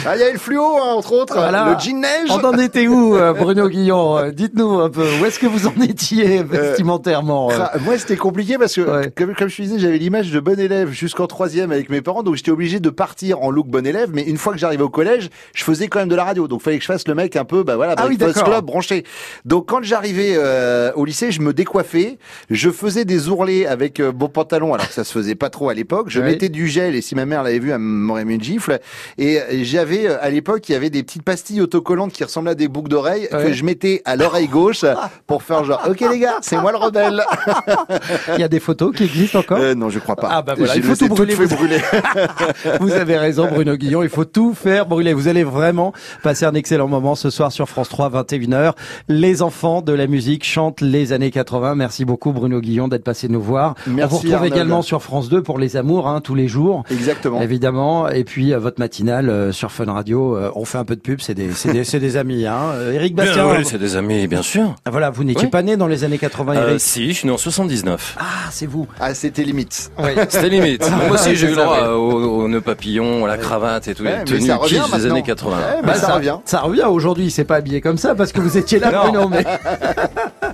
Ah, 0.06 0.16
il 0.16 0.20
y 0.20 0.22
a 0.24 0.30
eu 0.30 0.32
le 0.32 0.38
fluo, 0.38 0.62
hein, 0.62 0.94
entre 0.96 1.12
autres, 1.12 1.34
Voilà. 1.34 1.74
le 1.74 1.78
jean 1.78 2.00
neige. 2.00 2.30
On 2.30 2.42
en 2.44 2.56
était 2.58 2.86
où, 2.88 3.14
euh, 3.16 3.32
Bruno 3.34 3.68
Guillon 3.68 4.16
Euh, 4.16 4.30
Dites-nous 4.30 4.80
un 4.80 4.88
peu, 4.88 5.04
où 5.20 5.24
est-ce 5.26 5.38
que 5.38 5.46
vous 5.46 5.66
en 5.66 5.74
étiez 5.82 6.42
vestimentairement 6.42 7.50
euh 7.50 7.58
Moi, 7.84 7.98
c'était 7.98 8.16
compliqué 8.16 8.56
parce 8.58 8.74
que, 8.74 8.80
Ouais. 8.80 9.12
comme, 9.16 9.34
comme 9.34 9.48
je 9.48 9.62
disais, 9.62 9.78
j'avais 9.78 9.98
l'image 9.98 10.30
de 10.32 10.40
bon 10.40 10.58
élève 10.58 10.90
jusqu'en 10.90 11.26
troisième 11.26 11.70
avec 11.70 11.90
mes 11.90 12.00
parents, 12.00 12.22
donc 12.22 12.36
j'étais 12.36 12.50
obligé 12.50 12.80
de 12.80 12.90
partir 12.90 13.42
en 13.42 13.50
look 13.50 13.66
bon 13.68 13.86
élève. 13.86 14.10
Mais 14.12 14.22
une 14.30 14.38
fois 14.38 14.52
que 14.52 14.58
j'arrivais 14.58 14.82
au 14.82 14.88
collège, 14.88 15.28
je 15.54 15.64
faisais 15.64 15.88
quand 15.88 15.98
même 15.98 16.08
de 16.08 16.14
la 16.14 16.24
radio, 16.24 16.48
donc 16.48 16.62
fallait 16.62 16.78
que 16.78 16.82
je 16.82 16.86
fasse 16.92 17.06
le 17.06 17.14
mec 17.14 17.36
un 17.36 17.44
peu, 17.44 17.62
bah 17.62 17.76
voilà, 17.76 17.94
Ah 17.98 18.06
oui, 18.08 18.16
club 18.16 18.64
branché. 18.64 19.04
Donc 19.44 19.68
quand 19.68 19.82
j'arrivais 19.82 20.34
euh, 20.36 20.92
au 20.94 21.04
lycée, 21.04 21.32
je 21.32 21.40
me 21.40 21.52
décoiffais, 21.52 22.18
je 22.48 22.70
faisais 22.70 23.04
des 23.04 23.28
ourlets 23.28 23.66
avec 23.66 24.00
euh, 24.00 24.12
mon 24.18 24.28
pantalon, 24.28 24.72
alors 24.74 24.86
que 24.86 24.94
ça 24.94 25.04
se 25.04 25.12
faisait 25.12 25.34
pas 25.34 25.50
trop 25.50 25.68
à 25.68 25.74
l'époque. 25.74 26.06
Je 26.08 26.20
mettais 26.20 26.48
du 26.48 26.68
gel 26.68 26.94
et 26.94 27.02
si 27.02 27.14
ma 27.14 27.26
mère 27.26 27.42
l'avait 27.42 27.58
vu, 27.58 27.70
elle 27.70 27.78
m'aurait 27.78 28.24
mis 28.24 28.36
une 28.36 28.42
gifle. 28.42 28.78
Et 29.18 29.40
euh, 29.40 29.44
j'avais 29.62 30.06
euh, 30.06 30.16
à 30.22 30.30
l'époque, 30.30 30.68
il 30.68 30.72
y 30.72 30.74
avait 30.74 30.90
des 30.90 31.02
petites 31.02 31.22
pastilles 31.22 31.60
autocollantes 31.60 32.12
qui 32.12 32.24
ressemblaient 32.24 32.52
à 32.52 32.54
des 32.54 32.68
boucles 32.68 32.90
d'oreilles 32.90 33.28
que 33.30 33.52
je 33.52 33.64
mettais 33.64 34.02
à 34.04 34.16
l'oreille 34.16 34.48
gauche 34.48 34.84
pour 35.26 35.42
faire 35.42 35.64
genre, 35.64 35.82
ok 35.88 36.00
les 36.10 36.18
gars, 36.18 36.38
c'est 36.42 36.56
moi 36.56 36.72
le 36.72 36.78
rebelle. 36.78 37.22
Il 38.34 38.40
y 38.40 38.44
a 38.44 38.48
des 38.48 38.60
photos 38.60 38.94
qui 38.94 39.04
existent 39.04 39.40
encore? 39.40 39.58
Euh, 39.58 39.74
non, 39.74 39.90
je 39.90 39.98
crois 39.98 40.16
pas. 40.16 40.28
Ah 40.30 40.42
bah 40.42 40.54
voilà, 40.56 40.76
il 40.76 40.82
faut 40.82 40.94
tout 40.94 41.08
brûler, 41.08 41.34
vous- 41.34 41.48
brûler. 41.48 41.80
Vous 42.80 42.92
avez 42.92 43.16
raison, 43.18 43.48
Bruno 43.48 43.76
Guillon. 43.76 44.02
Il 44.02 44.08
faut 44.08 44.19
tout 44.24 44.54
faire 44.54 44.86
brûler. 44.86 45.12
Vous 45.12 45.28
allez 45.28 45.44
vraiment 45.44 45.92
passer 46.22 46.44
un 46.44 46.54
excellent 46.54 46.88
moment 46.88 47.14
ce 47.14 47.30
soir 47.30 47.52
sur 47.52 47.68
France 47.68 47.88
3, 47.88 48.10
21h. 48.10 48.72
Les 49.08 49.42
enfants 49.42 49.82
de 49.82 49.92
la 49.92 50.06
musique 50.06 50.44
chantent 50.44 50.80
les 50.80 51.12
années 51.12 51.30
80. 51.30 51.74
Merci 51.74 52.04
beaucoup, 52.04 52.32
Bruno 52.32 52.60
Guillon, 52.60 52.88
d'être 52.88 53.04
passé 53.04 53.28
nous 53.28 53.40
voir. 53.40 53.74
Merci, 53.86 54.02
On 54.04 54.06
vous 54.08 54.16
retrouve 54.16 54.34
Arnold. 54.34 54.52
également 54.54 54.82
sur 54.82 55.02
France 55.02 55.28
2 55.28 55.42
pour 55.42 55.58
les 55.58 55.76
amours, 55.76 56.08
hein, 56.08 56.20
tous 56.20 56.34
les 56.34 56.48
jours. 56.48 56.84
Exactement. 56.90 57.40
Évidemment. 57.40 58.08
Et 58.08 58.24
puis, 58.24 58.52
euh, 58.52 58.58
votre 58.58 58.78
matinale 58.80 59.28
euh, 59.30 59.52
sur 59.52 59.70
Fun 59.72 59.92
Radio. 59.92 60.36
euh, 60.36 60.50
on 60.54 60.64
fait 60.64 60.78
un 60.78 60.84
peu 60.84 60.96
de 60.96 61.00
pub. 61.00 61.20
C'est 61.20 61.34
des, 61.34 61.52
c'est 61.52 61.72
des, 61.72 61.84
c'est 61.84 62.00
des 62.00 62.16
amis, 62.16 62.46
hein. 62.46 62.58
Euh, 62.74 62.92
Eric 62.92 63.14
Bastien. 63.14 63.46
Oui, 63.50 63.64
c'est 63.64 63.78
des 63.78 63.96
amis, 63.96 64.26
bien 64.26 64.42
sûr. 64.42 64.74
Ah, 64.84 64.90
Voilà, 64.90 65.10
vous 65.10 65.24
n'étiez 65.24 65.44
Oui. 65.44 65.50
pas 65.50 65.62
né 65.62 65.76
dans 65.76 65.86
les 65.86 66.04
années 66.04 66.18
80, 66.18 66.54
Euh, 66.56 66.68
Eric. 66.70 66.80
si, 66.80 67.08
je 67.08 67.18
suis 67.18 67.26
né 67.26 67.32
en 67.32 67.38
79. 67.38 68.16
Ah, 68.18 68.24
c'est 68.50 68.66
vous. 68.66 68.86
Ah, 69.00 69.14
c'était 69.14 69.42
limite. 69.44 69.90
Oui. 69.98 70.10
C'était 70.28 70.48
limite. 70.48 70.88
Moi 71.06 71.14
aussi, 71.14 71.36
j'ai 71.36 71.46
eu 71.46 71.50
le 71.50 71.56
droit 71.56 71.88
au, 71.90 72.42
au 72.42 72.48
nœud 72.48 72.60
papillon, 72.60 73.24
à 73.24 73.28
la 73.28 73.38
cravate 73.38 73.88
et 73.88 73.94
tout, 73.94 74.04
Ouais, 74.18 74.24
tenues 74.24 74.46
ça 74.46 74.56
revient 74.56 74.82
des 74.92 75.06
années 75.06 75.22
80. 75.22 75.56
Ouais, 75.56 75.62
mais 75.82 75.86
Bah, 75.88 75.94
ça, 75.94 76.14
revient. 76.14 76.36
Ça 76.44 76.60
revient 76.60 76.84
aujourd'hui. 76.88 77.30
C'est 77.30 77.44
pas 77.44 77.56
habillé 77.56 77.80
comme 77.80 77.98
ça 77.98 78.14
parce 78.14 78.32
que 78.32 78.40
vous 78.40 78.56
étiez 78.58 78.78
là, 78.78 79.10
Non. 79.12 79.28
Mais 79.28 79.44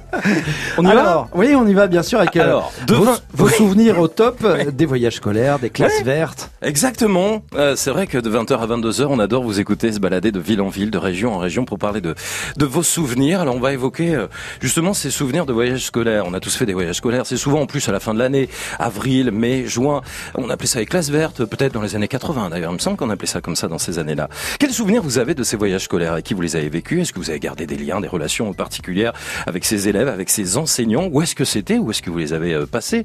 On 0.78 0.82
y 0.82 0.86
va 0.86 0.90
Alors, 1.00 1.28
oui, 1.34 1.54
on 1.54 1.66
y 1.66 1.74
va 1.74 1.86
bien 1.86 2.02
sûr 2.02 2.18
avec 2.18 2.36
euh, 2.36 2.42
Alors, 2.42 2.72
vos, 2.88 2.94
devin- 3.04 3.18
vos 3.32 3.46
Oui. 3.46 3.52
souvenirs 3.52 3.98
au 3.98 4.08
top 4.08 4.38
euh, 4.44 4.70
des 4.70 4.86
voyages 4.86 5.14
scolaires, 5.16 5.58
des 5.58 5.70
classes 5.70 6.02
vertes. 6.02 6.50
Exactement. 6.62 7.42
Euh, 7.54 7.74
c'est 7.76 7.90
vrai 7.90 8.06
que 8.06 8.18
de 8.18 8.30
20h 8.30 8.58
à 8.58 8.66
22h, 8.66 9.06
on 9.08 9.18
adore 9.18 9.42
vous 9.42 9.60
écouter 9.60 9.92
se 9.92 9.98
balader 10.00 10.32
de 10.32 10.40
ville 10.40 10.60
en 10.60 10.68
ville, 10.68 10.90
de 10.90 10.98
région 10.98 11.34
en 11.34 11.38
région 11.38 11.64
pour 11.64 11.78
parler 11.78 12.00
de, 12.00 12.14
de 12.56 12.64
vos 12.64 12.82
souvenirs. 12.82 13.40
Alors 13.40 13.54
on 13.56 13.60
va 13.60 13.72
évoquer 13.72 14.14
euh, 14.14 14.26
justement 14.60 14.94
ces 14.94 15.10
souvenirs 15.10 15.46
de 15.46 15.52
voyages 15.52 15.84
scolaires. 15.84 16.24
On 16.26 16.34
a 16.34 16.40
tous 16.40 16.54
fait 16.56 16.66
des 16.66 16.74
voyages 16.74 16.96
scolaires. 16.96 17.26
C'est 17.26 17.36
souvent 17.36 17.60
en 17.60 17.66
plus 17.66 17.88
à 17.88 17.92
la 17.92 18.00
fin 18.00 18.14
de 18.14 18.18
l'année, 18.18 18.48
avril, 18.78 19.30
mai, 19.30 19.66
juin. 19.66 20.02
On 20.34 20.50
appelait 20.50 20.66
ça 20.66 20.78
les 20.80 20.86
classes 20.86 21.10
vertes, 21.10 21.44
peut-être 21.44 21.72
dans 21.72 21.82
les 21.82 21.94
années 21.96 22.08
80 22.08 22.50
d'ailleurs. 22.50 22.70
Il 22.72 22.74
me 22.74 22.78
semble 22.80 22.96
qu'on 22.96 23.10
appelait 23.10 23.26
ça 23.26 23.40
comme 23.40 23.56
ça 23.56 23.68
dans 23.68 23.78
ces 23.78 23.98
années-là. 23.98 24.28
Quels 24.58 24.72
souvenirs 24.72 25.02
vous 25.02 25.18
avez 25.18 25.34
de 25.34 25.42
ces 25.42 25.56
voyages 25.56 25.84
scolaires? 25.84 26.12
Avec 26.12 26.24
qui 26.24 26.34
vous 26.34 26.42
les 26.42 26.56
avez 26.56 26.68
vécus? 26.68 27.02
Est-ce 27.02 27.12
que 27.12 27.18
vous 27.18 27.30
avez 27.30 27.40
gardé 27.40 27.66
des 27.66 27.76
liens, 27.76 28.00
des 28.00 28.08
relations 28.08 28.52
particulières 28.52 29.12
avec 29.46 29.64
ces 29.64 29.88
élèves, 29.88 30.08
avec 30.16 30.30
ces 30.30 30.56
enseignants 30.56 31.08
Où 31.12 31.20
est-ce 31.22 31.34
que 31.34 31.44
c'était? 31.44 31.76
Où 31.78 31.90
est-ce 31.90 32.00
que 32.02 32.08
vous 32.10 32.18
les 32.18 32.32
avez 32.32 32.54
euh, 32.54 32.66
passés? 32.66 33.04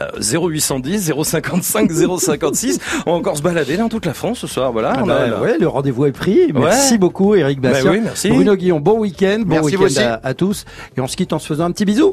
Euh, 0.00 0.08
0810 0.20 1.12
055 1.24 1.90
056. 1.90 2.78
On 3.06 3.12
va 3.12 3.16
encore 3.16 3.36
se 3.36 3.42
balader 3.42 3.76
dans 3.78 3.88
toute 3.88 4.04
la 4.06 4.12
France 4.14 4.38
ce 4.40 4.46
soir. 4.46 4.72
Voilà. 4.72 4.92
Ah 4.96 5.00
on 5.02 5.06
bah, 5.06 5.36
a- 5.38 5.40
ouais, 5.40 5.56
le 5.58 5.66
rendez-vous 5.66 6.04
est 6.06 6.12
pris. 6.12 6.52
Ouais. 6.52 6.60
Merci 6.60 6.98
beaucoup, 6.98 7.34
Eric 7.34 7.60
Bah 7.60 7.70
Bastien. 7.70 7.90
oui, 7.92 8.00
merci. 8.02 8.28
Bruno 8.28 8.54
Guillon, 8.54 8.78
bon 8.80 8.98
week-end. 8.98 9.42
Bon 9.44 9.60
week-end 9.62 9.86
à, 10.00 10.20
à 10.26 10.34
tous. 10.34 10.64
Et 10.96 11.00
on 11.00 11.06
se 11.06 11.16
quitte 11.16 11.32
en 11.32 11.38
se 11.38 11.46
faisant 11.46 11.64
un 11.64 11.70
petit 11.72 11.84
bisou. 11.86 12.12